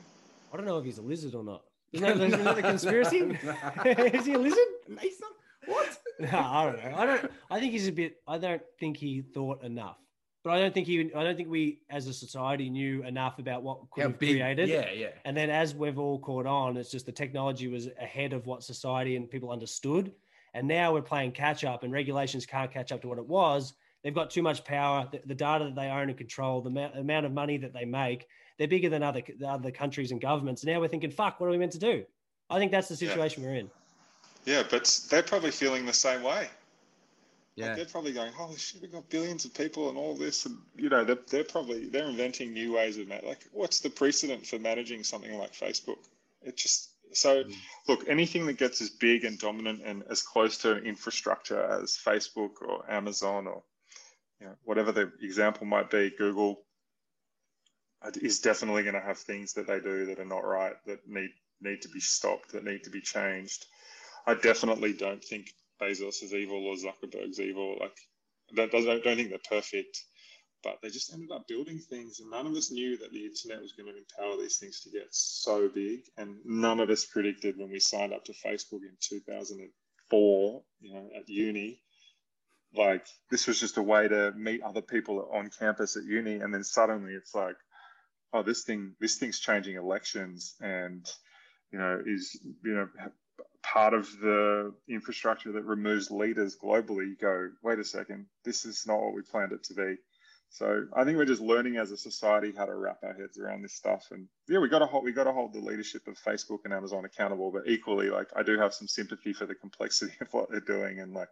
I 0.53 0.57
don't 0.57 0.65
know 0.67 0.77
if 0.77 0.85
he's 0.85 0.99
a 0.99 1.01
lizard 1.01 1.33
or 1.33 1.43
not. 1.43 1.63
Isn't 1.93 2.19
that, 2.43 2.55
the 2.55 2.61
conspiracy? 2.61 3.17
Is 3.85 4.25
he 4.25 4.33
a 4.33 4.39
lizard? 4.39 4.59
Mason? 4.87 5.27
What? 5.65 5.97
No, 6.19 6.27
I 6.37 6.65
don't 6.65 6.83
know. 6.83 6.97
I 6.97 7.05
don't. 7.05 7.31
I 7.49 7.59
think 7.59 7.71
he's 7.71 7.87
a 7.87 7.91
bit. 7.91 8.17
I 8.27 8.37
don't 8.37 8.61
think 8.79 8.97
he 8.97 9.21
thought 9.21 9.63
enough. 9.63 9.97
But 10.43 10.51
I 10.51 10.59
don't 10.59 10.73
think 10.73 10.87
he. 10.87 11.11
I 11.15 11.23
don't 11.23 11.35
think 11.35 11.49
we, 11.49 11.79
as 11.89 12.07
a 12.07 12.13
society, 12.13 12.69
knew 12.69 13.03
enough 13.03 13.39
about 13.39 13.63
what 13.63 13.89
could 13.91 14.01
How 14.01 14.09
have 14.09 14.19
big, 14.19 14.37
created. 14.37 14.69
Yeah, 14.69 14.91
yeah. 14.91 15.09
And 15.25 15.35
then, 15.35 15.49
as 15.49 15.73
we've 15.73 15.97
all 15.97 16.19
caught 16.19 16.45
on, 16.45 16.77
it's 16.77 16.91
just 16.91 17.05
the 17.05 17.11
technology 17.11 17.67
was 17.67 17.87
ahead 17.99 18.33
of 18.33 18.45
what 18.45 18.63
society 18.63 19.15
and 19.15 19.29
people 19.29 19.51
understood. 19.51 20.11
And 20.53 20.67
now 20.67 20.93
we're 20.93 21.01
playing 21.01 21.31
catch 21.31 21.63
up, 21.63 21.83
and 21.83 21.91
regulations 21.91 22.45
can't 22.45 22.71
catch 22.71 22.91
up 22.91 23.01
to 23.01 23.07
what 23.07 23.17
it 23.17 23.25
was. 23.25 23.73
They've 24.03 24.13
got 24.13 24.29
too 24.29 24.43
much 24.43 24.65
power. 24.65 25.07
The, 25.11 25.21
the 25.25 25.35
data 25.35 25.65
that 25.65 25.75
they 25.75 25.87
own 25.87 26.09
and 26.09 26.17
control, 26.17 26.61
the 26.61 26.91
amount 26.99 27.25
of 27.25 27.31
money 27.31 27.57
that 27.57 27.73
they 27.73 27.85
make, 27.85 28.27
they're 28.57 28.67
bigger 28.67 28.89
than 28.89 29.03
other 29.03 29.23
other 29.45 29.71
countries 29.71 30.11
and 30.11 30.21
governments. 30.21 30.63
Now 30.63 30.79
we're 30.79 30.87
thinking, 30.87 31.11
fuck, 31.11 31.39
what 31.39 31.47
are 31.47 31.51
we 31.51 31.57
meant 31.57 31.73
to 31.73 31.79
do? 31.79 32.05
I 32.49 32.59
think 32.59 32.71
that's 32.71 32.87
the 32.87 32.95
situation 32.95 33.43
yeah. 33.43 33.49
we're 33.49 33.55
in. 33.55 33.71
Yeah, 34.45 34.63
but 34.69 34.99
they're 35.09 35.23
probably 35.23 35.51
feeling 35.51 35.85
the 35.85 35.93
same 35.93 36.23
way. 36.23 36.49
Yeah, 37.55 37.67
like 37.67 37.75
they're 37.77 37.85
probably 37.85 38.13
going, 38.13 38.33
holy 38.33 38.57
shit, 38.57 38.81
we've 38.81 38.91
got 38.91 39.07
billions 39.09 39.45
of 39.45 39.53
people 39.53 39.89
and 39.89 39.97
all 39.97 40.15
this, 40.15 40.45
and 40.45 40.57
you 40.75 40.89
know, 40.89 41.03
they're, 41.03 41.19
they're 41.29 41.43
probably 41.43 41.87
they're 41.87 42.09
inventing 42.09 42.51
new 42.51 42.75
ways 42.75 42.97
of 42.97 43.07
that. 43.09 43.25
Like, 43.25 43.45
what's 43.51 43.79
the 43.79 43.89
precedent 43.89 44.45
for 44.45 44.59
managing 44.59 45.03
something 45.03 45.37
like 45.37 45.53
Facebook? 45.53 45.99
It 46.41 46.57
just 46.57 46.89
so 47.15 47.43
mm. 47.43 47.55
look, 47.87 48.07
anything 48.07 48.45
that 48.47 48.57
gets 48.57 48.81
as 48.81 48.89
big 48.89 49.23
and 49.23 49.37
dominant 49.37 49.81
and 49.85 50.03
as 50.09 50.21
close 50.21 50.57
to 50.59 50.73
an 50.73 50.85
infrastructure 50.85 51.63
as 51.63 51.97
Facebook 51.97 52.61
or 52.61 52.89
Amazon 52.91 53.47
or 53.47 53.63
you 54.41 54.47
know, 54.47 54.55
whatever 54.63 54.91
the 54.91 55.11
example 55.21 55.65
might 55.65 55.89
be, 55.89 56.11
Google 56.17 56.61
is 58.21 58.39
definitely 58.39 58.83
going 58.83 58.95
to 58.95 59.01
have 59.01 59.17
things 59.17 59.53
that 59.53 59.67
they 59.67 59.79
do 59.79 60.05
that 60.07 60.19
are 60.19 60.25
not 60.25 60.45
right, 60.45 60.73
that 60.85 61.07
need 61.07 61.29
need 61.61 61.81
to 61.81 61.89
be 61.89 61.99
stopped, 61.99 62.51
that 62.51 62.65
need 62.65 62.83
to 62.83 62.89
be 62.89 63.01
changed. 63.01 63.65
I 64.27 64.35
definitely 64.35 64.93
don't 64.93 65.23
think 65.23 65.47
Bezos 65.81 66.21
is 66.23 66.33
evil 66.33 66.65
or 66.65 66.75
Zuckerberg's 66.75 67.39
evil. 67.39 67.77
Like, 67.79 67.97
don't, 68.55 68.71
don't 68.71 69.03
think 69.03 69.29
they're 69.29 69.39
perfect, 69.49 69.97
but 70.63 70.77
they 70.81 70.89
just 70.89 71.13
ended 71.13 71.31
up 71.31 71.47
building 71.47 71.79
things, 71.79 72.19
and 72.19 72.29
none 72.29 72.47
of 72.47 72.53
us 72.53 72.71
knew 72.71 72.97
that 72.97 73.11
the 73.11 73.25
internet 73.25 73.61
was 73.61 73.73
going 73.73 73.91
to 73.91 73.97
empower 73.97 74.37
these 74.41 74.57
things 74.57 74.81
to 74.81 74.89
get 74.89 75.07
so 75.11 75.69
big. 75.69 76.01
And 76.17 76.37
none 76.45 76.79
of 76.79 76.89
us 76.89 77.05
predicted 77.05 77.57
when 77.57 77.71
we 77.71 77.79
signed 77.79 78.13
up 78.13 78.25
to 78.25 78.33
Facebook 78.33 78.81
in 78.83 78.97
2004, 79.01 80.61
you 80.81 80.93
know, 80.93 81.09
at 81.17 81.29
uni, 81.29 81.81
like 82.75 83.05
this 83.29 83.47
was 83.47 83.59
just 83.59 83.77
a 83.77 83.81
way 83.81 84.07
to 84.07 84.31
meet 84.35 84.61
other 84.63 84.81
people 84.81 85.29
on 85.31 85.49
campus 85.59 85.95
at 85.95 86.03
uni 86.03 86.35
and 86.35 86.53
then 86.53 86.63
suddenly 86.63 87.13
it's 87.13 87.35
like 87.35 87.55
oh 88.33 88.43
this 88.43 88.63
thing 88.63 88.95
this 88.99 89.17
thing's 89.17 89.39
changing 89.39 89.75
elections 89.75 90.55
and 90.61 91.09
you 91.71 91.79
know 91.79 92.01
is 92.05 92.39
you 92.63 92.73
know 92.73 92.87
part 93.61 93.93
of 93.93 94.09
the 94.19 94.73
infrastructure 94.89 95.53
that 95.53 95.63
removes 95.63 96.11
leaders 96.11 96.57
globally 96.61 97.07
you 97.07 97.15
go 97.19 97.49
wait 97.63 97.79
a 97.79 97.83
second 97.83 98.25
this 98.43 98.65
is 98.65 98.83
not 98.85 99.01
what 99.01 99.13
we 99.13 99.21
planned 99.21 99.51
it 99.53 99.63
to 99.63 99.73
be. 99.73 99.95
So 100.49 100.85
i 100.95 101.03
think 101.03 101.17
we're 101.17 101.25
just 101.25 101.41
learning 101.41 101.77
as 101.77 101.91
a 101.91 101.97
society 101.97 102.53
how 102.55 102.65
to 102.65 102.75
wrap 102.75 102.99
our 103.03 103.13
heads 103.13 103.39
around 103.39 103.63
this 103.63 103.73
stuff. 103.73 104.09
And 104.11 104.27
yeah 104.47 104.59
we 104.59 104.69
got 104.69 104.79
to 104.79 104.85
hold 104.85 105.03
we 105.03 105.11
got 105.11 105.23
to 105.23 105.31
hold 105.31 105.53
the 105.53 105.59
leadership 105.59 106.07
of 106.07 106.15
facebook 106.19 106.59
and 106.65 106.73
amazon 106.73 107.05
accountable 107.05 107.51
but 107.51 107.67
equally 107.67 108.09
like 108.09 108.27
i 108.35 108.43
do 108.43 108.59
have 108.59 108.73
some 108.73 108.87
sympathy 108.87 109.33
for 109.33 109.45
the 109.47 109.55
complexity 109.55 110.13
of 110.21 110.27
what 110.31 110.51
they're 110.51 110.59
doing. 110.59 110.99
And 110.99 111.13
like 111.13 111.29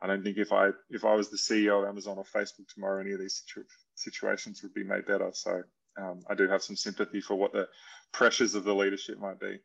I 0.00 0.06
don't 0.06 0.22
think 0.22 0.38
if 0.38 0.52
I 0.52 0.70
if 0.90 1.04
I 1.04 1.14
was 1.14 1.28
the 1.28 1.36
CEO 1.36 1.82
of 1.82 1.88
Amazon 1.88 2.18
or 2.18 2.24
Facebook 2.24 2.68
tomorrow, 2.72 3.00
any 3.00 3.12
of 3.12 3.20
these 3.20 3.42
situ- 3.44 3.66
situations 3.96 4.62
would 4.62 4.74
be 4.74 4.84
made 4.84 5.06
better. 5.06 5.30
So 5.32 5.62
um, 5.98 6.20
I 6.28 6.34
do 6.34 6.48
have 6.48 6.62
some 6.62 6.76
sympathy 6.76 7.20
for 7.20 7.34
what 7.34 7.52
the 7.52 7.68
pressures 8.12 8.54
of 8.54 8.64
the 8.64 8.74
leadership 8.74 9.18
might 9.18 9.40
be. 9.40 9.58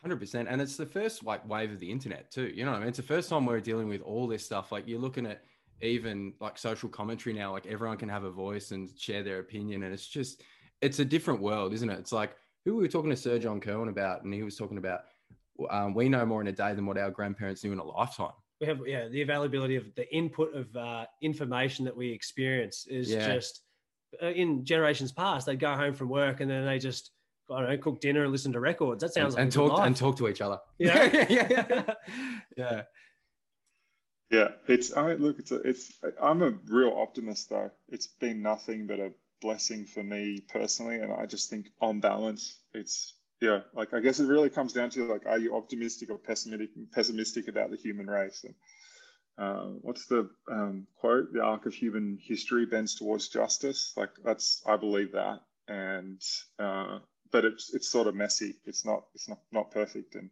Hundred 0.00 0.18
percent, 0.18 0.48
and 0.50 0.60
it's 0.60 0.76
the 0.76 0.86
first 0.86 1.24
like 1.24 1.48
wave 1.48 1.70
of 1.70 1.78
the 1.78 1.90
internet 1.90 2.30
too. 2.30 2.52
You 2.54 2.64
know, 2.64 2.72
I 2.72 2.78
mean, 2.80 2.88
it's 2.88 2.96
the 2.96 3.04
first 3.04 3.28
time 3.28 3.46
we're 3.46 3.60
dealing 3.60 3.88
with 3.88 4.02
all 4.02 4.26
this 4.26 4.44
stuff. 4.44 4.72
Like 4.72 4.88
you're 4.88 4.98
looking 4.98 5.26
at 5.26 5.42
even 5.80 6.32
like 6.40 6.58
social 6.58 6.88
commentary 6.88 7.34
now. 7.34 7.52
Like 7.52 7.66
everyone 7.66 7.98
can 7.98 8.08
have 8.08 8.24
a 8.24 8.30
voice 8.30 8.72
and 8.72 8.90
share 8.98 9.22
their 9.22 9.38
opinion, 9.38 9.84
and 9.84 9.94
it's 9.94 10.06
just 10.06 10.42
it's 10.80 10.98
a 10.98 11.04
different 11.04 11.40
world, 11.40 11.72
isn't 11.72 11.88
it? 11.88 11.98
It's 12.00 12.12
like 12.12 12.34
who 12.64 12.74
we 12.74 12.82
were 12.82 12.88
talking 12.88 13.10
to 13.10 13.16
Sir 13.16 13.38
John 13.38 13.60
Kirwan 13.60 13.88
about, 13.88 14.24
and 14.24 14.34
he 14.34 14.42
was 14.42 14.56
talking 14.56 14.78
about 14.78 15.02
um, 15.70 15.94
we 15.94 16.08
know 16.08 16.26
more 16.26 16.40
in 16.40 16.48
a 16.48 16.52
day 16.52 16.74
than 16.74 16.84
what 16.84 16.98
our 16.98 17.10
grandparents 17.12 17.62
knew 17.62 17.72
in 17.72 17.78
a 17.78 17.84
lifetime 17.84 18.32
we 18.62 18.68
have 18.68 18.78
yeah 18.86 19.08
the 19.08 19.22
availability 19.22 19.76
of 19.76 19.92
the 19.96 20.10
input 20.14 20.54
of 20.54 20.74
uh, 20.76 21.04
information 21.20 21.84
that 21.84 21.96
we 21.96 22.10
experience 22.10 22.86
is 22.88 23.10
yeah. 23.10 23.34
just 23.34 23.62
Uh, 24.20 24.26
in 24.26 24.64
generations 24.64 25.12
past 25.12 25.46
they'd 25.46 25.60
go 25.60 25.74
home 25.74 25.94
from 25.94 26.08
work 26.08 26.40
and 26.40 26.50
then 26.50 26.66
they 26.66 26.78
just 26.78 27.12
I 27.50 27.60
don't 27.60 27.70
know 27.70 27.78
cook 27.78 28.00
dinner 28.00 28.22
and 28.22 28.32
listen 28.32 28.52
to 28.52 28.60
records. 28.60 29.02
That 29.02 29.14
sounds 29.14 29.34
and, 29.34 29.54
like 29.54 29.64
and 29.64 29.70
talk 29.70 29.86
and 29.86 29.96
talk 29.96 30.16
to 30.18 30.28
each 30.28 30.40
other. 30.40 30.58
Yeah. 30.78 31.26
Yeah. 31.28 31.48
Yeah. 32.56 32.56
Yeah 32.56 32.82
Yeah, 34.30 34.48
it's 34.68 34.96
I 34.96 35.08
mean, 35.08 35.18
look 35.18 35.38
it's 35.38 35.52
a, 35.52 35.56
it's 35.56 35.98
I'm 36.20 36.42
a 36.42 36.50
real 36.66 36.94
optimist 36.96 37.50
though. 37.50 37.70
It's 37.88 38.06
been 38.06 38.42
nothing 38.42 38.86
but 38.86 39.00
a 39.00 39.12
blessing 39.40 39.86
for 39.86 40.02
me 40.02 40.44
personally 40.48 40.96
and 40.96 41.12
I 41.12 41.26
just 41.26 41.50
think 41.50 41.66
on 41.80 42.00
balance 42.00 42.60
it's 42.74 43.14
yeah, 43.42 43.58
like 43.74 43.92
I 43.92 43.98
guess 43.98 44.20
it 44.20 44.26
really 44.26 44.48
comes 44.48 44.72
down 44.72 44.88
to 44.90 45.04
like, 45.04 45.26
are 45.26 45.36
you 45.38 45.56
optimistic 45.56 46.10
or 46.10 46.16
pessimistic 46.16 46.70
pessimistic 46.92 47.48
about 47.48 47.72
the 47.72 47.76
human 47.76 48.06
race? 48.06 48.44
And 48.44 48.54
uh, 49.38 49.66
what's 49.80 50.06
the 50.06 50.28
um, 50.50 50.86
quote? 50.96 51.32
The 51.32 51.40
arc 51.42 51.66
of 51.66 51.74
human 51.74 52.18
history 52.22 52.66
bends 52.66 52.94
towards 52.94 53.28
justice. 53.28 53.92
Like 53.96 54.10
that's 54.24 54.62
I 54.66 54.76
believe 54.76 55.12
that, 55.12 55.40
and 55.68 56.22
uh, 56.58 56.98
but 57.30 57.44
it's 57.44 57.74
it's 57.74 57.88
sort 57.88 58.06
of 58.06 58.14
messy. 58.14 58.56
It's 58.66 58.84
not 58.84 59.04
it's 59.14 59.28
not 59.28 59.38
not 59.52 59.70
perfect, 59.70 60.14
and 60.14 60.30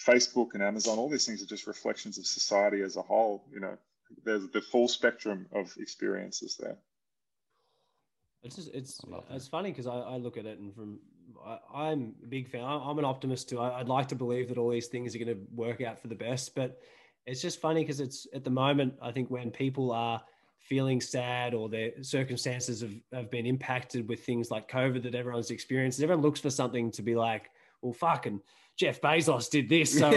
Facebook 0.00 0.54
and 0.54 0.62
Amazon, 0.62 0.98
all 0.98 1.08
these 1.08 1.26
things 1.26 1.42
are 1.42 1.46
just 1.46 1.66
reflections 1.66 2.18
of 2.18 2.26
society 2.26 2.82
as 2.82 2.96
a 2.96 3.02
whole. 3.02 3.44
You 3.52 3.60
know, 3.60 3.76
there's 4.24 4.48
the 4.48 4.60
full 4.60 4.88
spectrum 4.88 5.46
of 5.52 5.72
experiences 5.78 6.56
there. 6.60 6.76
It's 8.42 8.56
just, 8.56 8.74
it's 8.74 9.00
it's 9.30 9.48
funny 9.48 9.70
because 9.70 9.86
I, 9.86 9.94
I 9.94 10.16
look 10.18 10.36
at 10.36 10.44
it 10.44 10.58
and 10.58 10.74
from 10.74 10.98
I, 11.74 11.92
am 11.92 12.14
a 12.22 12.26
big 12.26 12.48
fan. 12.48 12.62
I'm 12.64 12.98
an 12.98 13.04
optimist 13.04 13.48
too. 13.48 13.58
I, 13.58 13.78
would 13.78 13.88
like 13.88 14.08
to 14.08 14.14
believe 14.14 14.48
that 14.48 14.58
all 14.58 14.70
these 14.70 14.88
things 14.88 15.14
are 15.14 15.18
going 15.18 15.34
to 15.34 15.40
work 15.54 15.80
out 15.80 15.98
for 15.98 16.08
the 16.08 16.14
best, 16.14 16.54
but 16.54 16.78
it's 17.26 17.40
just 17.40 17.60
funny 17.60 17.82
because 17.82 18.00
it's 18.00 18.26
at 18.34 18.44
the 18.44 18.50
moment. 18.50 18.94
I 19.00 19.12
think 19.12 19.30
when 19.30 19.50
people 19.50 19.92
are 19.92 20.22
feeling 20.58 21.00
sad 21.00 21.54
or 21.54 21.68
their 21.68 21.90
circumstances 22.02 22.80
have, 22.80 22.94
have 23.12 23.30
been 23.30 23.46
impacted 23.46 24.08
with 24.08 24.24
things 24.24 24.50
like 24.50 24.70
COVID 24.70 25.02
that 25.02 25.14
everyone's 25.14 25.50
experienced, 25.50 26.02
everyone 26.02 26.22
looks 26.22 26.40
for 26.40 26.50
something 26.50 26.90
to 26.92 27.02
be 27.02 27.14
like, 27.14 27.50
well, 27.82 27.92
fucking 27.92 28.40
Jeff 28.76 29.00
Bezos 29.00 29.48
did 29.50 29.68
this, 29.68 29.96
so 29.96 30.10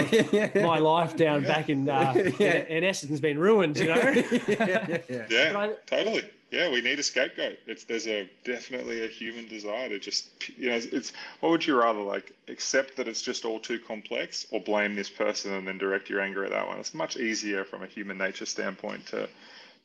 my 0.62 0.80
life 0.80 1.15
down 1.15 1.43
back 1.43 1.70
in 1.70 1.88
uh, 1.88 2.13
yeah. 2.39 2.56
in, 2.56 2.84
in 2.84 2.84
Essendon's 2.84 3.22
been 3.22 3.38
ruined. 3.38 3.78
You 3.78 3.88
know? 3.88 3.96
yeah, 4.48 4.98
yeah, 5.10 5.26
yeah 5.30 5.54
I, 5.56 5.74
totally. 5.86 6.24
Yeah, 6.52 6.70
we 6.72 6.82
need 6.82 6.98
a 6.98 7.04
scapegoat. 7.04 7.58
It's 7.68 7.84
there's 7.84 8.08
a 8.08 8.30
definitely 8.46 9.04
a 9.04 9.08
human 9.08 9.48
desire 9.48 9.90
to 9.90 10.00
just 10.00 10.30
you 10.58 10.70
know 10.70 10.76
it's 10.76 11.12
what 11.42 11.50
would 11.50 11.66
you 11.66 11.78
rather 11.78 12.00
like 12.00 12.34
accept 12.48 12.96
that 12.98 13.08
it's 13.08 13.22
just 13.22 13.44
all 13.44 13.60
too 13.60 13.80
complex 13.80 14.48
or 14.52 14.62
blame 14.62 14.96
this 14.96 15.10
person 15.10 15.54
and 15.54 15.68
then 15.68 15.78
direct 15.78 16.10
your 16.10 16.22
anger 16.22 16.46
at 16.46 16.52
that 16.52 16.68
one. 16.68 16.80
It's 16.80 16.94
much 16.94 17.18
easier 17.18 17.66
from 17.66 17.84
a 17.84 17.88
human 17.88 18.18
nature 18.18 18.46
standpoint 18.46 19.08
to 19.08 19.28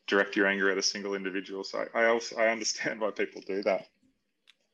direct 0.07 0.37
your 0.37 0.47
anger 0.47 0.71
at 0.71 0.79
a 0.79 0.83
single 0.83 1.15
individual. 1.15 1.65
So 1.65 1.85
I 1.95 2.07
also 2.07 2.37
I 2.37 2.49
understand 2.49 3.01
why 3.01 3.11
people 3.11 3.43
do 3.45 3.63
that. 3.65 3.89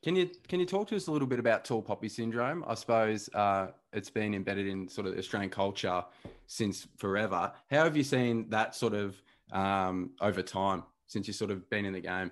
Can 0.04 0.14
you 0.14 0.30
can 0.46 0.60
you 0.60 0.66
talk 0.66 0.88
to 0.88 0.96
us 0.96 1.06
a 1.06 1.10
little 1.10 1.26
bit 1.26 1.40
about 1.40 1.64
tall 1.64 1.80
poppy 1.80 2.10
syndrome? 2.10 2.64
I 2.68 2.74
suppose 2.74 3.30
uh, 3.34 3.68
it's 3.94 4.10
been 4.10 4.34
embedded 4.34 4.66
in 4.66 4.88
sort 4.88 5.06
of 5.06 5.18
Australian 5.18 5.50
culture 5.50 6.04
since 6.46 6.86
forever. 6.98 7.50
How 7.70 7.84
have 7.84 7.96
you 7.96 8.04
seen 8.04 8.50
that 8.50 8.74
sort 8.74 8.92
of 8.92 9.20
um, 9.52 10.10
over 10.20 10.42
time? 10.42 10.84
Since 11.08 11.26
you've 11.26 11.36
sort 11.36 11.50
of 11.50 11.68
been 11.68 11.84
in 11.84 11.92
the 11.92 12.00
game? 12.00 12.30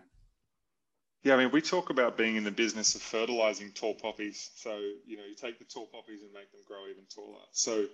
Yeah, 1.24 1.34
I 1.34 1.38
mean, 1.38 1.50
we 1.50 1.60
talk 1.60 1.90
about 1.90 2.16
being 2.16 2.36
in 2.36 2.44
the 2.44 2.52
business 2.52 2.94
of 2.94 3.02
fertilizing 3.02 3.72
tall 3.72 3.94
poppies. 3.94 4.50
So, 4.54 4.78
you 5.06 5.16
know, 5.16 5.24
you 5.24 5.34
take 5.34 5.58
the 5.58 5.64
tall 5.64 5.86
poppies 5.86 6.22
and 6.22 6.32
make 6.32 6.52
them 6.52 6.60
grow 6.68 6.86
even 6.88 7.02
taller. 7.12 7.40
So, 7.50 7.86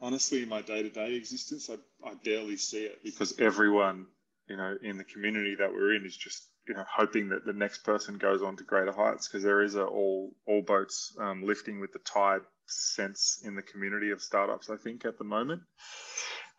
honestly, 0.00 0.44
in 0.44 0.48
my 0.48 0.62
day 0.62 0.84
to 0.84 0.90
day 0.90 1.14
existence, 1.14 1.68
I, 1.68 2.08
I 2.08 2.14
barely 2.24 2.56
see 2.56 2.84
it 2.84 3.02
because 3.02 3.40
everyone, 3.40 4.06
you 4.48 4.56
know, 4.56 4.76
in 4.80 4.98
the 4.98 5.04
community 5.04 5.56
that 5.56 5.72
we're 5.72 5.96
in 5.96 6.06
is 6.06 6.16
just, 6.16 6.46
you 6.68 6.74
know, 6.74 6.84
hoping 6.88 7.30
that 7.30 7.44
the 7.44 7.52
next 7.52 7.78
person 7.78 8.18
goes 8.18 8.40
on 8.42 8.56
to 8.56 8.62
greater 8.62 8.92
heights 8.92 9.26
because 9.26 9.42
there 9.42 9.62
is 9.62 9.74
a 9.74 9.84
all, 9.84 10.30
all 10.46 10.62
boats 10.62 11.12
um, 11.18 11.44
lifting 11.44 11.80
with 11.80 11.92
the 11.92 11.98
tide 12.00 12.42
sense 12.66 13.42
in 13.44 13.56
the 13.56 13.62
community 13.62 14.10
of 14.10 14.22
startups, 14.22 14.70
I 14.70 14.76
think, 14.76 15.04
at 15.04 15.18
the 15.18 15.24
moment. 15.24 15.62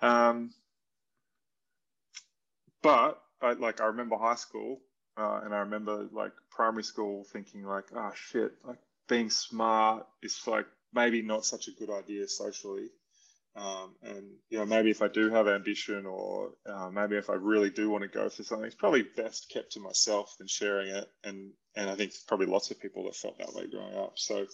Um, 0.02 0.52
but 2.82 3.22
I, 3.42 3.54
like 3.54 3.82
I 3.82 3.86
remember 3.88 4.18
high 4.18 4.36
school, 4.36 4.80
uh, 5.18 5.42
and 5.44 5.54
I 5.54 5.60
remember 5.60 6.08
like 6.12 6.34
primary 6.52 6.84
school 6.84 7.26
thinking 7.32 7.64
like, 7.64 7.86
oh 7.96 8.12
shit, 8.16 8.54
like 8.66 8.80
being 9.08 9.30
smart 9.30 10.08
is 10.22 10.40
like 10.48 10.66
maybe 10.94 11.22
not 11.22 11.46
such 11.46 11.68
a 11.68 11.72
good 11.72 11.90
idea 11.90 12.28
socially. 12.28 12.90
Um, 13.56 13.96
and 14.04 14.24
you 14.52 14.60
know 14.60 14.66
maybe 14.68 14.92
if 14.92 15.02
I 15.02 15.08
do 15.08 15.32
have 15.32 15.48
ambition 15.48 16.06
or 16.06 16.52
uh, 16.68 16.92
maybe 16.92 17.16
if 17.16 17.28
I 17.32 17.34
really 17.34 17.72
do 17.72 17.90
want 17.90 18.04
to 18.04 18.08
go 18.08 18.30
for 18.30 18.44
something, 18.44 18.68
it's 18.68 18.76
probably 18.76 19.02
best 19.02 19.50
kept 19.52 19.72
to 19.74 19.80
myself 19.80 20.36
than 20.38 20.48
sharing 20.48 20.90
it. 20.90 21.08
And 21.24 21.54
and 21.76 21.90
I 21.90 21.96
think 21.96 22.14
probably 22.28 22.46
lots 22.48 22.70
of 22.70 22.80
people 22.80 23.06
that 23.06 23.16
felt 23.16 23.38
that 23.40 23.54
way 23.54 23.68
growing 23.68 23.96
up. 23.96 24.14
So 24.16 24.46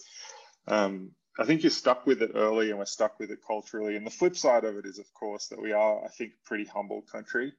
um, 0.66 1.10
I 1.38 1.44
think 1.44 1.62
you're 1.62 1.70
stuck 1.70 2.06
with 2.06 2.22
it 2.22 2.30
early, 2.34 2.70
and 2.70 2.78
we're 2.78 2.86
stuck 2.86 3.18
with 3.18 3.30
it 3.30 3.40
culturally. 3.46 3.96
And 3.96 4.06
the 4.06 4.10
flip 4.10 4.36
side 4.36 4.64
of 4.64 4.76
it 4.76 4.86
is, 4.86 4.98
of 4.98 5.12
course, 5.12 5.48
that 5.48 5.60
we 5.60 5.72
are, 5.72 6.04
I 6.04 6.08
think, 6.08 6.32
pretty 6.44 6.64
humble 6.64 7.02
country 7.02 7.52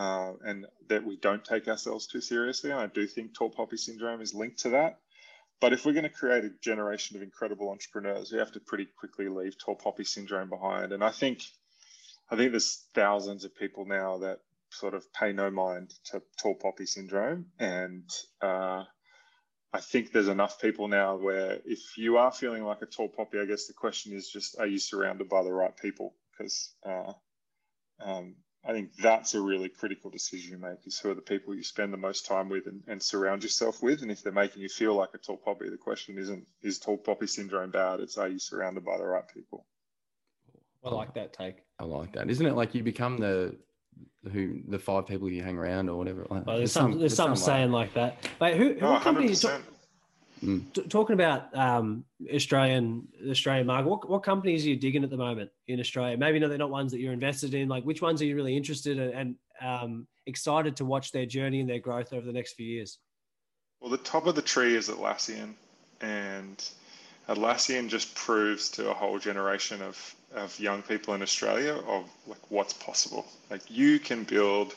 uh, 0.00 0.32
and 0.46 0.66
that 0.88 1.04
we 1.04 1.16
don't 1.16 1.44
take 1.44 1.68
ourselves 1.68 2.06
too 2.06 2.22
seriously. 2.22 2.70
And 2.70 2.80
I 2.80 2.86
do 2.86 3.06
think 3.06 3.34
tall 3.34 3.50
poppy 3.50 3.76
syndrome 3.76 4.22
is 4.22 4.34
linked 4.34 4.60
to 4.60 4.70
that. 4.70 4.98
But 5.60 5.74
if 5.74 5.84
we're 5.84 5.92
going 5.92 6.04
to 6.04 6.20
create 6.22 6.44
a 6.44 6.52
generation 6.62 7.16
of 7.16 7.22
incredible 7.22 7.68
entrepreneurs, 7.68 8.32
we 8.32 8.38
have 8.38 8.52
to 8.52 8.60
pretty 8.60 8.86
quickly 8.98 9.28
leave 9.28 9.58
tall 9.58 9.74
poppy 9.74 10.04
syndrome 10.04 10.48
behind. 10.48 10.92
And 10.94 11.04
I 11.04 11.10
think, 11.10 11.42
I 12.30 12.36
think 12.36 12.52
there's 12.52 12.86
thousands 12.94 13.44
of 13.44 13.54
people 13.54 13.84
now 13.84 14.18
that 14.18 14.38
sort 14.70 14.94
of 14.94 15.12
pay 15.12 15.32
no 15.32 15.50
mind 15.50 15.92
to 16.06 16.22
tall 16.40 16.54
poppy 16.54 16.86
syndrome, 16.86 17.46
and 17.58 18.08
uh, 18.40 18.84
I 19.72 19.80
think 19.80 20.12
there's 20.12 20.28
enough 20.28 20.60
people 20.60 20.88
now 20.88 21.16
where 21.16 21.58
if 21.64 21.98
you 21.98 22.16
are 22.16 22.32
feeling 22.32 22.64
like 22.64 22.80
a 22.82 22.86
tall 22.86 23.08
poppy, 23.08 23.38
I 23.38 23.44
guess 23.44 23.66
the 23.66 23.74
question 23.74 24.14
is 24.14 24.30
just, 24.30 24.58
are 24.58 24.66
you 24.66 24.78
surrounded 24.78 25.28
by 25.28 25.42
the 25.42 25.52
right 25.52 25.76
people? 25.76 26.14
Because 26.32 26.72
uh, 26.86 27.12
um, 28.02 28.36
I 28.64 28.72
think 28.72 28.94
that's 28.96 29.34
a 29.34 29.40
really 29.40 29.70
critical 29.70 30.10
decision 30.10 30.52
you 30.52 30.58
make 30.58 30.86
is 30.86 30.98
who 30.98 31.10
are 31.10 31.14
the 31.14 31.22
people 31.22 31.54
you 31.54 31.62
spend 31.62 31.92
the 31.92 31.96
most 31.98 32.26
time 32.26 32.50
with 32.50 32.66
and, 32.66 32.82
and, 32.86 33.02
surround 33.02 33.42
yourself 33.42 33.82
with. 33.82 34.02
And 34.02 34.10
if 34.10 34.22
they're 34.22 34.32
making 34.32 34.60
you 34.60 34.68
feel 34.68 34.94
like 34.94 35.10
a 35.14 35.18
tall 35.18 35.38
poppy, 35.38 35.70
the 35.70 35.78
question 35.78 36.18
isn't 36.18 36.46
is 36.62 36.78
tall 36.78 36.98
poppy 36.98 37.26
syndrome 37.26 37.70
bad? 37.70 38.00
It's 38.00 38.18
are 38.18 38.28
you 38.28 38.38
surrounded 38.38 38.84
by 38.84 38.98
the 38.98 39.06
right 39.06 39.24
people? 39.32 39.64
I 40.84 40.90
like 40.90 41.14
that 41.14 41.32
take. 41.32 41.56
I 41.78 41.84
like 41.84 42.12
that. 42.12 42.28
Isn't 42.30 42.46
it 42.46 42.54
like 42.54 42.74
you 42.74 42.82
become 42.82 43.16
the 43.16 43.56
who 44.30 44.60
the 44.68 44.78
five 44.78 45.06
people 45.06 45.30
you 45.30 45.42
hang 45.42 45.56
around 45.56 45.88
or 45.88 45.96
whatever? 45.96 46.26
Well, 46.28 46.42
there's, 46.44 46.58
there's 46.58 46.72
some, 46.72 46.98
there's 46.98 47.16
some 47.16 47.36
saying 47.36 47.70
like 47.70 47.94
that. 47.94 48.28
But 48.38 48.54
who, 48.54 48.74
who 48.74 48.86
oh, 48.86 49.00
company 49.00 49.34
Mm. 50.42 50.72
T- 50.72 50.82
talking 50.82 51.14
about 51.14 51.54
um, 51.56 52.04
Australian 52.34 53.06
Australian 53.28 53.66
market, 53.66 53.88
what, 53.88 54.08
what 54.08 54.22
companies 54.22 54.64
are 54.64 54.70
you 54.70 54.76
digging 54.76 55.04
at 55.04 55.10
the 55.10 55.16
moment 55.16 55.50
in 55.68 55.80
Australia? 55.80 56.16
Maybe 56.16 56.38
no, 56.38 56.48
they're 56.48 56.58
not 56.58 56.70
ones 56.70 56.92
that 56.92 57.00
you're 57.00 57.12
invested 57.12 57.52
in. 57.54 57.68
Like, 57.68 57.84
which 57.84 58.00
ones 58.00 58.22
are 58.22 58.24
you 58.24 58.36
really 58.36 58.56
interested 58.56 58.98
in 58.98 59.12
and 59.12 59.36
um, 59.60 60.06
excited 60.26 60.76
to 60.76 60.84
watch 60.84 61.12
their 61.12 61.26
journey 61.26 61.60
and 61.60 61.68
their 61.68 61.78
growth 61.78 62.12
over 62.12 62.24
the 62.24 62.32
next 62.32 62.54
few 62.54 62.66
years? 62.66 62.98
Well, 63.80 63.90
the 63.90 63.98
top 63.98 64.26
of 64.26 64.34
the 64.34 64.42
tree 64.42 64.76
is 64.76 64.88
Atlassian, 64.88 65.54
and 66.00 66.64
Atlassian 67.28 67.88
just 67.88 68.14
proves 68.14 68.70
to 68.70 68.90
a 68.90 68.94
whole 68.94 69.18
generation 69.18 69.82
of 69.82 70.14
of 70.34 70.58
young 70.60 70.80
people 70.82 71.12
in 71.14 71.22
Australia 71.22 71.74
of 71.86 72.08
like 72.26 72.50
what's 72.50 72.72
possible. 72.72 73.26
Like, 73.50 73.62
you 73.68 73.98
can 73.98 74.24
build 74.24 74.74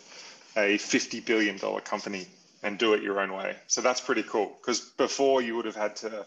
a 0.58 0.78
fifty 0.78 1.19
billion 1.19 1.58
dollar 1.58 1.82
company 1.82 2.28
and 2.63 2.78
do 2.78 2.93
it 2.93 3.04
your 3.04 3.19
own 3.19 3.34
way. 3.34 3.56
So 3.67 3.82
that's 3.82 4.02
pretty 4.02 4.23
cool 4.23 4.58
because 4.60 4.80
before 4.80 5.41
you 5.41 5.56
would 5.56 5.65
have 5.65 5.76
had 5.76 5.97
to 5.97 6.26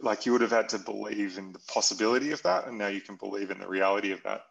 like 0.00 0.24
you 0.24 0.32
would 0.32 0.40
have 0.40 0.50
had 0.50 0.70
to 0.70 0.78
believe 0.78 1.36
in 1.36 1.52
the 1.52 1.58
possibility 1.68 2.30
of 2.30 2.42
that 2.42 2.66
and 2.66 2.78
now 2.78 2.86
you 2.86 3.00
can 3.00 3.16
believe 3.16 3.50
in 3.50 3.58
the 3.58 3.68
reality 3.68 4.12
of 4.12 4.22
that. 4.22 4.42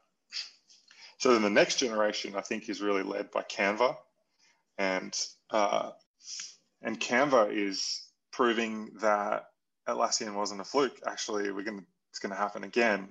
So 1.17 1.34
then 1.34 1.41
the 1.41 1.49
next 1.49 1.77
generation 1.77 2.36
I 2.36 2.41
think 2.41 2.69
is 2.69 2.82
really 2.82 3.04
led 3.04 3.32
by 3.32 3.43
Canva 3.43 3.95
and 4.77 5.17
uh, 5.49 5.91
and 6.82 6.99
Canva 6.99 7.56
is 7.56 8.04
proving 8.32 8.91
that 9.01 9.45
Atlassian 9.88 10.34
wasn't 10.36 10.62
a 10.62 10.65
fluke. 10.65 10.99
Actually, 11.06 11.51
we're 11.51 11.63
to 11.63 11.84
it's 12.10 12.19
going 12.19 12.32
to 12.32 12.36
happen 12.36 12.63
again. 12.63 13.10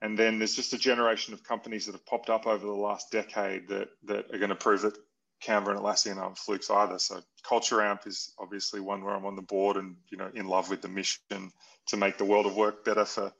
And 0.00 0.18
then 0.18 0.38
there's 0.38 0.56
just 0.56 0.72
a 0.72 0.78
generation 0.78 1.34
of 1.34 1.44
companies 1.44 1.86
that 1.86 1.92
have 1.92 2.06
popped 2.06 2.30
up 2.30 2.46
over 2.46 2.64
the 2.64 2.72
last 2.72 3.10
decade 3.10 3.68
that 3.68 3.88
that 4.04 4.32
are 4.32 4.38
going 4.38 4.50
to 4.50 4.54
prove 4.54 4.82
that 4.82 4.96
Canva 5.44 5.68
and 5.68 5.78
Atlassian 5.78 6.16
aren't 6.16 6.38
flukes 6.38 6.70
either. 6.70 6.98
So 6.98 7.20
Culture 7.42 7.82
Amp 7.82 8.06
is 8.06 8.32
obviously 8.38 8.80
one 8.80 9.04
where 9.04 9.14
I'm 9.14 9.26
on 9.26 9.36
the 9.36 9.42
board 9.42 9.76
and 9.76 9.96
you 10.08 10.18
know 10.18 10.30
in 10.34 10.48
love 10.48 10.70
with 10.70 10.82
the 10.82 10.88
mission 10.88 11.52
to 11.88 11.96
make 11.96 12.16
the 12.16 12.24
world 12.24 12.46
of 12.46 12.56
work 12.56 12.84
better 12.84 13.04
for 13.04 13.32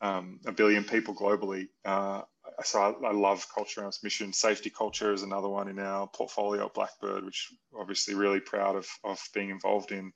um, 0.00 0.40
a 0.46 0.52
billion 0.52 0.84
people 0.84 1.14
globally. 1.14 1.68
Uh, 1.84 2.22
so 2.62 2.80
I, 2.80 3.08
I, 3.08 3.12
love 3.12 3.46
Culture 3.52 3.84
Amp's 3.84 4.02
mission. 4.02 4.32
Safety 4.32 4.70
Culture 4.70 5.12
is 5.12 5.22
another 5.22 5.48
one 5.48 5.68
in 5.68 5.78
our 5.78 6.06
portfolio 6.06 6.66
at 6.66 6.74
Blackbird, 6.74 7.24
which 7.24 7.52
obviously 7.76 8.14
really 8.14 8.40
proud 8.40 8.76
of, 8.76 8.86
of 9.02 9.20
being 9.32 9.50
involved 9.50 9.92
in. 9.92 10.12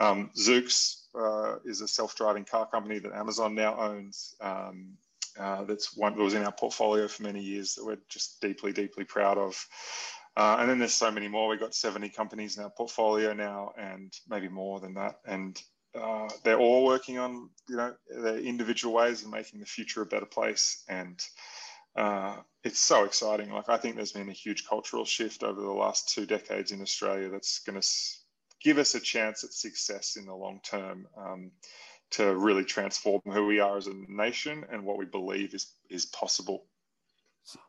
Um, 0.00 0.30
Zoox 0.36 1.02
uh, 1.14 1.58
is 1.64 1.80
a 1.80 1.88
self-driving 1.88 2.44
car 2.44 2.66
company 2.66 2.98
that 3.00 3.12
Amazon 3.12 3.54
now 3.54 3.78
owns. 3.78 4.34
Um, 4.40 4.96
uh, 5.38 5.64
that's 5.64 5.94
one 5.96 6.16
that 6.16 6.22
was 6.22 6.34
in 6.34 6.44
our 6.44 6.52
portfolio 6.52 7.06
for 7.08 7.22
many 7.22 7.42
years 7.42 7.74
that 7.74 7.84
we're 7.84 7.98
just 8.08 8.40
deeply, 8.40 8.72
deeply 8.72 9.04
proud 9.04 9.36
of. 9.36 9.66
Uh, 10.36 10.58
and 10.60 10.68
then 10.68 10.78
there's 10.78 10.92
so 10.92 11.10
many 11.10 11.28
more. 11.28 11.48
We've 11.48 11.60
got 11.60 11.74
70 11.74 12.10
companies 12.10 12.58
in 12.58 12.64
our 12.64 12.70
portfolio 12.70 13.32
now, 13.32 13.72
and 13.78 14.12
maybe 14.28 14.48
more 14.48 14.80
than 14.80 14.94
that. 14.94 15.20
And 15.26 15.60
uh, 15.94 16.28
they're 16.44 16.58
all 16.58 16.84
working 16.84 17.18
on, 17.18 17.48
you 17.68 17.76
know, 17.76 17.94
their 18.08 18.36
individual 18.36 18.94
ways 18.94 19.22
of 19.22 19.30
making 19.30 19.60
the 19.60 19.66
future 19.66 20.02
a 20.02 20.06
better 20.06 20.26
place. 20.26 20.84
And 20.88 21.18
uh, 21.96 22.36
it's 22.62 22.80
so 22.80 23.04
exciting. 23.04 23.50
Like 23.50 23.70
I 23.70 23.78
think 23.78 23.96
there's 23.96 24.12
been 24.12 24.28
a 24.28 24.32
huge 24.32 24.66
cultural 24.68 25.06
shift 25.06 25.42
over 25.42 25.60
the 25.60 25.72
last 25.72 26.10
two 26.10 26.26
decades 26.26 26.70
in 26.70 26.82
Australia 26.82 27.30
that's 27.30 27.60
going 27.60 27.80
to 27.80 27.88
give 28.62 28.76
us 28.76 28.94
a 28.94 29.00
chance 29.00 29.42
at 29.42 29.54
success 29.54 30.16
in 30.16 30.26
the 30.26 30.34
long 30.34 30.60
term. 30.62 31.06
Um, 31.16 31.50
to 32.08 32.36
really 32.36 32.64
transform 32.64 33.20
who 33.24 33.46
we 33.46 33.58
are 33.58 33.76
as 33.76 33.88
a 33.88 33.94
nation 34.08 34.64
and 34.70 34.84
what 34.84 34.96
we 34.96 35.04
believe 35.04 35.54
is 35.54 35.72
is 35.90 36.06
possible 36.06 36.64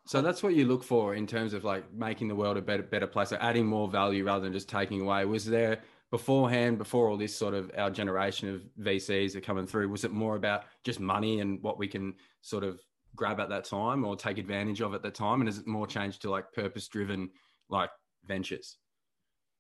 so 0.06 0.22
that's 0.22 0.42
what 0.42 0.56
you 0.56 0.66
look 0.66 0.84
for 0.84 1.14
in 1.14 1.28
terms 1.28 1.54
of 1.54 1.64
like 1.64 1.94
making 1.94 2.28
the 2.28 2.36
world 2.36 2.58
a 2.58 2.62
better 2.62 2.84
better 2.84 3.08
place, 3.08 3.32
or 3.32 3.38
adding 3.42 3.66
more 3.66 3.88
value 3.88 4.24
rather 4.26 4.44
than 4.44 4.54
just 4.54 4.70
taking 4.70 5.02
away. 5.02 5.26
Was 5.26 5.46
there 5.46 5.82
beforehand, 6.10 6.78
before 6.78 7.10
all 7.10 7.18
this 7.18 7.36
sort 7.36 7.54
of 7.54 7.72
our 7.78 7.90
generation 7.90 8.54
of 8.54 8.62
VCs 8.80 9.36
are 9.36 9.42
coming 9.42 9.68
through, 9.68 9.90
was 9.90 10.04
it 10.04 10.12
more 10.12 10.36
about 10.36 10.64
just 10.84 11.00
money 11.00 11.42
and 11.42 11.62
what 11.62 11.78
we 11.78 11.88
can 11.88 12.14
sort 12.42 12.64
of 12.64 12.80
grab 13.16 13.40
at 13.40 13.50
that 13.50 13.66
time 13.66 14.06
or 14.06 14.16
take 14.16 14.38
advantage 14.38 14.82
of 14.82 14.94
at 14.94 15.04
that 15.04 15.16
time? 15.16 15.42
And 15.42 15.48
has 15.48 15.58
it 15.58 15.68
more 15.68 15.86
changed 15.86 16.22
to 16.22 16.30
like 16.30 16.52
purpose 16.54 16.88
driven 16.88 17.30
like 17.70 17.90
ventures? 18.26 18.78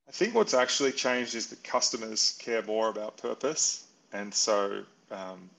I 0.07 0.11
think 0.11 0.33
what's 0.33 0.53
actually 0.53 0.93
changed 0.93 1.35
is 1.35 1.47
that 1.47 1.63
customers 1.63 2.37
care 2.39 2.63
more 2.63 2.89
about 2.89 3.17
purpose. 3.17 3.87
And 4.13 4.33
so 4.33 4.83
um, 5.11 5.49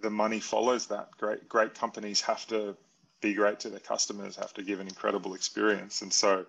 the 0.00 0.10
money 0.10 0.38
follows 0.38 0.86
that. 0.86 1.08
Great, 1.18 1.48
great 1.48 1.74
companies 1.74 2.20
have 2.20 2.46
to 2.46 2.76
be 3.24 3.34
great 3.34 3.60
to 3.60 3.70
their 3.70 3.80
customers, 3.80 4.36
have 4.36 4.52
to 4.54 4.62
give 4.62 4.80
an 4.80 4.86
incredible 4.86 5.34
experience. 5.34 6.02
And 6.02 6.12
so 6.12 6.44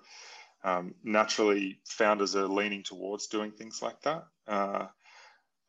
um, 0.64 0.94
naturally, 1.04 1.80
founders 1.86 2.36
are 2.36 2.48
leaning 2.48 2.84
towards 2.84 3.28
doing 3.28 3.52
things 3.52 3.82
like 3.82 4.02
that. 4.02 4.26
Uh, 4.48 4.88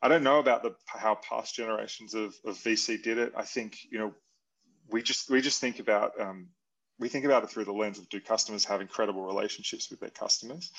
I 0.03 0.09
don't 0.09 0.25
know 0.25 0.41
about 0.41 0.63
the 0.63 0.75
how 0.87 1.15
past 1.15 1.55
generations 1.55 2.15
of, 2.15 2.35
of 2.45 2.57
VC 2.57 3.03
did 3.03 3.19
it. 3.19 3.33
I 3.37 3.43
think 3.43 3.79
you 3.91 3.99
know 3.99 4.15
we 4.91 5.03
just 5.03 5.31
we 5.31 5.41
just 5.41 5.61
think 5.61 5.79
about 5.79 6.21
um, 6.21 6.49
we 6.99 7.09
think 7.09 7.25
about 7.25 7.45
it 7.45 7.51
through 7.51 7.67
the 7.67 7.73
lens 7.73 7.99
of 7.99 8.09
do 8.09 8.21
customers 8.21 8.65
have 8.65 8.81
incredible 8.81 9.25
relationships 9.25 9.91
with 9.91 10.01
their 10.01 10.11
customers? 10.11 10.71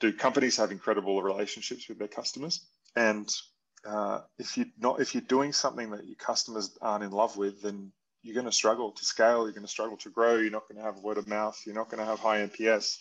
Do 0.00 0.12
companies 0.12 0.56
have 0.56 0.70
incredible 0.70 1.22
relationships 1.22 1.88
with 1.88 1.98
their 1.98 2.08
customers? 2.08 2.66
And 2.94 3.28
uh, 3.86 4.20
if 4.38 4.56
you 4.56 4.66
not 4.78 5.00
if 5.00 5.14
you're 5.14 5.22
doing 5.22 5.52
something 5.52 5.90
that 5.90 6.06
your 6.06 6.16
customers 6.16 6.76
aren't 6.80 7.04
in 7.04 7.10
love 7.10 7.36
with, 7.36 7.62
then 7.62 7.92
you're 8.22 8.34
going 8.34 8.46
to 8.46 8.52
struggle 8.52 8.92
to 8.92 9.04
scale. 9.04 9.44
You're 9.44 9.52
going 9.52 9.66
to 9.66 9.68
struggle 9.68 9.96
to 9.98 10.10
grow. 10.10 10.36
You're 10.36 10.50
not 10.50 10.68
going 10.68 10.78
to 10.78 10.84
have 10.84 11.00
word 11.00 11.18
of 11.18 11.28
mouth. 11.28 11.60
You're 11.66 11.74
not 11.74 11.90
going 11.90 11.98
to 11.98 12.06
have 12.06 12.20
high 12.20 12.46
NPS. 12.46 12.98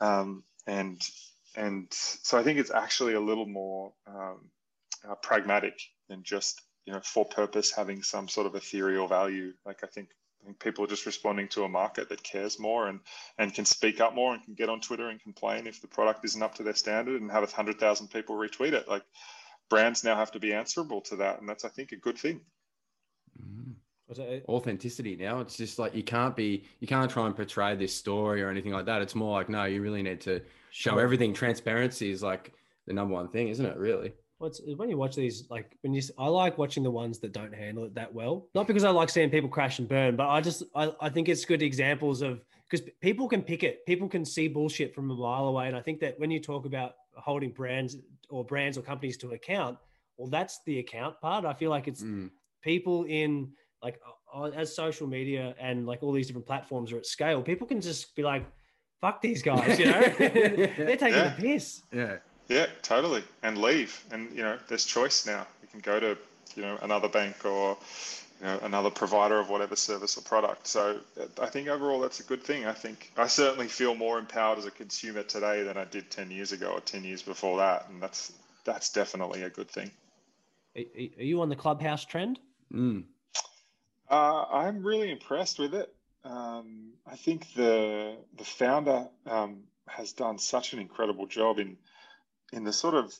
Um, 0.00 0.44
and 0.66 1.00
and 1.56 1.86
so 1.90 2.38
I 2.38 2.42
think 2.42 2.58
it's 2.58 2.70
actually 2.70 3.14
a 3.14 3.20
little 3.20 3.46
more 3.46 3.92
um, 4.06 4.50
uh, 5.08 5.14
pragmatic 5.16 5.74
than 6.08 6.22
just 6.22 6.60
you 6.86 6.92
know 6.92 7.00
for 7.00 7.24
purpose 7.24 7.72
having 7.72 8.02
some 8.02 8.28
sort 8.28 8.46
of 8.46 8.54
ethereal 8.54 9.08
value. 9.08 9.52
Like 9.64 9.80
I 9.82 9.86
think 9.86 10.08
I 10.42 10.46
think 10.46 10.60
people 10.60 10.84
are 10.84 10.88
just 10.88 11.06
responding 11.06 11.48
to 11.48 11.64
a 11.64 11.68
market 11.68 12.08
that 12.08 12.22
cares 12.22 12.58
more 12.58 12.88
and 12.88 13.00
and 13.38 13.54
can 13.54 13.64
speak 13.64 14.00
up 14.00 14.14
more 14.14 14.34
and 14.34 14.42
can 14.44 14.54
get 14.54 14.68
on 14.68 14.80
Twitter 14.80 15.08
and 15.08 15.22
complain 15.22 15.66
if 15.66 15.80
the 15.80 15.88
product 15.88 16.24
isn't 16.24 16.42
up 16.42 16.56
to 16.56 16.62
their 16.62 16.74
standard 16.74 17.20
and 17.20 17.30
have 17.30 17.42
a 17.42 17.54
hundred 17.54 17.78
thousand 17.78 18.08
people 18.08 18.36
retweet 18.36 18.72
it. 18.72 18.88
Like 18.88 19.04
brands 19.70 20.04
now 20.04 20.16
have 20.16 20.32
to 20.32 20.40
be 20.40 20.52
answerable 20.52 21.00
to 21.02 21.16
that, 21.16 21.40
and 21.40 21.48
that's 21.48 21.64
I 21.64 21.68
think 21.68 21.92
a 21.92 21.96
good 21.96 22.18
thing. 22.18 22.40
Mm. 24.18 24.44
Authenticity 24.48 25.16
now. 25.16 25.40
It's 25.40 25.56
just 25.56 25.78
like 25.78 25.94
you 25.94 26.02
can't 26.02 26.34
be, 26.36 26.64
you 26.80 26.86
can't 26.86 27.10
try 27.10 27.26
and 27.26 27.34
portray 27.34 27.74
this 27.76 27.94
story 27.94 28.42
or 28.42 28.48
anything 28.48 28.72
like 28.72 28.86
that. 28.86 29.02
It's 29.02 29.14
more 29.14 29.32
like 29.38 29.48
no, 29.48 29.64
you 29.64 29.82
really 29.82 30.02
need 30.02 30.20
to 30.22 30.40
show 30.70 30.98
everything. 30.98 31.32
Transparency 31.34 32.10
is 32.10 32.22
like 32.22 32.52
the 32.86 32.92
number 32.92 33.14
one 33.14 33.28
thing, 33.28 33.48
isn't 33.48 33.64
it? 33.64 33.76
Really. 33.76 34.12
What's 34.38 34.60
when 34.76 34.90
you 34.90 34.96
watch 34.96 35.14
these, 35.14 35.44
like 35.50 35.76
when 35.82 35.94
you, 35.94 36.02
I 36.18 36.26
like 36.26 36.58
watching 36.58 36.82
the 36.82 36.90
ones 36.90 37.20
that 37.20 37.32
don't 37.32 37.54
handle 37.54 37.84
it 37.84 37.94
that 37.94 38.12
well. 38.12 38.48
Not 38.54 38.66
because 38.66 38.82
I 38.82 38.90
like 38.90 39.08
seeing 39.08 39.30
people 39.30 39.48
crash 39.48 39.78
and 39.78 39.88
burn, 39.88 40.16
but 40.16 40.28
I 40.28 40.40
just, 40.40 40.64
I, 40.74 40.92
I 41.00 41.08
think 41.08 41.28
it's 41.28 41.44
good 41.44 41.62
examples 41.62 42.22
of 42.22 42.40
because 42.68 42.88
people 43.00 43.28
can 43.28 43.42
pick 43.42 43.62
it. 43.62 43.86
People 43.86 44.08
can 44.08 44.24
see 44.24 44.48
bullshit 44.48 44.94
from 44.94 45.10
a 45.10 45.14
mile 45.14 45.46
away, 45.46 45.68
and 45.68 45.76
I 45.76 45.80
think 45.80 46.00
that 46.00 46.18
when 46.18 46.30
you 46.30 46.40
talk 46.40 46.64
about 46.64 46.94
holding 47.14 47.50
brands 47.50 47.98
or 48.30 48.44
brands 48.44 48.78
or 48.78 48.82
companies 48.82 49.16
to 49.18 49.32
account, 49.32 49.78
well, 50.16 50.28
that's 50.28 50.60
the 50.66 50.78
account 50.78 51.20
part. 51.20 51.44
I 51.44 51.52
feel 51.52 51.70
like 51.70 51.86
it's 51.86 52.02
mm. 52.02 52.30
people 52.62 53.04
in 53.04 53.52
like 53.82 54.00
as 54.54 54.74
social 54.74 55.06
media 55.06 55.54
and 55.60 55.86
like 55.86 56.02
all 56.02 56.12
these 56.12 56.26
different 56.26 56.46
platforms 56.46 56.92
are 56.92 56.98
at 56.98 57.06
scale, 57.06 57.42
people 57.42 57.66
can 57.66 57.80
just 57.80 58.14
be 58.14 58.22
like, 58.22 58.44
"Fuck 59.00 59.20
these 59.20 59.42
guys," 59.42 59.78
you 59.78 59.86
know? 59.86 60.00
They're 60.18 60.96
taking 60.96 61.14
yeah. 61.14 61.34
the 61.34 61.42
piss. 61.42 61.82
Yeah. 61.92 62.16
Yeah, 62.48 62.66
totally. 62.82 63.22
And 63.42 63.58
leave. 63.58 64.04
And, 64.10 64.30
you 64.36 64.42
know, 64.42 64.58
there's 64.68 64.84
choice 64.84 65.26
now. 65.26 65.46
You 65.62 65.68
can 65.68 65.80
go 65.80 66.00
to, 66.00 66.18
you 66.54 66.62
know, 66.62 66.78
another 66.82 67.08
bank 67.08 67.44
or, 67.44 67.78
you 68.40 68.46
know, 68.46 68.58
another 68.62 68.90
provider 68.90 69.38
of 69.38 69.48
whatever 69.48 69.76
service 69.76 70.18
or 70.18 70.22
product. 70.22 70.66
So 70.66 71.00
I 71.40 71.46
think 71.46 71.68
overall 71.68 72.00
that's 72.00 72.20
a 72.20 72.24
good 72.24 72.42
thing. 72.42 72.66
I 72.66 72.72
think 72.72 73.12
I 73.16 73.26
certainly 73.26 73.68
feel 73.68 73.94
more 73.94 74.18
empowered 74.18 74.58
as 74.58 74.66
a 74.66 74.70
consumer 74.70 75.22
today 75.22 75.62
than 75.62 75.76
I 75.76 75.84
did 75.84 76.10
10 76.10 76.30
years 76.30 76.52
ago 76.52 76.72
or 76.72 76.80
10 76.80 77.04
years 77.04 77.22
before 77.22 77.56
that. 77.58 77.88
And 77.88 78.02
that's, 78.02 78.32
that's 78.64 78.90
definitely 78.92 79.42
a 79.44 79.50
good 79.50 79.70
thing. 79.70 79.90
Are 80.76 81.22
you 81.22 81.40
on 81.40 81.48
the 81.48 81.56
clubhouse 81.56 82.04
trend? 82.04 82.38
Mm. 82.72 83.04
Uh, 84.12 84.44
I'm 84.52 84.84
really 84.84 85.10
impressed 85.10 85.58
with 85.58 85.74
it. 85.74 85.92
Um, 86.22 86.92
I 87.06 87.16
think 87.16 87.54
the 87.54 88.18
the 88.36 88.44
founder 88.44 89.08
um, 89.26 89.62
has 89.88 90.12
done 90.12 90.38
such 90.38 90.74
an 90.74 90.80
incredible 90.80 91.26
job 91.26 91.58
in 91.58 91.78
in 92.52 92.62
the 92.62 92.74
sort 92.74 92.94
of 92.94 93.12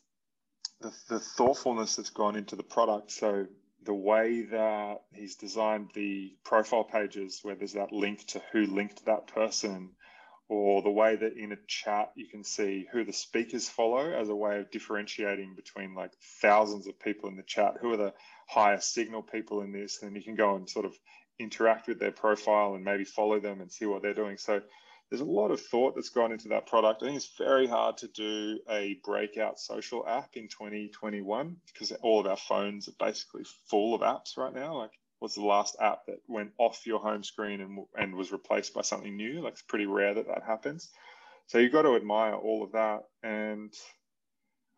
the, 0.82 0.92
the 1.08 1.18
thoughtfulness 1.18 1.96
that's 1.96 2.10
gone 2.10 2.36
into 2.36 2.56
the 2.56 2.62
product. 2.62 3.10
So 3.10 3.46
the 3.82 3.94
way 3.94 4.42
that 4.42 5.02
he's 5.14 5.36
designed 5.36 5.90
the 5.94 6.36
profile 6.44 6.84
pages, 6.84 7.40
where 7.42 7.54
there's 7.54 7.72
that 7.72 7.92
link 7.92 8.26
to 8.26 8.42
who 8.52 8.66
linked 8.66 9.06
that 9.06 9.28
person, 9.28 9.92
or 10.52 10.82
the 10.82 10.90
way 10.90 11.16
that 11.16 11.38
in 11.38 11.50
a 11.52 11.56
chat 11.66 12.12
you 12.14 12.26
can 12.26 12.44
see 12.44 12.86
who 12.92 13.06
the 13.06 13.12
speakers 13.12 13.70
follow 13.70 14.12
as 14.12 14.28
a 14.28 14.34
way 14.34 14.58
of 14.58 14.70
differentiating 14.70 15.54
between 15.54 15.94
like 15.94 16.12
thousands 16.42 16.86
of 16.86 17.00
people 17.00 17.30
in 17.30 17.36
the 17.36 17.42
chat, 17.42 17.78
who 17.80 17.90
are 17.90 17.96
the 17.96 18.12
highest 18.46 18.92
signal 18.92 19.22
people 19.22 19.62
in 19.62 19.72
this, 19.72 20.02
and 20.02 20.14
you 20.14 20.22
can 20.22 20.34
go 20.34 20.54
and 20.54 20.68
sort 20.68 20.84
of 20.84 20.94
interact 21.38 21.88
with 21.88 21.98
their 21.98 22.12
profile 22.12 22.74
and 22.74 22.84
maybe 22.84 23.04
follow 23.04 23.40
them 23.40 23.62
and 23.62 23.72
see 23.72 23.86
what 23.86 24.02
they're 24.02 24.12
doing. 24.12 24.36
So 24.36 24.60
there's 25.08 25.22
a 25.22 25.24
lot 25.24 25.52
of 25.52 25.58
thought 25.58 25.94
that's 25.94 26.10
gone 26.10 26.32
into 26.32 26.48
that 26.48 26.66
product. 26.66 27.02
I 27.02 27.06
think 27.06 27.16
it's 27.16 27.38
very 27.38 27.66
hard 27.66 27.96
to 27.98 28.08
do 28.08 28.60
a 28.68 29.00
breakout 29.02 29.58
social 29.58 30.06
app 30.06 30.36
in 30.36 30.48
2021 30.48 31.56
because 31.72 31.92
all 32.02 32.20
of 32.20 32.26
our 32.26 32.36
phones 32.36 32.88
are 32.88 32.94
basically 32.98 33.44
full 33.70 33.94
of 33.94 34.02
apps 34.02 34.36
right 34.36 34.54
now. 34.54 34.76
Like, 34.76 34.92
what's 35.22 35.36
the 35.36 35.44
last 35.44 35.76
app 35.80 36.06
that 36.06 36.18
went 36.26 36.50
off 36.58 36.86
your 36.86 37.00
home 37.00 37.22
screen 37.22 37.60
and, 37.60 37.78
and 37.96 38.14
was 38.14 38.32
replaced 38.32 38.74
by 38.74 38.82
something 38.82 39.16
new? 39.16 39.40
Like, 39.42 39.54
it's 39.54 39.62
pretty 39.62 39.86
rare 39.86 40.14
that 40.14 40.26
that 40.26 40.42
happens. 40.46 40.90
So 41.46 41.58
you've 41.58 41.72
got 41.72 41.82
to 41.82 41.96
admire 41.96 42.34
all 42.34 42.62
of 42.62 42.72
that. 42.72 43.04
And 43.22 43.72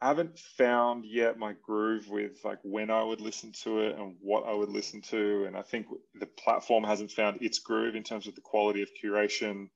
I 0.00 0.08
haven't 0.08 0.38
found 0.38 1.04
yet 1.06 1.38
my 1.38 1.54
groove 1.62 2.08
with 2.08 2.44
like 2.44 2.58
when 2.62 2.90
I 2.90 3.02
would 3.02 3.20
listen 3.20 3.52
to 3.62 3.80
it 3.80 3.98
and 3.98 4.16
what 4.20 4.46
I 4.46 4.52
would 4.52 4.68
listen 4.68 5.00
to. 5.10 5.44
And 5.46 5.56
I 5.56 5.62
think 5.62 5.86
the 6.20 6.26
platform 6.26 6.84
hasn't 6.84 7.10
found 7.10 7.40
its 7.40 7.58
groove 7.58 7.96
in 7.96 8.02
terms 8.02 8.26
of 8.26 8.34
the 8.34 8.40
quality 8.40 8.82
of 8.82 8.90
curation 9.02 9.68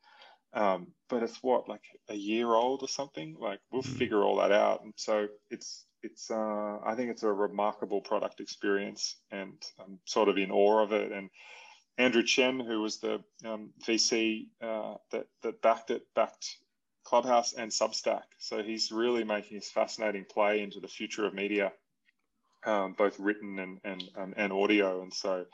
um, 0.55 0.89
but 1.09 1.23
it's 1.23 1.43
what 1.43 1.69
like 1.69 1.83
a 2.09 2.14
year 2.14 2.49
old 2.49 2.83
or 2.83 2.89
something. 2.89 3.37
Like 3.39 3.61
we'll 3.71 3.83
mm. 3.83 3.99
figure 3.99 4.23
all 4.23 4.37
that 4.37 4.53
out, 4.53 4.83
and 4.83 4.93
so 4.97 5.29
it's 5.51 5.85
it's 6.03 6.30
uh, 6.30 6.78
I 6.84 6.94
think 6.96 7.11
it's 7.11 7.22
a 7.22 7.32
remarkable 7.32 8.01
product 8.01 8.40
experience, 8.40 9.16
and 9.30 9.55
I'm 9.80 9.99
sort 10.05 10.28
of 10.28 10.38
in 10.38 10.51
awe 10.51 10.82
of 10.82 10.92
it. 10.92 11.12
And 11.12 11.30
Andrew 11.99 12.22
Chen, 12.22 12.61
who 12.61 12.82
was 12.82 12.99
the 12.99 13.22
um, 13.44 13.70
VC 13.86 14.49
uh, 14.62 14.94
that 15.12 15.26
that 15.42 15.62
backed 15.62 15.90
it, 15.90 16.03
backed 16.14 16.57
Clubhouse 17.05 17.55
and 17.55 17.70
Substack. 17.70 18.22
So 18.38 18.62
he's 18.62 18.92
really 18.92 19.24
making 19.24 19.59
this 19.59 19.70
fascinating 19.70 20.24
play 20.24 20.62
into 20.62 20.80
the 20.80 20.88
future 20.88 21.26
of 21.26 21.34
media, 21.34 21.72
um, 22.66 22.94
both 22.96 23.18
written 23.20 23.59
and 23.59 23.80
and 23.84 24.05
um, 24.16 24.34
and 24.36 24.53
audio. 24.53 25.03
And 25.03 25.12
so 25.14 25.46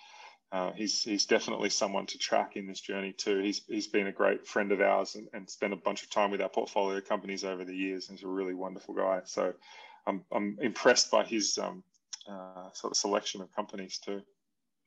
uh, 0.52 0.72
he's 0.72 1.02
he's 1.02 1.26
definitely 1.26 1.70
someone 1.70 2.06
to 2.06 2.18
track 2.18 2.56
in 2.56 2.66
this 2.66 2.80
journey 2.80 3.12
too. 3.12 3.40
He's 3.40 3.62
he's 3.68 3.88
been 3.88 4.06
a 4.06 4.12
great 4.12 4.46
friend 4.46 4.72
of 4.72 4.80
ours 4.80 5.14
and, 5.14 5.28
and 5.32 5.48
spent 5.50 5.72
a 5.72 5.76
bunch 5.76 6.02
of 6.02 6.10
time 6.10 6.30
with 6.30 6.40
our 6.40 6.48
portfolio 6.48 7.00
companies 7.00 7.44
over 7.44 7.64
the 7.64 7.76
years. 7.76 8.08
He's 8.08 8.22
a 8.22 8.28
really 8.28 8.54
wonderful 8.54 8.94
guy. 8.94 9.22
So 9.24 9.52
I'm 10.06 10.24
I'm 10.32 10.58
impressed 10.60 11.10
by 11.10 11.24
his 11.24 11.58
um, 11.58 11.82
uh, 12.28 12.70
sort 12.72 12.92
of 12.92 12.96
selection 12.96 13.40
of 13.40 13.54
companies 13.54 13.98
too. 13.98 14.22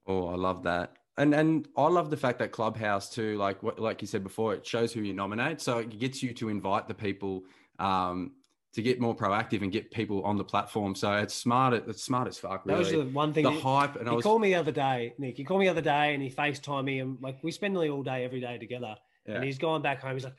Oh, 0.07 0.27
I 0.27 0.35
love 0.35 0.63
that. 0.63 0.93
And 1.17 1.33
and 1.33 1.67
I 1.75 1.87
love 1.87 2.09
the 2.09 2.17
fact 2.17 2.39
that 2.39 2.51
Clubhouse 2.51 3.09
too, 3.09 3.37
like 3.37 3.63
what 3.63 3.79
like 3.79 4.01
you 4.01 4.07
said 4.07 4.23
before, 4.23 4.53
it 4.53 4.65
shows 4.65 4.93
who 4.93 5.01
you 5.01 5.13
nominate, 5.13 5.61
so 5.61 5.79
it 5.79 5.97
gets 5.99 6.21
you 6.21 6.33
to 6.35 6.49
invite 6.49 6.87
the 6.87 6.93
people 6.93 7.43
um, 7.79 8.33
to 8.73 8.83
get 8.83 9.01
more 9.01 9.15
proactive 9.15 9.63
and 9.63 9.71
get 9.71 9.89
people 9.89 10.21
on 10.23 10.37
the 10.37 10.43
platform. 10.43 10.93
So 10.93 11.11
it's 11.13 11.33
smart. 11.33 11.73
It's 11.73 12.03
smart 12.03 12.27
as 12.27 12.37
fuck. 12.37 12.63
Really. 12.65 12.83
That 12.83 12.97
was 12.97 13.05
the 13.05 13.11
one 13.11 13.33
thing. 13.33 13.43
The 13.43 13.51
he, 13.51 13.59
hype. 13.59 13.95
And 13.95 14.07
he 14.07 14.15
was, 14.15 14.23
called 14.23 14.41
me 14.41 14.49
the 14.49 14.55
other 14.59 14.71
day, 14.71 15.15
Nick. 15.17 15.37
He 15.37 15.43
called 15.43 15.61
me 15.61 15.65
the 15.65 15.71
other 15.71 15.81
day 15.81 16.13
and 16.13 16.21
he 16.21 16.29
FaceTime 16.29 16.85
me 16.85 16.99
and 16.99 17.17
like 17.19 17.37
we 17.43 17.51
spend 17.51 17.73
nearly 17.73 17.89
all 17.89 18.03
day 18.03 18.23
every 18.23 18.39
day 18.39 18.59
together. 18.59 18.95
Yeah. 19.25 19.35
And 19.35 19.43
he's 19.43 19.57
going 19.57 19.81
back 19.81 20.01
home. 20.01 20.13
He's 20.13 20.25
like, 20.25 20.35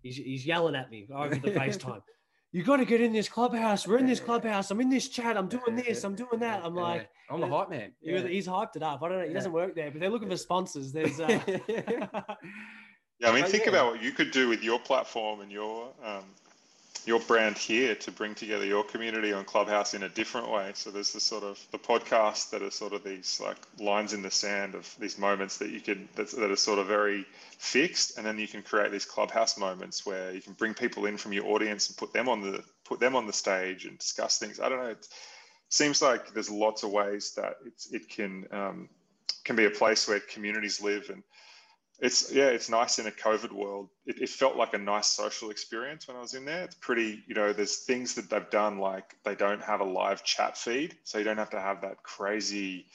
he's, 0.00 0.16
he's 0.16 0.46
yelling 0.46 0.76
at 0.76 0.90
me 0.90 1.08
over 1.12 1.34
the 1.34 1.50
FaceTime. 1.50 2.02
You 2.52 2.62
got 2.62 2.76
to 2.76 2.84
get 2.84 3.00
in 3.00 3.12
this 3.12 3.30
clubhouse. 3.30 3.86
We're 3.86 3.96
in 3.96 4.06
this 4.06 4.20
clubhouse. 4.20 4.70
I'm 4.70 4.80
in 4.82 4.90
this 4.90 5.08
chat. 5.08 5.38
I'm 5.38 5.48
doing 5.48 5.74
this. 5.74 6.04
I'm 6.04 6.14
doing 6.14 6.38
that. 6.40 6.62
I'm 6.62 6.74
like, 6.74 7.08
I'm 7.30 7.40
the 7.40 7.48
hype 7.48 7.70
man. 7.70 7.92
Yeah. 8.02 8.26
He's 8.26 8.46
hyped 8.46 8.76
it 8.76 8.82
up. 8.82 9.02
I 9.02 9.08
don't 9.08 9.18
know. 9.20 9.26
He 9.26 9.32
doesn't 9.32 9.52
work 9.52 9.74
there, 9.74 9.90
but 9.90 10.00
they're 10.00 10.10
looking 10.10 10.28
for 10.28 10.36
sponsors. 10.36 10.92
There's. 10.92 11.18
Uh... 11.18 11.40
yeah, 11.46 13.30
I 13.30 13.32
mean, 13.32 13.46
think 13.46 13.68
about 13.68 13.92
what 13.92 14.02
you 14.02 14.12
could 14.12 14.32
do 14.32 14.50
with 14.50 14.62
your 14.62 14.78
platform 14.78 15.40
and 15.40 15.50
your 15.50 15.94
um, 16.04 16.24
your 17.04 17.20
brand 17.20 17.58
here 17.58 17.94
to 17.96 18.10
bring 18.12 18.34
together 18.34 18.64
your 18.64 18.84
community 18.84 19.32
on 19.32 19.44
Clubhouse 19.44 19.94
in 19.94 20.04
a 20.04 20.08
different 20.08 20.50
way. 20.50 20.70
So 20.74 20.90
there's 20.90 21.12
the 21.12 21.20
sort 21.20 21.42
of 21.42 21.58
the 21.72 21.78
podcast 21.78 22.50
that 22.50 22.62
are 22.62 22.70
sort 22.70 22.92
of 22.92 23.02
these 23.02 23.40
like 23.42 23.56
lines 23.78 24.12
in 24.12 24.22
the 24.22 24.30
sand 24.30 24.74
of 24.74 24.94
these 25.00 25.18
moments 25.18 25.58
that 25.58 25.70
you 25.70 25.80
can 25.80 26.08
that, 26.14 26.30
that 26.30 26.50
are 26.50 26.56
sort 26.56 26.78
of 26.78 26.86
very 26.86 27.26
fixed, 27.58 28.18
and 28.18 28.26
then 28.26 28.38
you 28.38 28.46
can 28.46 28.62
create 28.62 28.92
these 28.92 29.04
Clubhouse 29.04 29.58
moments 29.58 30.06
where 30.06 30.32
you 30.32 30.40
can 30.40 30.52
bring 30.52 30.74
people 30.74 31.06
in 31.06 31.16
from 31.16 31.32
your 31.32 31.46
audience 31.46 31.88
and 31.88 31.96
put 31.96 32.12
them 32.12 32.28
on 32.28 32.40
the 32.40 32.62
put 32.84 33.00
them 33.00 33.16
on 33.16 33.26
the 33.26 33.32
stage 33.32 33.84
and 33.84 33.98
discuss 33.98 34.38
things. 34.38 34.60
I 34.60 34.68
don't 34.68 34.78
know. 34.78 34.90
It 34.90 35.08
seems 35.68 36.02
like 36.02 36.32
there's 36.34 36.50
lots 36.50 36.82
of 36.82 36.90
ways 36.90 37.32
that 37.36 37.56
it's, 37.66 37.92
it 37.92 38.08
can 38.08 38.46
um, 38.52 38.88
can 39.44 39.56
be 39.56 39.64
a 39.64 39.70
place 39.70 40.06
where 40.06 40.20
communities 40.20 40.80
live 40.80 41.10
and 41.10 41.22
it's 42.02 42.32
yeah, 42.32 42.48
it's 42.48 42.68
nice 42.68 42.98
in 42.98 43.06
a 43.06 43.12
COVID 43.12 43.52
world. 43.52 43.88
It, 44.06 44.20
it, 44.20 44.28
felt 44.28 44.56
like 44.56 44.74
a 44.74 44.78
nice 44.78 45.06
social 45.06 45.50
experience 45.50 46.08
when 46.08 46.16
I 46.16 46.20
was 46.20 46.34
in 46.34 46.44
there. 46.44 46.64
It's 46.64 46.74
pretty, 46.74 47.22
you 47.28 47.34
know, 47.34 47.52
there's 47.52 47.84
things 47.84 48.16
that 48.16 48.28
they've 48.28 48.50
done 48.50 48.78
like 48.78 49.14
they 49.24 49.36
don't 49.36 49.62
have 49.62 49.80
a 49.80 49.84
live 49.84 50.24
chat 50.24 50.58
feed, 50.58 50.96
so 51.04 51.18
you 51.18 51.24
don't 51.24 51.38
have 51.38 51.50
to 51.50 51.60
have 51.60 51.82
that 51.82 52.02
crazy 52.02 52.86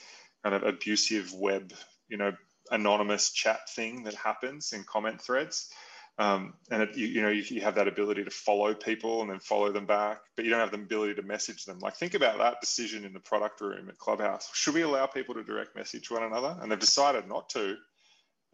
kind 0.44 0.54
of 0.54 0.62
abusive 0.62 1.32
web, 1.32 1.72
you 2.10 2.18
know, 2.18 2.32
anonymous 2.70 3.30
chat 3.30 3.70
thing 3.70 4.04
that 4.04 4.14
happens 4.14 4.74
in 4.74 4.84
comment 4.84 5.22
threads. 5.22 5.72
Um, 6.18 6.54
and 6.70 6.82
it, 6.82 6.96
you, 6.96 7.06
you, 7.06 7.22
know 7.22 7.30
you, 7.30 7.44
you, 7.48 7.60
have 7.62 7.76
that 7.76 7.88
ability 7.88 8.24
to 8.24 8.30
follow 8.30 8.74
people 8.74 9.22
and 9.22 9.30
then 9.30 9.38
follow 9.38 9.72
them 9.72 9.86
back, 9.86 10.18
but 10.36 10.44
you 10.44 10.50
don't 10.50 10.60
have 10.60 10.72
the 10.72 10.76
ability 10.76 11.14
to 11.14 11.22
message 11.22 11.64
them. 11.64 11.78
Like 11.78 11.94
think 11.94 12.14
about 12.14 12.38
that 12.38 12.60
decision 12.60 13.04
in 13.04 13.12
the 13.14 13.20
product 13.20 13.60
room 13.62 13.88
at 13.88 13.98
Clubhouse. 13.98 14.50
Should 14.52 14.74
we 14.74 14.82
allow 14.82 15.06
people 15.06 15.34
to 15.36 15.44
direct 15.44 15.76
message 15.76 16.10
one 16.10 16.24
another? 16.24 16.58
And 16.60 16.70
they've 16.70 16.78
decided 16.78 17.28
not 17.28 17.48
to 17.50 17.76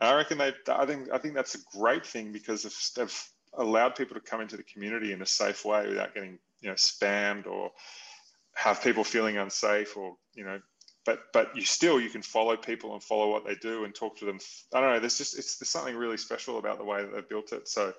I 0.00 0.14
reckon 0.14 0.38
they. 0.38 0.52
I 0.68 0.86
think 0.86 1.08
I 1.12 1.18
think 1.18 1.34
that's 1.34 1.54
a 1.54 1.78
great 1.78 2.04
thing 2.04 2.32
because 2.32 2.92
they've 2.96 3.28
allowed 3.56 3.94
people 3.94 4.14
to 4.14 4.20
come 4.20 4.40
into 4.40 4.56
the 4.56 4.64
community 4.64 5.12
in 5.12 5.22
a 5.22 5.26
safe 5.26 5.64
way 5.64 5.88
without 5.88 6.14
getting 6.14 6.38
you 6.60 6.68
know 6.68 6.74
spammed 6.74 7.46
or 7.46 7.70
have 8.54 8.82
people 8.82 9.04
feeling 9.04 9.36
unsafe 9.36 9.96
or 9.96 10.16
you 10.34 10.44
know 10.44 10.60
but 11.04 11.20
but 11.32 11.54
you 11.56 11.62
still 11.62 12.00
you 12.00 12.08
can 12.08 12.22
follow 12.22 12.56
people 12.56 12.94
and 12.94 13.02
follow 13.02 13.30
what 13.30 13.44
they 13.44 13.54
do 13.56 13.84
and 13.84 13.94
talk 13.94 14.16
to 14.16 14.24
them 14.24 14.38
i 14.72 14.80
don't 14.80 14.94
know 14.94 15.00
there's 15.00 15.18
just 15.18 15.36
it's 15.36 15.58
there's 15.58 15.68
something 15.68 15.96
really 15.96 16.16
special 16.16 16.58
about 16.58 16.78
the 16.78 16.84
way 16.84 17.02
that 17.02 17.12
they've 17.12 17.28
built 17.28 17.52
it 17.52 17.68
so 17.68 17.92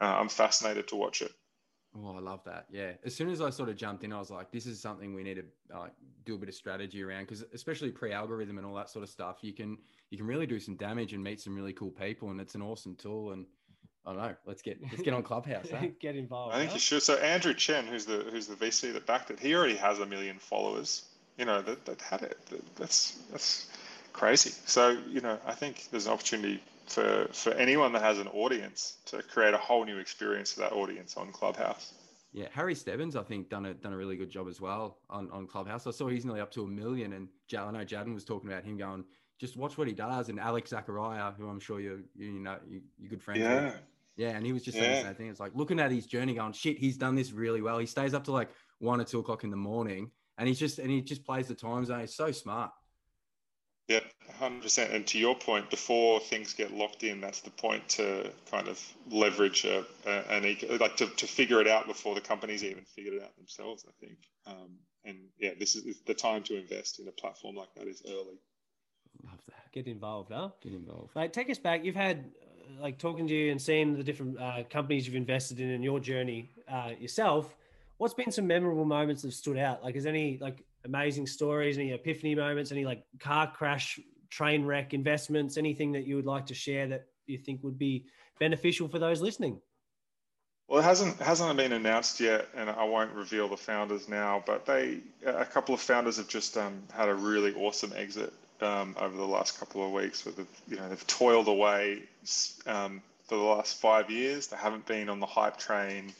uh, 0.00 0.04
i'm 0.04 0.28
fascinated 0.28 0.88
to 0.88 0.96
watch 0.96 1.22
it 1.22 1.32
Oh, 2.04 2.16
I 2.16 2.20
love 2.20 2.40
that. 2.44 2.66
Yeah. 2.70 2.92
As 3.04 3.14
soon 3.14 3.30
as 3.30 3.40
I 3.40 3.50
sort 3.50 3.68
of 3.68 3.76
jumped 3.76 4.04
in, 4.04 4.12
I 4.12 4.18
was 4.18 4.30
like, 4.30 4.50
this 4.50 4.66
is 4.66 4.80
something 4.80 5.14
we 5.14 5.22
need 5.22 5.36
to 5.36 5.76
uh, 5.76 5.86
do 6.24 6.34
a 6.34 6.38
bit 6.38 6.48
of 6.48 6.54
strategy 6.54 7.02
around 7.02 7.22
because 7.22 7.44
especially 7.54 7.90
pre-algorithm 7.90 8.58
and 8.58 8.66
all 8.66 8.74
that 8.74 8.90
sort 8.90 9.02
of 9.02 9.08
stuff, 9.08 9.38
you 9.42 9.52
can 9.52 9.78
you 10.10 10.18
can 10.18 10.26
really 10.26 10.46
do 10.46 10.60
some 10.60 10.76
damage 10.76 11.12
and 11.12 11.22
meet 11.22 11.40
some 11.40 11.54
really 11.54 11.72
cool 11.72 11.90
people, 11.90 12.30
and 12.30 12.40
it's 12.40 12.54
an 12.54 12.62
awesome 12.62 12.94
tool. 12.96 13.32
And 13.32 13.46
I 14.04 14.12
don't 14.12 14.22
know. 14.22 14.34
Let's 14.44 14.62
get 14.62 14.78
let's 14.82 15.02
get 15.02 15.14
on 15.14 15.22
Clubhouse. 15.22 15.70
Huh? 15.70 15.86
get 16.00 16.16
involved. 16.16 16.54
I 16.54 16.58
think 16.58 16.70
huh? 16.70 16.74
you 16.74 16.80
should. 16.80 17.02
So 17.02 17.14
Andrew 17.14 17.54
Chen, 17.54 17.86
who's 17.86 18.04
the 18.04 18.26
who's 18.30 18.46
the 18.46 18.56
VC 18.56 18.92
that 18.92 19.06
backed 19.06 19.30
it, 19.30 19.40
he 19.40 19.54
already 19.54 19.76
has 19.76 19.98
a 19.98 20.06
million 20.06 20.38
followers. 20.38 21.04
You 21.38 21.44
know 21.44 21.62
that 21.62 21.84
that 21.86 22.00
had 22.02 22.22
it. 22.22 22.38
That's 22.76 23.18
that's 23.30 23.68
crazy. 24.12 24.52
So 24.66 24.98
you 25.08 25.20
know, 25.20 25.38
I 25.46 25.52
think 25.52 25.88
there's 25.90 26.06
an 26.06 26.12
opportunity 26.12 26.62
for 26.86 27.28
for 27.32 27.52
anyone 27.52 27.92
that 27.92 28.02
has 28.02 28.18
an 28.18 28.28
audience 28.28 28.98
to 29.06 29.22
create 29.22 29.54
a 29.54 29.58
whole 29.58 29.84
new 29.84 29.98
experience 29.98 30.52
for 30.52 30.60
that 30.60 30.72
audience 30.72 31.16
on 31.16 31.32
Clubhouse. 31.32 31.94
Yeah, 32.32 32.48
Harry 32.52 32.74
Stebbings, 32.74 33.16
I 33.16 33.22
think, 33.22 33.48
done 33.48 33.66
a 33.66 33.74
done 33.74 33.92
a 33.92 33.96
really 33.96 34.16
good 34.16 34.30
job 34.30 34.48
as 34.48 34.60
well 34.60 34.98
on, 35.08 35.30
on 35.30 35.46
Clubhouse. 35.46 35.86
I 35.86 35.90
saw 35.90 36.08
he's 36.08 36.24
nearly 36.24 36.40
up 36.40 36.50
to 36.52 36.64
a 36.64 36.66
million, 36.66 37.14
and 37.14 37.28
I 37.52 37.70
know 37.70 37.84
Jaden 37.84 38.12
was 38.14 38.24
talking 38.24 38.50
about 38.50 38.64
him 38.64 38.76
going, 38.76 39.04
just 39.38 39.56
watch 39.56 39.78
what 39.78 39.88
he 39.88 39.94
does. 39.94 40.28
And 40.28 40.38
Alex 40.38 40.70
Zaccaria, 40.70 41.34
who 41.36 41.48
I'm 41.48 41.60
sure 41.60 41.80
you 41.80 42.04
you 42.14 42.32
know 42.32 42.58
you, 42.68 42.82
you're 42.98 43.10
good 43.10 43.22
friends 43.22 43.40
yeah. 43.40 43.64
with. 43.64 43.76
Yeah, 44.16 44.30
and 44.30 44.46
he 44.46 44.52
was 44.52 44.62
just 44.62 44.78
saying 44.78 44.90
yeah. 44.90 45.02
the 45.02 45.08
same 45.08 45.14
thing. 45.14 45.28
It's 45.28 45.40
like 45.40 45.52
looking 45.54 45.78
at 45.78 45.90
his 45.90 46.06
journey, 46.06 46.34
going, 46.34 46.52
shit, 46.52 46.78
he's 46.78 46.96
done 46.96 47.14
this 47.14 47.32
really 47.32 47.60
well. 47.60 47.78
He 47.78 47.86
stays 47.86 48.14
up 48.14 48.24
to 48.24 48.32
like 48.32 48.48
one 48.78 49.00
or 49.00 49.04
two 49.04 49.18
o'clock 49.18 49.44
in 49.44 49.50
the 49.50 49.56
morning, 49.56 50.10
and 50.38 50.48
he's 50.48 50.58
just 50.58 50.78
and 50.78 50.90
he 50.90 51.02
just 51.02 51.24
plays 51.24 51.48
the 51.48 51.54
time 51.54 51.84
zone. 51.84 52.00
He's 52.00 52.14
so 52.14 52.32
smart. 52.32 52.70
Yeah, 53.88 54.00
100%. 54.40 54.92
And 54.92 55.06
to 55.08 55.18
your 55.18 55.36
point, 55.36 55.70
before 55.70 56.18
things 56.18 56.54
get 56.54 56.72
locked 56.72 57.04
in, 57.04 57.20
that's 57.20 57.40
the 57.40 57.50
point 57.50 57.88
to 57.90 58.32
kind 58.50 58.66
of 58.66 58.82
leverage 59.08 59.64
a, 59.64 59.84
a, 60.04 60.10
an 60.32 60.44
eco, 60.44 60.76
like 60.78 60.96
to, 60.96 61.06
to 61.06 61.26
figure 61.26 61.60
it 61.60 61.68
out 61.68 61.86
before 61.86 62.14
the 62.16 62.20
companies 62.20 62.64
even 62.64 62.84
figured 62.84 63.14
it 63.14 63.22
out 63.22 63.36
themselves, 63.36 63.84
I 63.88 63.92
think. 64.04 64.18
Um, 64.46 64.78
and 65.04 65.18
yeah, 65.38 65.50
this 65.58 65.76
is 65.76 66.00
the 66.04 66.14
time 66.14 66.42
to 66.44 66.58
invest 66.58 66.98
in 66.98 67.06
a 67.06 67.12
platform 67.12 67.54
like 67.54 67.72
that 67.76 67.86
is 67.86 68.02
early. 68.06 68.40
Love 69.24 69.40
that. 69.48 69.72
Get 69.72 69.86
involved, 69.86 70.32
huh? 70.32 70.48
Get 70.60 70.72
involved. 70.72 71.14
Like, 71.14 71.32
take 71.32 71.48
us 71.48 71.58
back. 71.58 71.84
You've 71.84 71.94
had, 71.94 72.24
uh, 72.42 72.82
like, 72.82 72.98
talking 72.98 73.28
to 73.28 73.34
you 73.34 73.52
and 73.52 73.62
seeing 73.62 73.96
the 73.96 74.02
different 74.02 74.40
uh, 74.40 74.64
companies 74.68 75.06
you've 75.06 75.16
invested 75.16 75.60
in 75.60 75.70
in 75.70 75.82
your 75.82 76.00
journey 76.00 76.50
uh, 76.68 76.90
yourself. 76.98 77.54
What's 77.98 78.14
been 78.14 78.32
some 78.32 78.48
memorable 78.48 78.84
moments 78.84 79.22
that 79.22 79.32
stood 79.32 79.58
out? 79.58 79.82
Like, 79.84 79.94
is 79.94 80.06
any, 80.06 80.38
like, 80.38 80.64
amazing 80.86 81.26
stories, 81.26 81.76
any 81.76 81.92
epiphany 81.92 82.34
moments, 82.34 82.72
any 82.72 82.84
like 82.84 83.04
car 83.20 83.50
crash, 83.50 84.00
train 84.30 84.64
wreck 84.64 84.94
investments, 84.94 85.56
anything 85.56 85.92
that 85.92 86.06
you 86.06 86.16
would 86.16 86.26
like 86.26 86.46
to 86.46 86.54
share 86.54 86.86
that 86.88 87.06
you 87.26 87.38
think 87.38 87.62
would 87.62 87.78
be 87.78 88.06
beneficial 88.40 88.88
for 88.88 88.98
those 88.98 89.20
listening? 89.20 89.60
Well, 90.68 90.80
it 90.80 90.84
hasn't 90.84 91.20
hasn't 91.20 91.56
been 91.56 91.72
announced 91.72 92.18
yet, 92.18 92.48
and 92.56 92.68
I 92.68 92.84
won't 92.84 93.12
reveal 93.12 93.48
the 93.48 93.56
founders 93.56 94.08
now. 94.08 94.42
But 94.44 94.66
they, 94.66 94.98
a 95.24 95.44
couple 95.44 95.74
of 95.74 95.80
founders 95.80 96.16
have 96.16 96.28
just 96.28 96.56
um, 96.56 96.82
had 96.92 97.08
a 97.08 97.14
really 97.14 97.54
awesome 97.54 97.92
exit 97.94 98.32
um, 98.60 98.96
over 98.98 99.16
the 99.16 99.26
last 99.26 99.60
couple 99.60 99.86
of 99.86 99.92
weeks. 99.92 100.24
Where 100.24 100.34
they've, 100.34 100.60
you 100.68 100.76
know, 100.76 100.88
they've 100.88 101.06
toiled 101.06 101.46
away 101.46 102.02
um, 102.66 103.00
for 103.28 103.36
the 103.36 103.44
last 103.44 103.80
five 103.80 104.10
years. 104.10 104.48
They 104.48 104.56
haven't 104.56 104.86
been 104.86 105.08
on 105.08 105.20
the 105.20 105.26
hype 105.26 105.56
train. 105.56 106.12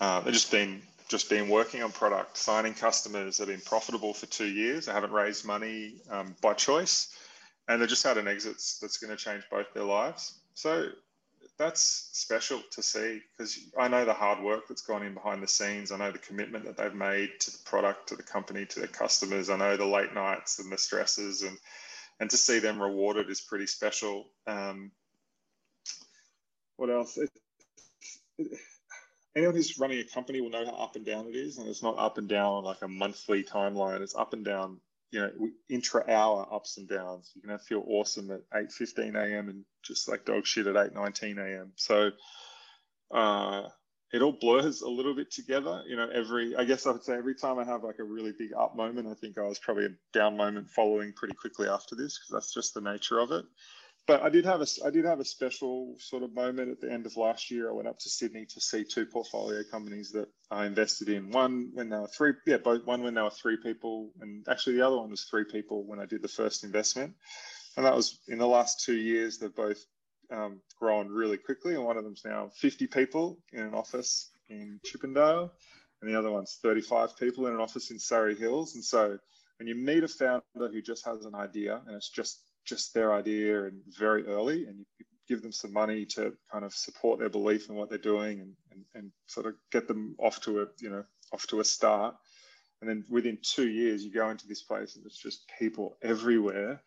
Uh, 0.00 0.20
they've 0.20 0.34
just 0.34 0.52
been 0.52 0.82
just 1.10 1.28
been 1.28 1.48
working 1.48 1.82
on 1.82 1.90
product, 1.90 2.36
signing 2.36 2.72
customers. 2.72 3.36
that 3.36 3.48
have 3.48 3.56
been 3.56 3.66
profitable 3.66 4.14
for 4.14 4.26
two 4.26 4.46
years. 4.46 4.86
They 4.86 4.92
haven't 4.92 5.12
raised 5.12 5.44
money 5.44 5.96
um, 6.08 6.36
by 6.40 6.54
choice, 6.54 7.12
and 7.68 7.82
they've 7.82 7.88
just 7.88 8.04
had 8.04 8.16
an 8.16 8.28
exit 8.28 8.62
that's 8.80 8.98
going 8.98 9.10
to 9.10 9.22
change 9.22 9.42
both 9.50 9.66
their 9.74 9.84
lives. 9.84 10.38
So 10.54 10.86
that's 11.58 12.10
special 12.12 12.62
to 12.70 12.82
see 12.82 13.20
because 13.32 13.58
I 13.76 13.88
know 13.88 14.04
the 14.04 14.14
hard 14.14 14.42
work 14.42 14.68
that's 14.68 14.82
gone 14.82 15.04
in 15.04 15.12
behind 15.12 15.42
the 15.42 15.48
scenes. 15.48 15.90
I 15.90 15.98
know 15.98 16.12
the 16.12 16.18
commitment 16.18 16.64
that 16.66 16.76
they've 16.76 16.94
made 16.94 17.30
to 17.40 17.50
the 17.50 17.58
product, 17.64 18.08
to 18.10 18.16
the 18.16 18.22
company, 18.22 18.64
to 18.66 18.78
their 18.78 18.88
customers. 18.88 19.50
I 19.50 19.56
know 19.56 19.76
the 19.76 19.86
late 19.86 20.14
nights 20.14 20.60
and 20.60 20.70
the 20.70 20.78
stresses, 20.78 21.42
and 21.42 21.58
and 22.20 22.30
to 22.30 22.36
see 22.36 22.60
them 22.60 22.80
rewarded 22.80 23.28
is 23.28 23.40
pretty 23.40 23.66
special. 23.66 24.26
Um, 24.46 24.92
what 26.76 26.88
else? 26.88 27.18
Anyone 29.36 29.54
who's 29.54 29.78
running 29.78 30.00
a 30.00 30.04
company 30.04 30.40
will 30.40 30.50
know 30.50 30.64
how 30.64 30.72
up 30.72 30.96
and 30.96 31.04
down 31.04 31.26
it 31.28 31.36
is, 31.36 31.58
and 31.58 31.68
it's 31.68 31.82
not 31.82 31.98
up 31.98 32.18
and 32.18 32.28
down 32.28 32.54
on 32.54 32.64
like 32.64 32.82
a 32.82 32.88
monthly 32.88 33.44
timeline. 33.44 34.00
It's 34.00 34.14
up 34.14 34.32
and 34.32 34.44
down, 34.44 34.80
you 35.10 35.20
know, 35.20 35.30
intra-hour 35.68 36.48
ups 36.52 36.78
and 36.78 36.88
downs. 36.88 37.32
You're 37.34 37.48
gonna 37.48 37.58
feel 37.58 37.84
awesome 37.86 38.30
at 38.30 38.40
eight 38.54 38.72
fifteen 38.72 39.16
a.m. 39.16 39.48
and 39.48 39.64
just 39.84 40.08
like 40.08 40.24
dog 40.24 40.46
shit 40.46 40.66
at 40.66 40.76
eight 40.76 40.94
nineteen 40.94 41.38
a.m. 41.38 41.72
So 41.76 42.10
uh, 43.12 43.68
it 44.12 44.22
all 44.22 44.32
blurs 44.32 44.82
a 44.82 44.88
little 44.88 45.14
bit 45.14 45.30
together. 45.30 45.82
You 45.86 45.96
know, 45.96 46.08
every 46.12 46.56
I 46.56 46.64
guess 46.64 46.86
I 46.86 46.92
would 46.92 47.04
say 47.04 47.14
every 47.14 47.34
time 47.36 47.58
I 47.58 47.64
have 47.64 47.84
like 47.84 48.00
a 48.00 48.04
really 48.04 48.32
big 48.36 48.52
up 48.58 48.76
moment, 48.76 49.08
I 49.08 49.14
think 49.14 49.38
I 49.38 49.42
was 49.42 49.58
probably 49.58 49.86
a 49.86 49.96
down 50.12 50.36
moment 50.36 50.70
following 50.70 51.12
pretty 51.12 51.34
quickly 51.34 51.68
after 51.68 51.94
this 51.94 52.18
because 52.18 52.30
that's 52.32 52.54
just 52.54 52.74
the 52.74 52.80
nature 52.80 53.18
of 53.18 53.30
it 53.30 53.44
but 54.06 54.22
I 54.22 54.28
did 54.28 54.44
have 54.44 54.60
a 54.60 54.66
I 54.84 54.90
did 54.90 55.04
have 55.04 55.20
a 55.20 55.24
special 55.24 55.94
sort 55.98 56.22
of 56.22 56.34
moment 56.34 56.70
at 56.70 56.80
the 56.80 56.90
end 56.90 57.06
of 57.06 57.16
last 57.16 57.50
year. 57.50 57.68
I 57.68 57.72
went 57.72 57.88
up 57.88 57.98
to 58.00 58.08
Sydney 58.08 58.46
to 58.46 58.60
see 58.60 58.84
two 58.84 59.06
portfolio 59.06 59.62
companies 59.70 60.10
that 60.12 60.28
I 60.50 60.66
invested 60.66 61.08
in. 61.08 61.30
One 61.30 61.70
when 61.74 61.88
there 61.88 62.00
were 62.00 62.08
three, 62.08 62.32
yeah, 62.46 62.58
both 62.58 62.84
one 62.84 63.02
when 63.02 63.14
there 63.14 63.24
were 63.24 63.30
three 63.30 63.56
people, 63.62 64.10
and 64.20 64.46
actually 64.48 64.76
the 64.76 64.86
other 64.86 64.96
one 64.96 65.10
was 65.10 65.24
three 65.24 65.44
people 65.44 65.84
when 65.84 66.00
I 66.00 66.06
did 66.06 66.22
the 66.22 66.28
first 66.28 66.64
investment. 66.64 67.14
And 67.76 67.86
that 67.86 67.94
was 67.94 68.18
in 68.28 68.38
the 68.38 68.46
last 68.46 68.84
two 68.84 68.96
years. 68.96 69.38
They've 69.38 69.54
both 69.54 69.78
um, 70.30 70.60
grown 70.78 71.08
really 71.08 71.36
quickly, 71.36 71.74
and 71.74 71.84
one 71.84 71.96
of 71.96 72.04
them's 72.04 72.22
now 72.24 72.50
50 72.56 72.86
people 72.88 73.38
in 73.52 73.62
an 73.62 73.74
office 73.74 74.30
in 74.48 74.80
Chippendale, 74.84 75.52
and 76.02 76.10
the 76.10 76.18
other 76.18 76.30
one's 76.30 76.58
35 76.62 77.16
people 77.16 77.46
in 77.46 77.54
an 77.54 77.60
office 77.60 77.90
in 77.90 77.98
Surry 77.98 78.34
Hills. 78.34 78.74
And 78.74 78.84
so 78.84 79.18
when 79.58 79.68
you 79.68 79.74
meet 79.74 80.02
a 80.02 80.08
founder 80.08 80.42
who 80.56 80.80
just 80.80 81.04
has 81.04 81.24
an 81.26 81.34
idea 81.34 81.80
and 81.86 81.94
it's 81.94 82.08
just 82.08 82.40
just 82.64 82.94
their 82.94 83.12
idea 83.12 83.64
and 83.64 83.80
very 83.98 84.26
early 84.26 84.66
and 84.66 84.78
you 84.98 85.04
give 85.28 85.42
them 85.42 85.52
some 85.52 85.72
money 85.72 86.04
to 86.04 86.32
kind 86.52 86.64
of 86.64 86.74
support 86.74 87.20
their 87.20 87.28
belief 87.28 87.68
in 87.68 87.76
what 87.76 87.88
they're 87.88 87.98
doing 87.98 88.40
and, 88.40 88.52
and, 88.72 88.84
and 88.94 89.12
sort 89.26 89.46
of 89.46 89.54
get 89.70 89.86
them 89.86 90.16
off 90.18 90.40
to 90.40 90.62
a 90.62 90.66
you 90.80 90.90
know 90.90 91.04
off 91.32 91.46
to 91.46 91.60
a 91.60 91.64
start. 91.64 92.16
And 92.80 92.88
then 92.88 93.04
within 93.08 93.38
two 93.42 93.68
years 93.68 94.02
you 94.04 94.12
go 94.12 94.28
into 94.30 94.48
this 94.48 94.62
place 94.62 94.96
and 94.96 95.06
it's 95.06 95.22
just 95.22 95.44
people 95.58 95.96
everywhere. 96.02 96.82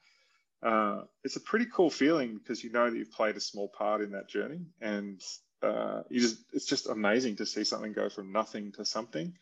Uh, 0.61 1.03
it's 1.23 1.35
a 1.35 1.41
pretty 1.41 1.67
cool 1.73 1.89
feeling 1.89 2.37
because 2.37 2.63
you 2.63 2.71
know 2.71 2.89
that 2.89 2.97
you've 2.97 3.11
played 3.11 3.37
a 3.37 3.41
small 3.41 3.69
part 3.69 4.01
in 4.01 4.11
that 4.11 4.29
journey 4.29 4.61
and 4.81 5.21
uh, 5.61 6.01
you 6.09 6.19
just 6.19 6.37
it's 6.51 6.65
just 6.65 6.89
amazing 6.89 7.37
to 7.37 7.45
see 7.45 7.63
something 7.63 7.93
go 7.93 8.09
from 8.09 8.31
nothing 8.31 8.73
to 8.73 8.83
something. 8.83 9.33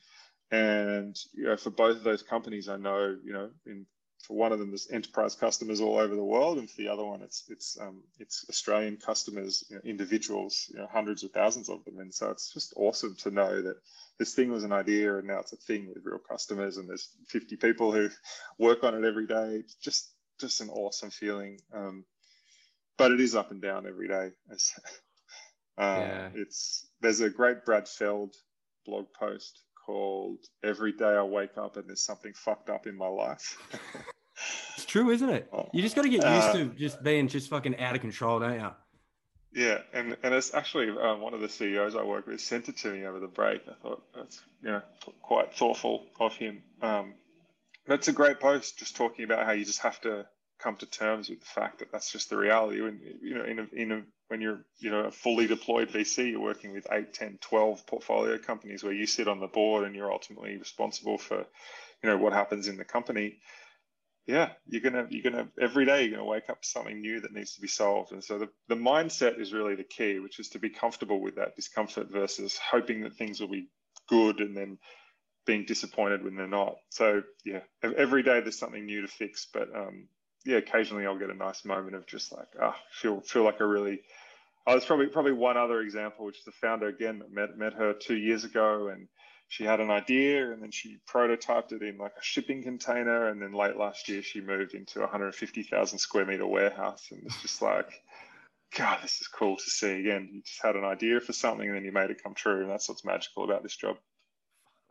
And 0.51 1.17
you 1.33 1.45
know, 1.45 1.57
for 1.57 1.71
both 1.71 1.97
of 1.97 2.03
those 2.03 2.21
companies 2.21 2.69
i 2.69 2.77
know 2.77 3.17
you 3.23 3.33
know 3.33 3.49
in 3.65 3.85
for 4.25 4.35
one 4.35 4.51
of 4.51 4.59
them, 4.59 4.69
there's 4.69 4.89
enterprise 4.91 5.35
customers 5.35 5.81
all 5.81 5.97
over 5.97 6.15
the 6.15 6.23
world, 6.23 6.57
and 6.57 6.69
for 6.69 6.77
the 6.77 6.87
other 6.87 7.03
one, 7.03 7.21
it's 7.21 7.43
it's 7.49 7.77
um, 7.79 8.01
it's 8.19 8.45
Australian 8.49 8.97
customers, 8.97 9.63
you 9.69 9.75
know, 9.75 9.81
individuals, 9.83 10.69
you 10.71 10.79
know, 10.79 10.87
hundreds 10.91 11.23
of 11.23 11.31
thousands 11.31 11.69
of 11.69 11.83
them, 11.85 11.99
and 11.99 12.13
so 12.13 12.29
it's 12.29 12.53
just 12.53 12.73
awesome 12.75 13.15
to 13.15 13.31
know 13.31 13.61
that 13.61 13.77
this 14.17 14.33
thing 14.33 14.51
was 14.51 14.63
an 14.63 14.71
idea 14.71 15.17
and 15.17 15.27
now 15.27 15.39
it's 15.39 15.53
a 15.53 15.57
thing 15.57 15.87
with 15.87 16.05
real 16.05 16.19
customers, 16.19 16.77
and 16.77 16.87
there's 16.87 17.09
50 17.27 17.55
people 17.57 17.91
who 17.91 18.09
work 18.57 18.83
on 18.83 18.95
it 18.95 19.07
every 19.07 19.27
day. 19.27 19.55
It's 19.59 19.75
just 19.75 20.09
just 20.39 20.61
an 20.61 20.69
awesome 20.69 21.11
feeling, 21.11 21.59
um, 21.73 22.05
but 22.97 23.11
it 23.11 23.19
is 23.19 23.35
up 23.35 23.51
and 23.51 23.61
down 23.61 23.87
every 23.87 24.07
day. 24.07 24.31
uh, 24.51 24.55
yeah. 25.77 26.29
It's 26.33 26.87
there's 27.01 27.21
a 27.21 27.29
great 27.29 27.65
Brad 27.65 27.87
Feld 27.87 28.35
blog 28.85 29.07
post 29.13 29.61
called 29.85 30.39
Every 30.63 30.91
Day 30.91 31.05
I 31.05 31.23
Wake 31.23 31.57
Up 31.57 31.77
and 31.77 31.87
There's 31.87 32.01
Something 32.01 32.33
Fucked 32.33 32.69
Up 32.69 32.87
in 32.87 32.95
My 32.95 33.07
Life. 33.07 33.57
it's 34.75 34.85
true, 34.85 35.09
isn't 35.09 35.29
it? 35.29 35.51
You 35.73 35.81
just 35.81 35.95
got 35.95 36.03
to 36.03 36.09
get 36.09 36.17
used 36.17 36.25
uh, 36.25 36.53
to 36.53 36.65
just 36.77 37.03
being 37.03 37.27
just 37.27 37.49
fucking 37.49 37.79
out 37.79 37.95
of 37.95 38.01
control, 38.01 38.39
don't 38.39 38.59
you? 38.59 38.71
Yeah, 39.53 39.79
and, 39.93 40.15
and 40.23 40.33
it's 40.33 40.53
actually 40.53 40.89
um, 40.89 41.19
one 41.19 41.33
of 41.33 41.41
the 41.41 41.49
CEOs 41.49 41.95
I 41.95 42.03
work 42.03 42.25
with 42.25 42.39
sent 42.39 42.69
it 42.69 42.77
to 42.77 42.91
me 42.91 43.05
over 43.05 43.19
the 43.19 43.27
break. 43.27 43.61
I 43.67 43.73
thought 43.81 44.03
that's 44.15 44.41
you 44.61 44.69
know 44.69 44.81
quite 45.21 45.53
thoughtful 45.53 46.05
of 46.19 46.33
him. 46.35 46.63
Um, 46.81 47.13
that's 47.85 48.07
a 48.07 48.13
great 48.13 48.39
post, 48.39 48.79
just 48.79 48.95
talking 48.95 49.25
about 49.25 49.45
how 49.45 49.51
you 49.51 49.65
just 49.65 49.81
have 49.81 49.99
to 50.01 50.25
come 50.57 50.77
to 50.77 50.85
terms 50.85 51.29
with 51.29 51.39
the 51.39 51.45
fact 51.45 51.79
that 51.79 51.91
that's 51.91 52.11
just 52.11 52.29
the 52.29 52.37
reality. 52.37 52.79
When 52.81 53.01
you 53.21 53.35
know, 53.35 53.43
in 53.43 53.59
a, 53.59 53.67
in 53.73 53.91
a, 53.91 54.01
when 54.29 54.39
you're 54.39 54.63
you 54.79 54.89
know 54.89 55.05
a 55.05 55.11
fully 55.11 55.47
deployed 55.47 55.89
VC, 55.89 56.31
you're 56.31 56.39
working 56.39 56.71
with 56.71 56.87
8, 56.89 57.13
10, 57.13 57.39
12 57.41 57.85
portfolio 57.85 58.37
companies 58.37 58.83
where 58.83 58.93
you 58.93 59.05
sit 59.05 59.27
on 59.27 59.39
the 59.41 59.47
board 59.47 59.85
and 59.85 59.95
you're 59.95 60.11
ultimately 60.11 60.57
responsible 60.57 61.17
for 61.17 61.45
you 62.03 62.09
know 62.09 62.17
what 62.17 62.31
happens 62.31 62.67
in 62.67 62.77
the 62.77 62.85
company. 62.85 63.39
Yeah, 64.31 64.51
you're 64.65 64.81
gonna 64.81 65.07
you're 65.09 65.29
gonna 65.29 65.49
every 65.59 65.85
day 65.85 66.03
you're 66.03 66.11
gonna 66.11 66.23
wake 66.23 66.49
up 66.49 66.61
to 66.61 66.67
something 66.67 67.01
new 67.01 67.19
that 67.19 67.33
needs 67.33 67.55
to 67.55 67.61
be 67.61 67.67
solved. 67.67 68.13
And 68.13 68.23
so 68.23 68.39
the, 68.39 68.49
the 68.69 68.75
mindset 68.75 69.39
is 69.41 69.51
really 69.51 69.75
the 69.75 69.83
key, 69.83 70.19
which 70.19 70.39
is 70.39 70.49
to 70.49 70.59
be 70.59 70.69
comfortable 70.69 71.19
with 71.19 71.35
that 71.35 71.57
discomfort 71.57 72.09
versus 72.09 72.57
hoping 72.57 73.01
that 73.01 73.15
things 73.15 73.41
will 73.41 73.49
be 73.49 73.67
good 74.07 74.39
and 74.39 74.55
then 74.55 74.77
being 75.45 75.65
disappointed 75.65 76.23
when 76.23 76.37
they're 76.37 76.47
not. 76.47 76.77
So 76.89 77.23
yeah, 77.43 77.59
every 77.83 78.23
day 78.23 78.39
there's 78.39 78.57
something 78.57 78.85
new 78.85 79.01
to 79.01 79.07
fix. 79.09 79.47
But 79.53 79.67
um, 79.75 80.07
yeah, 80.45 80.57
occasionally 80.57 81.05
I'll 81.05 81.19
get 81.19 81.29
a 81.29 81.35
nice 81.35 81.65
moment 81.65 81.97
of 81.97 82.07
just 82.07 82.31
like, 82.31 82.47
ah, 82.61 82.73
oh, 82.73 82.81
feel 82.93 83.21
feel 83.21 83.43
like 83.43 83.59
I 83.59 83.65
really. 83.65 84.01
Oh, 84.65 84.73
there's 84.73 84.85
probably 84.85 85.07
probably 85.07 85.33
one 85.33 85.57
other 85.57 85.81
example, 85.81 86.25
which 86.25 86.39
is 86.39 86.45
the 86.45 86.51
founder 86.53 86.87
again 86.87 87.21
met 87.31 87.57
met 87.57 87.73
her 87.73 87.93
two 87.93 88.15
years 88.15 88.45
ago 88.45 88.87
and 88.87 89.09
she 89.51 89.65
had 89.65 89.81
an 89.81 89.91
idea 89.91 90.53
and 90.53 90.63
then 90.63 90.71
she 90.71 90.97
prototyped 91.05 91.73
it 91.73 91.83
in 91.83 91.97
like 91.97 92.13
a 92.17 92.23
shipping 92.23 92.63
container 92.63 93.27
and 93.27 93.41
then 93.41 93.51
late 93.51 93.75
last 93.75 94.07
year 94.07 94.21
she 94.21 94.39
moved 94.39 94.73
into 94.73 94.99
a 94.99 95.01
150,000 95.01 95.99
square 95.99 96.25
meter 96.25 96.47
warehouse 96.47 97.09
and 97.11 97.21
it's 97.25 97.41
just 97.41 97.61
like 97.61 97.91
god 98.77 98.99
this 99.03 99.19
is 99.19 99.27
cool 99.27 99.57
to 99.57 99.69
see 99.69 99.91
again 99.99 100.29
you 100.31 100.41
just 100.41 100.61
had 100.63 100.77
an 100.77 100.85
idea 100.85 101.19
for 101.19 101.33
something 101.33 101.67
and 101.67 101.75
then 101.75 101.83
you 101.83 101.91
made 101.91 102.09
it 102.09 102.23
come 102.23 102.33
true 102.33 102.61
and 102.61 102.69
that's 102.69 102.87
what's 102.87 103.03
magical 103.03 103.43
about 103.43 103.61
this 103.61 103.75
job 103.75 103.97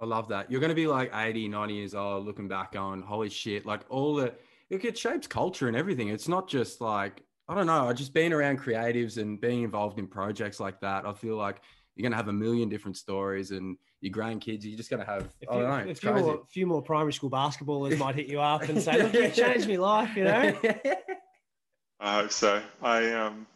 I 0.02 0.06
love 0.06 0.28
that. 0.28 0.50
You're 0.50 0.61
going 0.61 0.70
to 0.70 0.74
be 0.74 0.86
like 0.86 1.11
80, 1.14 1.48
90 1.48 1.74
years 1.74 1.94
old, 1.94 2.24
looking 2.24 2.48
back 2.48 2.74
on, 2.74 3.02
holy 3.02 3.28
shit, 3.28 3.66
like 3.66 3.82
all 3.90 4.14
the, 4.14 4.32
it 4.70 4.96
shapes 4.96 5.26
culture 5.26 5.68
and 5.68 5.76
everything. 5.76 6.08
It's 6.08 6.26
not 6.26 6.48
just 6.48 6.80
like, 6.80 7.22
I 7.48 7.54
don't 7.54 7.66
know, 7.66 7.92
just 7.92 8.14
being 8.14 8.32
around 8.32 8.61
creatives 8.61 9.18
and 9.18 9.38
being 9.38 9.62
involved 9.62 9.98
in 9.98 10.06
projects 10.06 10.58
like 10.58 10.80
that. 10.80 11.04
I 11.04 11.12
feel 11.12 11.36
like 11.36 11.61
you're 11.94 12.02
going 12.04 12.12
to 12.12 12.16
have 12.16 12.28
a 12.28 12.32
million 12.32 12.70
different 12.70 12.96
stories 12.96 13.50
and 13.50 13.76
your 14.01 14.12
grandkids, 14.12 14.64
you're 14.64 14.76
just 14.76 14.90
going 14.90 15.01
to 15.01 15.07
have, 15.07 15.28
a 15.42 15.53
few, 15.53 15.61
know, 15.61 15.90
a 15.90 15.94
few 15.94 16.12
more, 16.12 16.42
few 16.48 16.66
more 16.66 16.82
primary 16.82 17.12
school 17.12 17.30
basketballers 17.30 17.98
might 17.98 18.14
hit 18.14 18.26
you 18.26 18.40
up 18.40 18.62
and 18.62 18.80
say, 18.80 19.03
look, 19.03 19.12
you 19.12 19.28
changed 19.34 19.68
my 19.68 19.76
life, 19.76 20.16
you 20.16 20.24
know? 20.24 20.59
I 22.01 22.20
hope 22.20 22.32
so. 22.32 22.62
I, 22.82 23.12
um, 23.12 23.46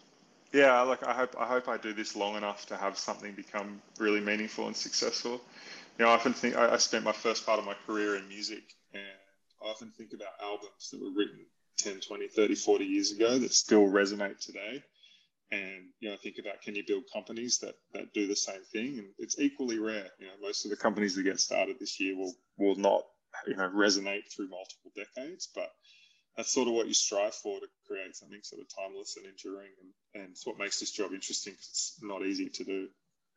yeah, 0.52 0.80
like 0.82 1.02
I 1.06 1.14
hope, 1.14 1.34
I 1.38 1.46
hope 1.46 1.68
I 1.68 1.78
do 1.78 1.94
this 1.94 2.14
long 2.14 2.36
enough 2.36 2.66
to 2.66 2.76
have 2.76 2.98
something 2.98 3.32
become 3.32 3.80
really 3.98 4.20
meaningful 4.20 4.66
and 4.66 4.76
successful. 4.76 5.40
You 5.98 6.04
know, 6.04 6.10
I 6.10 6.14
often 6.14 6.34
think 6.34 6.56
I, 6.56 6.74
I 6.74 6.76
spent 6.76 7.04
my 7.04 7.12
first 7.12 7.46
part 7.46 7.58
of 7.58 7.64
my 7.64 7.74
career 7.86 8.16
in 8.16 8.28
music 8.28 8.62
and 8.92 9.02
I 9.62 9.68
often 9.68 9.90
think 9.96 10.12
about 10.12 10.28
albums 10.42 10.90
that 10.90 11.00
were 11.00 11.10
written 11.16 11.40
10, 11.78 12.00
20, 12.00 12.28
30, 12.28 12.54
40 12.54 12.84
years 12.84 13.12
ago 13.12 13.38
that 13.38 13.54
still 13.54 13.86
resonate 13.86 14.38
today 14.44 14.82
and 15.50 15.90
you 16.00 16.10
know 16.10 16.16
think 16.22 16.36
about 16.38 16.62
can 16.62 16.74
you 16.74 16.84
build 16.86 17.04
companies 17.12 17.58
that 17.58 17.74
that 17.92 18.12
do 18.12 18.26
the 18.26 18.36
same 18.36 18.62
thing? 18.72 18.98
And 18.98 19.08
it's 19.18 19.38
equally 19.38 19.78
rare. 19.78 20.08
You 20.18 20.26
know 20.26 20.34
most 20.40 20.64
of 20.64 20.70
the 20.70 20.76
companies 20.76 21.14
that 21.14 21.22
get 21.22 21.40
started 21.40 21.76
this 21.78 22.00
year 22.00 22.16
will 22.16 22.34
will 22.58 22.76
not 22.76 23.02
you 23.46 23.56
know 23.56 23.68
resonate 23.68 24.32
through 24.32 24.48
multiple 24.48 24.92
decades 24.94 25.48
but 25.54 25.70
that's 26.36 26.52
sort 26.52 26.68
of 26.68 26.74
what 26.74 26.88
you 26.88 26.94
strive 26.94 27.34
for 27.34 27.60
to 27.60 27.66
create 27.86 28.16
something 28.16 28.40
sort 28.42 28.62
of 28.62 28.68
timeless 28.74 29.16
and 29.16 29.26
enduring. 29.26 29.70
And, 29.80 30.22
and 30.22 30.30
it's 30.32 30.46
what 30.46 30.58
makes 30.58 30.80
this 30.80 30.90
job 30.90 31.12
interesting 31.12 31.54
it's 31.54 31.98
not 32.02 32.24
easy 32.24 32.48
to 32.48 32.64
do. 32.64 32.88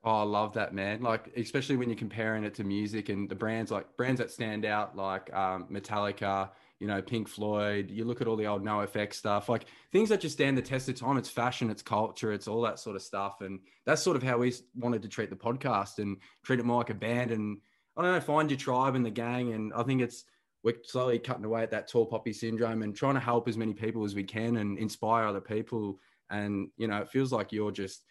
Oh, 0.04 0.22
I 0.22 0.24
love 0.24 0.54
that, 0.54 0.74
man. 0.74 1.02
Like, 1.02 1.32
especially 1.36 1.76
when 1.76 1.90
you're 1.90 1.98
comparing 1.98 2.44
it 2.44 2.56
to 2.56 2.64
music 2.64 3.10
and 3.10 3.28
the 3.28 3.36
brands 3.36 3.72
like 3.72 3.98
brands 3.98 4.20
that 4.20 4.32
stand 4.32 4.66
out, 4.66 4.96
like 4.96 5.34
um, 5.34 5.66
Metallica, 5.72 6.50
you 6.80 6.88
know, 6.88 7.02
Pink 7.02 7.28
Floyd, 7.28 7.90
you 7.90 8.06
look 8.06 8.22
at 8.22 8.28
all 8.28 8.36
the 8.36 8.46
old 8.46 8.64
no 8.64 8.78
NOFX 8.78 9.16
stuff, 9.16 9.50
like 9.50 9.66
things 9.92 10.10
that 10.10 10.22
just 10.22 10.36
stand 10.36 10.58
the 10.58 10.62
test 10.62 10.88
of 10.90 10.96
time. 10.96 11.18
It's 11.18 11.30
fashion, 11.30 11.70
it's 11.70 11.82
culture, 11.82 12.32
it's 12.32 12.48
all 12.48 12.62
that 12.62 12.80
sort 12.80 12.96
of 12.96 13.02
stuff. 13.02 13.42
And 13.42 13.60
that's 13.86 14.02
sort 14.02 14.16
of 14.16 14.24
how 14.24 14.38
we 14.38 14.54
wanted 14.76 15.02
to 15.02 15.08
treat 15.08 15.30
the 15.30 15.36
podcast 15.36 15.98
and 15.98 16.18
treat 16.44 16.60
it 16.60 16.66
more 16.66 16.78
like 16.78 16.92
a 16.92 16.96
band. 16.96 17.32
And 17.32 17.58
I 17.96 18.04
don't 18.04 18.14
know, 18.14 18.20
find 18.20 18.52
your 18.52 18.60
tribe 18.60 18.96
and 18.96 19.06
the 19.06 19.10
gang. 19.10 19.54
And 19.54 19.74
I 19.74 19.84
think 19.84 20.02
it's, 20.02 20.26
we're 20.64 20.76
slowly 20.84 21.18
cutting 21.18 21.46
away 21.46 21.64
at 21.64 21.72
that 21.72 21.88
tall 21.88 22.06
poppy 22.06 22.34
syndrome 22.34 22.84
and 22.84 22.96
trying 22.96 23.16
to 23.16 23.20
help 23.20 23.48
as 23.48 23.58
many 23.58 23.74
people 23.74 24.04
as 24.04 24.14
we 24.14 24.24
can 24.24 24.58
and 24.58 24.78
inspire 24.78 25.26
other 25.26 25.42
people. 25.42 26.00
And, 26.30 26.70
you 26.78 26.88
know, 26.88 26.98
it 26.98 27.10
feels 27.10 27.32
like 27.32 27.52
you're 27.52 27.72
just 27.72 28.04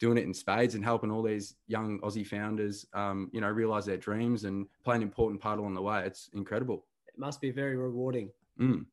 doing 0.00 0.16
it 0.16 0.24
in 0.24 0.32
spades 0.32 0.76
and 0.76 0.84
helping 0.84 1.10
all 1.10 1.22
these 1.22 1.56
young 1.66 1.98
Aussie 2.00 2.26
founders, 2.26 2.86
um, 2.94 3.28
you 3.32 3.40
know, 3.40 3.48
realize 3.48 3.84
their 3.84 3.96
dreams 3.96 4.44
and 4.44 4.66
play 4.84 4.96
an 4.96 5.02
important 5.02 5.42
part 5.42 5.58
along 5.58 5.74
the 5.74 5.82
way. 5.82 6.04
It's 6.06 6.30
incredible 6.32 6.84
must 7.18 7.40
be 7.40 7.50
very 7.50 7.76
rewarding. 7.76 8.30
Mm. 8.58 8.86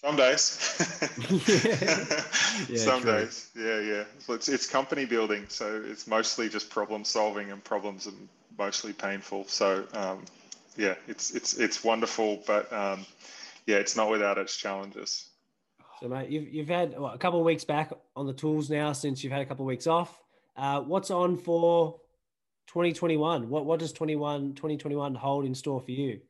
Some 0.00 0.14
days. 0.16 0.76
yeah, 2.68 2.76
Some 2.76 3.02
true. 3.02 3.12
days. 3.12 3.50
Yeah, 3.56 3.80
yeah. 3.80 4.04
So 4.20 4.34
it's 4.34 4.48
it's 4.48 4.68
company 4.68 5.06
building, 5.06 5.46
so 5.48 5.82
it's 5.84 6.06
mostly 6.06 6.48
just 6.48 6.70
problem 6.70 7.04
solving 7.04 7.50
and 7.50 7.62
problems 7.64 8.06
and 8.06 8.28
mostly 8.56 8.92
painful. 8.92 9.44
So 9.48 9.84
um, 9.94 10.24
yeah, 10.76 10.94
it's 11.08 11.32
it's 11.34 11.54
it's 11.54 11.82
wonderful, 11.82 12.42
but 12.46 12.72
um, 12.72 13.04
yeah, 13.66 13.76
it's 13.76 13.96
not 13.96 14.08
without 14.08 14.38
its 14.38 14.56
challenges. 14.56 15.28
So 16.00 16.08
mate, 16.08 16.30
you've 16.30 16.48
you've 16.48 16.68
had 16.68 16.96
what, 16.96 17.16
a 17.16 17.18
couple 17.18 17.40
of 17.40 17.46
weeks 17.46 17.64
back 17.64 17.92
on 18.14 18.26
the 18.26 18.32
tools 18.32 18.70
now 18.70 18.92
since 18.92 19.24
you've 19.24 19.32
had 19.32 19.42
a 19.42 19.46
couple 19.46 19.64
of 19.64 19.68
weeks 19.68 19.88
off. 19.88 20.16
Uh, 20.56 20.80
what's 20.80 21.10
on 21.10 21.36
for 21.36 22.00
2021? 22.68 23.48
What 23.48 23.66
what 23.66 23.80
does 23.80 23.92
21 23.92 24.54
2021 24.54 25.16
hold 25.16 25.44
in 25.44 25.56
store 25.56 25.80
for 25.80 25.90
you? 25.90 26.20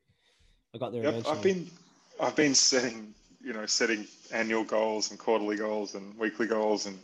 I 0.74 0.78
got 0.78 0.92
there 0.92 1.02
yep, 1.02 1.14
eventually. 1.14 1.36
I've 1.36 1.42
been 1.42 1.70
I've 2.20 2.36
been 2.36 2.54
setting 2.54 3.14
you 3.42 3.52
know 3.52 3.66
setting 3.66 4.06
annual 4.32 4.64
goals 4.64 5.10
and 5.10 5.18
quarterly 5.18 5.56
goals 5.56 5.94
and 5.94 6.16
weekly 6.18 6.46
goals 6.46 6.86
and 6.86 6.98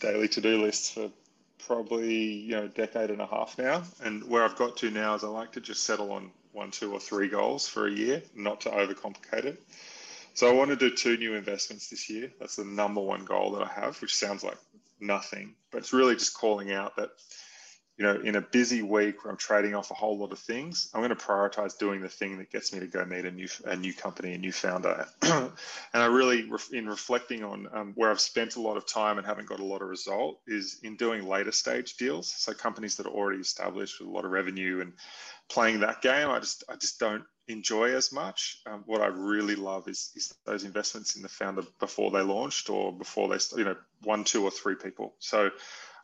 daily 0.00 0.28
to 0.28 0.40
do 0.40 0.62
lists 0.62 0.90
for 0.90 1.10
probably 1.66 2.22
you 2.22 2.52
know 2.52 2.64
a 2.64 2.68
decade 2.68 3.10
and 3.10 3.20
a 3.20 3.26
half 3.26 3.58
now. 3.58 3.82
And 4.04 4.28
where 4.28 4.44
I've 4.44 4.56
got 4.56 4.76
to 4.78 4.90
now 4.90 5.14
is 5.14 5.24
I 5.24 5.28
like 5.28 5.52
to 5.52 5.60
just 5.60 5.84
settle 5.84 6.12
on 6.12 6.30
one, 6.52 6.70
two, 6.70 6.92
or 6.92 6.98
three 6.98 7.28
goals 7.28 7.68
for 7.68 7.86
a 7.86 7.92
year, 7.92 8.22
not 8.34 8.60
to 8.62 8.70
overcomplicate 8.70 9.44
it. 9.44 9.62
So 10.34 10.48
I 10.48 10.52
want 10.52 10.70
to 10.70 10.76
do 10.76 10.90
two 10.90 11.16
new 11.16 11.34
investments 11.34 11.88
this 11.88 12.08
year. 12.08 12.30
That's 12.40 12.56
the 12.56 12.64
number 12.64 13.00
one 13.00 13.24
goal 13.24 13.52
that 13.52 13.62
I 13.62 13.72
have, 13.80 14.00
which 14.00 14.16
sounds 14.16 14.42
like 14.42 14.56
nothing, 15.00 15.54
but 15.70 15.78
it's 15.78 15.92
really 15.92 16.14
just 16.14 16.34
calling 16.34 16.72
out 16.72 16.96
that 16.96 17.10
you 18.00 18.06
know, 18.06 18.18
in 18.18 18.34
a 18.34 18.40
busy 18.40 18.80
week 18.80 19.22
where 19.22 19.30
I'm 19.30 19.36
trading 19.36 19.74
off 19.74 19.90
a 19.90 19.94
whole 19.94 20.16
lot 20.16 20.32
of 20.32 20.38
things, 20.38 20.88
I'm 20.94 21.02
going 21.02 21.10
to 21.10 21.22
prioritize 21.22 21.76
doing 21.76 22.00
the 22.00 22.08
thing 22.08 22.38
that 22.38 22.50
gets 22.50 22.72
me 22.72 22.80
to 22.80 22.86
go 22.86 23.04
meet 23.04 23.26
a 23.26 23.30
new 23.30 23.46
a 23.66 23.76
new 23.76 23.92
company, 23.92 24.32
a 24.32 24.38
new 24.38 24.52
founder. 24.52 25.06
and 25.22 25.52
I 25.92 26.06
really, 26.06 26.50
in 26.72 26.88
reflecting 26.88 27.44
on 27.44 27.68
um, 27.74 27.92
where 27.96 28.10
I've 28.10 28.18
spent 28.18 28.56
a 28.56 28.60
lot 28.62 28.78
of 28.78 28.86
time 28.86 29.18
and 29.18 29.26
haven't 29.26 29.48
got 29.48 29.60
a 29.60 29.64
lot 29.64 29.82
of 29.82 29.88
result, 29.88 30.40
is 30.46 30.80
in 30.82 30.96
doing 30.96 31.28
later 31.28 31.52
stage 31.52 31.98
deals. 31.98 32.32
So 32.32 32.54
companies 32.54 32.96
that 32.96 33.06
are 33.06 33.10
already 33.12 33.40
established 33.40 34.00
with 34.00 34.08
a 34.08 34.12
lot 34.12 34.24
of 34.24 34.30
revenue 34.30 34.80
and 34.80 34.94
playing 35.50 35.80
that 35.80 36.00
game, 36.00 36.30
I 36.30 36.40
just 36.40 36.64
I 36.70 36.76
just 36.76 36.98
don't 36.98 37.24
enjoy 37.48 37.94
as 37.94 38.12
much. 38.12 38.62
Um, 38.64 38.82
what 38.86 39.02
I 39.02 39.08
really 39.08 39.56
love 39.56 39.88
is 39.88 40.10
is 40.16 40.32
those 40.46 40.64
investments 40.64 41.16
in 41.16 41.22
the 41.22 41.28
founder 41.28 41.64
before 41.78 42.10
they 42.10 42.22
launched 42.22 42.70
or 42.70 42.94
before 42.94 43.28
they 43.28 43.36
you 43.58 43.64
know 43.64 43.76
one, 44.04 44.24
two, 44.24 44.42
or 44.42 44.50
three 44.50 44.76
people. 44.76 45.16
So. 45.18 45.50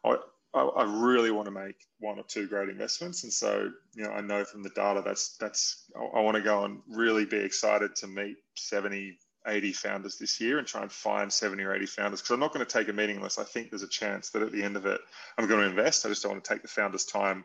I, 0.05 0.19
I, 0.57 0.63
I 0.63 0.85
really 0.85 1.31
want 1.31 1.47
to 1.47 1.53
make 1.53 1.77
one 1.99 2.19
or 2.19 2.25
two 2.25 2.47
great 2.49 2.69
investments, 2.69 3.25
and 3.25 3.33
so 3.33 3.71
you 3.95 4.05
know 4.05 4.11
I 4.11 4.21
know 4.21 4.45
from 4.45 4.63
the 4.63 4.71
data 4.71 5.03
that's 5.05 5.37
that's 5.39 5.85
I, 5.97 6.19
I 6.19 6.21
want 6.21 6.37
to 6.37 6.43
go 6.43 6.65
and 6.65 6.81
really 6.89 7.25
be 7.25 7.39
excited 7.39 7.95
to 7.97 8.07
meet 8.07 8.37
70, 8.55 9.19
80 9.47 9.73
founders 9.73 10.19
this 10.19 10.41
year 10.41 10.59
and 10.59 10.67
try 10.67 10.83
and 10.83 10.91
find 10.91 11.33
70 11.33 11.63
or 11.63 11.75
80 11.75 11.87
founders 11.87 12.21
because 12.21 12.33
I'm 12.33 12.41
not 12.41 12.53
going 12.53 12.65
to 12.65 12.73
take 12.73 12.89
a 12.89 12.93
meeting 12.93 13.17
unless 13.17 13.39
I 13.39 13.45
think 13.45 13.71
there's 13.71 13.83
a 13.83 13.89
chance 13.89 14.31
that 14.31 14.43
at 14.43 14.53
the 14.53 14.63
end 14.63 14.77
of 14.77 14.87
it 14.87 15.01
I'm 15.39 15.47
going 15.47 15.61
to 15.61 15.69
invest. 15.69 16.07
I 16.07 16.09
just 16.09 16.23
don't 16.23 16.33
want 16.33 16.45
to 16.45 16.55
take 16.55 16.63
the 16.63 16.69
founders' 16.69 17.05
time 17.05 17.45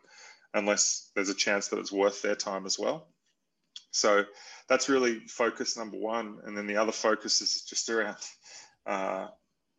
unless 0.53 1.11
there's 1.15 1.29
a 1.29 1.35
chance 1.35 1.67
that 1.67 1.79
it's 1.79 1.91
worth 1.91 2.21
their 2.21 2.35
time 2.35 2.65
as 2.65 2.79
well. 2.79 3.07
So 3.91 4.23
that's 4.69 4.89
really 4.89 5.19
focus 5.27 5.77
number 5.77 5.97
one, 5.97 6.39
and 6.45 6.57
then 6.57 6.65
the 6.65 6.77
other 6.77 6.93
focus 6.93 7.41
is 7.41 7.63
just 7.63 7.89
around 7.89 8.15
uh, 8.85 9.27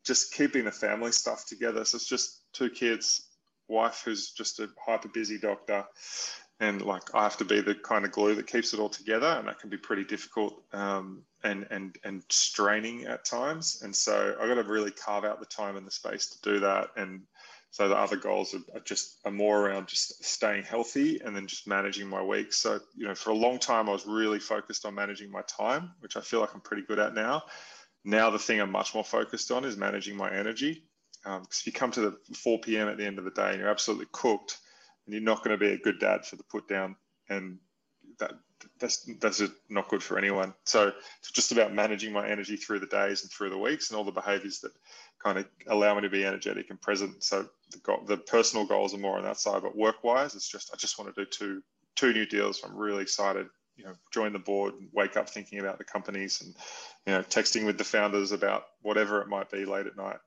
just 0.05 0.35
keeping 0.35 0.65
the 0.65 0.73
family 0.73 1.13
stuff 1.13 1.47
together. 1.47 1.85
So 1.85 1.97
it's 1.97 2.07
just 2.07 2.42
two 2.53 2.71
kids, 2.71 3.29
wife 3.69 4.03
who's 4.05 4.31
just 4.31 4.61
a 4.61 4.69
hyper 4.85 5.09
busy 5.09 5.39
doctor, 5.39 5.85
and 6.61 6.81
like 6.83 7.15
I 7.15 7.25
have 7.25 7.37
to 7.39 7.45
be 7.45 7.61
the 7.61 7.75
kind 7.75 8.05
of 8.05 8.13
glue 8.13 8.37
that 8.37 8.47
keeps 8.47 8.73
it 8.73 8.81
all 8.81 8.89
together, 8.89 9.27
and 9.27 9.49
that 9.49 9.59
can 9.59 9.69
be 9.69 9.77
pretty 9.77 10.05
difficult 10.05 10.63
um, 10.73 11.23
and 11.43 11.67
and 11.71 11.97
and 12.05 12.23
straining 12.29 13.05
at 13.07 13.25
times. 13.25 13.83
And 13.83 13.95
so 13.95 14.37
I 14.41 14.47
got 14.47 14.55
to 14.55 14.63
really 14.63 14.93
carve 14.93 15.25
out 15.25 15.41
the 15.41 15.47
time 15.47 15.77
and 15.77 15.87
the 15.87 15.91
space 15.91 16.29
to 16.29 16.41
do 16.43 16.61
that. 16.61 16.91
And 16.97 17.23
so 17.73 17.89
the 17.89 17.97
other 17.97 18.17
goals 18.17 18.55
are, 18.55 18.77
are 18.77 18.85
just 18.85 19.19
are 19.25 19.33
more 19.33 19.67
around 19.67 19.89
just 19.89 20.25
staying 20.25 20.63
healthy 20.63 21.21
and 21.25 21.35
then 21.35 21.47
just 21.47 21.67
managing 21.67 22.09
my 22.09 22.23
weeks. 22.23 22.59
So 22.59 22.79
you 22.95 23.09
know, 23.09 23.15
for 23.15 23.31
a 23.31 23.35
long 23.35 23.59
time 23.59 23.89
I 23.89 23.93
was 23.93 24.07
really 24.07 24.39
focused 24.39 24.87
on 24.87 24.95
managing 24.95 25.33
my 25.33 25.43
time, 25.43 25.93
which 26.01 26.17
I 26.17 26.21
feel 26.21 26.41
like 26.41 26.55
I'm 26.55 26.61
pretty 26.61 26.85
good 26.87 27.01
at 27.01 27.15
now. 27.15 27.43
Now 28.05 28.31
the 28.31 28.39
thing 28.39 28.61
I'm 28.61 28.71
much 28.71 28.95
more 28.95 29.05
focused 29.05 29.51
on 29.51 29.65
is 29.65 29.77
managing 29.77 30.17
my 30.17 30.33
energy 30.33 30.85
because 31.23 31.39
um, 31.39 31.47
if 31.51 31.67
you 31.67 31.73
come 31.73 31.91
to 31.93 32.01
the 32.01 32.17
4 32.35 32.61
p.m. 32.61 32.89
at 32.89 32.97
the 32.97 33.07
end 33.07 33.19
of 33.19 33.25
the 33.25 33.31
day 33.31 33.51
and 33.51 33.61
you're 33.61 33.69
absolutely 33.69 34.07
cooked, 34.13 34.59
and 35.07 35.15
you're 35.15 35.23
not 35.23 35.45
going 35.45 35.57
to 35.57 35.65
be 35.65 35.73
a 35.73 35.79
good 35.79 35.99
dad 35.99 36.25
for 36.25 36.37
the 36.37 36.43
put 36.45 36.69
down, 36.69 36.97
and 37.29 37.59
that 38.19 38.33
that's 38.79 39.09
that's 39.21 39.43
not 39.69 39.89
good 39.89 40.03
for 40.03 40.19
anyone. 40.19 40.55
So 40.65 40.93
it's 41.21 41.31
just 41.33 41.53
about 41.53 41.75
managing 41.75 42.13
my 42.13 42.29
energy 42.29 42.57
through 42.57 42.81
the 42.81 42.87
days 42.87 43.23
and 43.23 43.31
through 43.31 43.51
the 43.51 43.59
weeks, 43.59 43.91
and 43.91 43.99
all 43.99 44.05
the 44.05 44.13
behaviours 44.13 44.61
that 44.61 44.73
kind 45.23 45.39
of 45.39 45.47
allow 45.69 45.95
me 45.95 46.03
to 46.03 46.11
be 46.11 46.25
energetic 46.25 46.71
and 46.71 46.81
present. 46.81 47.23
So 47.23 47.49
the, 47.71 47.97
the 48.07 48.17
personal 48.17 48.67
goals 48.67 48.95
are 48.95 48.99
more 48.99 49.17
on 49.17 49.25
that 49.25 49.39
side, 49.39 49.63
but 49.63 49.77
work-wise, 49.77 50.35
it's 50.35 50.49
just 50.49 50.71
I 50.73 50.77
just 50.77 50.99
want 50.99 51.15
to 51.15 51.25
do 51.25 51.31
two 51.31 51.63
two 51.95 52.13
new 52.13 52.27
deals. 52.27 52.63
I'm 52.65 52.77
really 52.77 53.03
excited 53.03 53.47
you 53.77 53.85
know 53.85 53.95
join 54.13 54.33
the 54.33 54.39
board, 54.39 54.75
wake 54.93 55.17
up 55.17 55.29
thinking 55.29 55.61
about 55.61 55.79
the 55.79 55.85
companies, 55.85 56.41
and 56.41 56.55
you 57.07 57.13
know 57.13 57.23
texting 57.23 57.67
with 57.67 57.79
the 57.79 57.85
founders 57.85 58.33
about 58.33 58.65
whatever 58.83 59.21
it 59.23 59.29
might 59.29 59.51
be 59.51 59.65
late 59.65 59.87
at 59.87 59.97
night. 59.97 60.19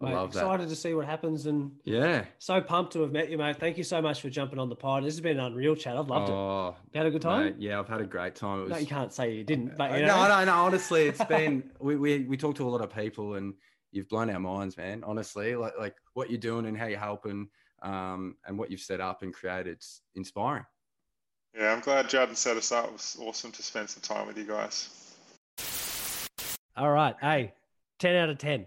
I 0.00 0.12
love 0.12 0.28
excited 0.28 0.34
that. 0.34 0.52
Excited 0.54 0.68
to 0.68 0.76
see 0.76 0.94
what 0.94 1.06
happens, 1.06 1.46
and 1.46 1.72
yeah, 1.84 2.26
so 2.38 2.60
pumped 2.60 2.92
to 2.92 3.00
have 3.00 3.12
met 3.12 3.30
you, 3.30 3.38
mate. 3.38 3.56
Thank 3.56 3.78
you 3.78 3.84
so 3.84 4.02
much 4.02 4.20
for 4.20 4.28
jumping 4.28 4.58
on 4.58 4.68
the 4.68 4.76
pod. 4.76 5.04
This 5.04 5.14
has 5.14 5.20
been 5.20 5.38
an 5.38 5.44
unreal 5.46 5.74
chat. 5.74 5.96
I've 5.96 6.08
loved 6.08 6.30
oh, 6.30 6.68
it. 6.68 6.74
You 6.92 6.98
had 6.98 7.06
a 7.06 7.10
good 7.10 7.22
time. 7.22 7.44
Mate, 7.46 7.54
yeah, 7.58 7.78
I've 7.78 7.88
had 7.88 8.02
a 8.02 8.06
great 8.06 8.34
time. 8.34 8.58
It 8.58 8.62
was... 8.64 8.70
No, 8.72 8.76
you 8.76 8.86
can't 8.86 9.10
say 9.10 9.34
you 9.34 9.42
didn't, 9.42 9.78
but 9.78 9.92
you 9.92 10.04
know. 10.04 10.28
no, 10.28 10.28
no, 10.28 10.44
no. 10.44 10.52
Honestly, 10.52 11.06
it's 11.08 11.24
been 11.28 11.70
we 11.80 11.96
we 11.96 12.24
we 12.24 12.36
talked 12.36 12.58
to 12.58 12.68
a 12.68 12.70
lot 12.70 12.82
of 12.82 12.94
people, 12.94 13.36
and 13.36 13.54
you've 13.90 14.08
blown 14.08 14.28
our 14.28 14.38
minds, 14.38 14.76
man. 14.76 15.02
Honestly, 15.02 15.56
like 15.56 15.72
like 15.78 15.96
what 16.12 16.28
you're 16.28 16.38
doing 16.38 16.66
and 16.66 16.76
how 16.76 16.86
you're 16.86 16.98
helping, 16.98 17.48
um, 17.80 18.36
and 18.46 18.58
what 18.58 18.70
you've 18.70 18.80
set 18.80 19.00
up 19.00 19.22
and 19.22 19.32
created, 19.32 19.68
it's 19.68 20.02
inspiring. 20.14 20.66
Yeah, 21.56 21.72
I'm 21.72 21.80
glad 21.80 22.10
Jordan 22.10 22.34
set 22.36 22.58
us 22.58 22.70
up. 22.70 22.84
It 22.84 22.92
was 22.92 23.16
awesome 23.18 23.50
to 23.52 23.62
spend 23.62 23.88
some 23.88 24.02
time 24.02 24.26
with 24.26 24.36
you 24.36 24.44
guys. 24.44 24.90
All 26.76 26.90
right, 26.90 27.16
hey, 27.18 27.54
ten 27.98 28.14
out 28.16 28.28
of 28.28 28.36
ten. 28.36 28.66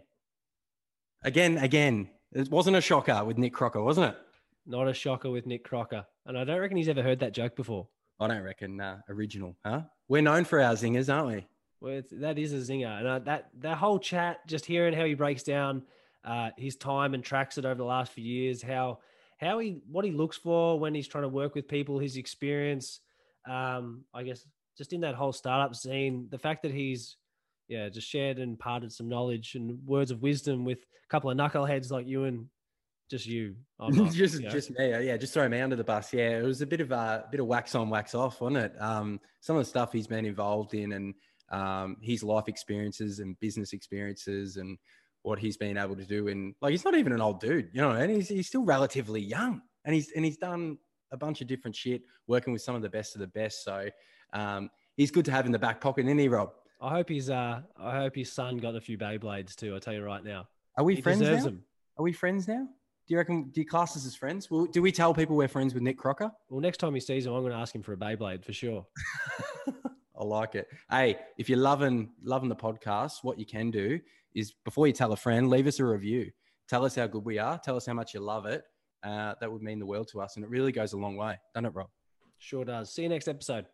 Again, 1.24 1.57
again, 1.57 2.09
it 2.32 2.49
wasn't 2.49 2.78
a 2.78 2.82
shocker 2.82 3.24
with 3.26 3.38
Nick 3.38 3.53
Crocker, 3.53 3.82
wasn't 3.82 4.13
it? 4.13 4.17
Not 4.65 4.88
a 4.88 4.93
shocker 4.93 5.30
with 5.30 5.45
Nick 5.45 5.63
Crocker. 5.63 6.05
And 6.26 6.38
I 6.38 6.43
don't 6.43 6.59
reckon 6.59 6.78
he's 6.78 6.89
ever 6.89 7.03
heard 7.03 7.20
that 7.20 7.34
joke 7.34 7.55
before. 7.55 7.88
I 8.20 8.28
don't 8.28 8.43
reckon. 8.43 8.80
Uh, 8.80 8.99
original, 9.09 9.55
huh? 9.65 9.82
We're 10.07 10.22
known 10.22 10.45
for 10.45 10.61
our 10.61 10.74
zingers, 10.74 11.13
aren't 11.13 11.28
we? 11.28 11.47
Well, 11.82 12.01
that 12.11 12.38
is 12.38 12.53
a 12.53 12.57
zinger. 12.57 12.99
And 12.99 13.07
uh, 13.07 13.20
that, 13.20 13.49
that 13.59 13.78
whole 13.78 13.99
chat, 13.99 14.45
just 14.47 14.65
hearing 14.65 14.93
how 14.93 15.05
he 15.05 15.13
breaks 15.13 15.43
down 15.43 15.84
uh, 16.24 16.51
his 16.57 16.76
time 16.76 17.13
and 17.13 17.24
tracks 17.24 17.57
it 17.57 17.65
over 17.65 17.76
the 17.76 17.84
last 17.84 18.11
few 18.11 18.24
years, 18.24 18.61
how 18.61 18.99
how 19.38 19.59
he 19.59 19.82
what 19.89 20.03
he 20.03 20.11
looks 20.11 20.38
for 20.38 20.78
when 20.78 20.93
he's 20.93 21.07
trying 21.07 21.24
to 21.24 21.30
work 21.30 21.55
with 21.55 21.67
people, 21.67 21.97
his 21.97 22.17
experience. 22.17 22.99
Um, 23.47 24.03
I 24.13 24.24
guess 24.24 24.45
just 24.78 24.93
in 24.93 25.01
that 25.01 25.15
whole 25.15 25.32
startup 25.32 25.76
scene, 25.76 26.28
the 26.30 26.38
fact 26.38 26.63
that 26.63 26.74
he's 26.74 27.15
yeah, 27.70 27.88
just 27.88 28.09
shared 28.09 28.39
and 28.39 28.59
parted 28.59 28.91
some 28.91 29.07
knowledge 29.07 29.55
and 29.55 29.80
words 29.86 30.11
of 30.11 30.22
wisdom 30.22 30.65
with 30.65 30.80
a 30.80 31.07
couple 31.09 31.30
of 31.30 31.38
knuckleheads 31.38 31.91
like 31.91 32.07
you 32.07 32.26
and 32.26 32.47
just 33.09 33.28
you. 33.28 33.55
Not, 33.80 34.11
just 34.11 34.36
you 34.36 34.45
know. 34.45 34.49
just 34.49 34.72
me. 34.78 34.89
Yeah, 35.05 35.15
just 35.17 35.34
throw 35.34 35.47
me 35.47 35.61
under 35.61 35.76
the 35.76 35.84
bus. 35.84 36.11
Yeah, 36.11 36.39
it 36.39 36.43
was 36.43 36.61
a 36.61 36.67
bit 36.67 36.82
of 36.82 36.91
a, 36.91 37.26
bit 37.32 37.39
of 37.39 37.45
wax 37.45 37.76
on, 37.76 37.89
wax 37.89 38.15
off, 38.15 38.41
wasn't 38.41 38.65
it? 38.65 38.82
Um, 38.82 39.20
some 39.39 39.55
of 39.55 39.63
the 39.63 39.70
stuff 39.70 39.93
he's 39.93 40.07
been 40.07 40.26
involved 40.26 40.74
in 40.74 40.91
and 40.93 41.13
um, 41.51 41.97
his 42.01 42.24
life 42.24 42.47
experiences 42.47 43.20
and 43.20 43.39
business 43.39 43.74
experiences 43.74 44.57
and 44.57 44.78
what 45.22 45.38
he's 45.38 45.57
been 45.57 45.78
able 45.78 45.95
to 45.95 46.05
do. 46.05 46.28
And 46.28 46.55
like, 46.61 46.72
he's 46.72 46.86
not 46.86 46.95
even 46.95 47.13
an 47.13 47.22
old 47.22 47.39
dude, 47.39 47.70
you 47.72 47.82
know, 47.82 47.91
and 47.91 48.11
he's 48.11 48.30
he's 48.30 48.47
still 48.47 48.63
relatively 48.63 49.22
young, 49.22 49.61
and 49.86 49.93
he's 49.93 50.11
and 50.15 50.26
he's 50.26 50.38
done 50.38 50.78
a 51.11 51.17
bunch 51.17 51.41
of 51.41 51.47
different 51.47 51.76
shit, 51.76 52.01
working 52.28 52.53
with 52.53 52.61
some 52.61 52.76
of 52.76 52.82
the 52.82 52.89
best 52.89 53.15
of 53.15 53.22
the 53.22 53.28
best. 53.28 53.63
So 53.63 53.89
um, 54.34 54.70
he's 54.95 55.11
good 55.11 55.26
to 55.26 55.32
have 55.32 55.45
in 55.45 55.51
the 55.51 55.59
back 55.59 55.82
pocket, 55.82 56.05
isn't 56.05 56.17
he, 56.17 56.28
Rob? 56.30 56.51
I 56.82 56.90
hope 56.90 57.10
his 57.10 57.30
uh, 57.30 57.62
I 57.78 57.98
hope 57.98 58.16
his 58.16 58.32
son 58.32 58.58
got 58.58 58.76
a 58.76 58.82
few 58.82 58.98
Beyblades 58.98 59.56
too. 59.56 59.76
I 59.76 59.80
tell 59.80 59.94
you 59.94 60.04
right 60.04 60.24
now. 60.24 60.48
Are 60.78 60.84
we 60.84 60.96
he 60.96 61.02
friends 61.02 61.22
now? 61.22 61.36
Them. 61.36 61.64
Are 61.98 62.04
we 62.04 62.14
friends 62.14 62.48
now? 62.48 62.68
Do 63.08 63.14
you 63.14 63.18
reckon? 63.18 63.50
Do 63.52 63.60
you 63.60 63.68
class 63.68 63.98
us 63.98 64.06
as 64.06 64.16
friends? 64.16 64.50
Well, 64.50 64.66
do 64.66 64.82
we 64.82 64.92
tell 64.92 65.14
people 65.14 65.36
we're 65.36 65.48
friends 65.48 65.74
with 65.74 65.84
Nick 65.84 65.98
Crocker? 65.98 66.32
Well, 66.50 66.62
next 66.62 66.78
time 66.78 66.94
he 66.94 67.02
sees 67.02 67.26
him, 67.26 67.34
I'm 67.34 67.42
going 67.42 67.52
to 67.52 67.58
ask 67.58 67.76
him 67.76 67.84
for 67.84 67.94
a 67.94 67.98
Beyblade 67.98 68.46
for 68.46 68.54
sure. 68.54 68.86
I 69.68 70.24
like 70.24 70.56
it. 70.56 70.68
Hey, 70.90 71.18
if 71.38 71.50
you're 71.50 71.60
loving 71.60 72.12
loving 72.24 72.50
the 72.50 72.56
podcast, 72.56 73.24
what 73.24 73.40
you 73.40 73.46
can 73.46 73.72
do 73.72 74.00
is 74.34 74.54
before 74.64 74.88
you 74.88 74.94
tell 74.94 75.12
a 75.12 75.18
friend, 75.18 75.50
leave 75.50 75.68
us 75.68 75.80
a 75.80 75.86
review. 75.86 76.32
Tell 76.70 76.86
us 76.86 76.96
how 76.96 77.08
good 77.08 77.26
we 77.26 77.40
are. 77.40 77.58
Tell 77.58 77.76
us 77.76 77.86
how 77.86 77.94
much 77.94 78.14
you 78.14 78.20
love 78.20 78.46
it. 78.46 78.64
Uh, 79.04 79.34
that 79.42 79.52
would 79.52 79.62
mean 79.62 79.80
the 79.80 79.86
world 79.86 80.08
to 80.12 80.22
us, 80.22 80.36
and 80.36 80.46
it 80.46 80.52
really 80.52 80.72
goes 80.72 80.94
a 80.94 80.98
long 80.98 81.16
way, 81.18 81.38
doesn't 81.54 81.66
it, 81.66 81.74
Rob? 81.74 81.88
Sure 82.38 82.64
does. 82.64 82.94
See 82.94 83.04
you 83.04 83.10
next 83.10 83.28
episode. 83.28 83.66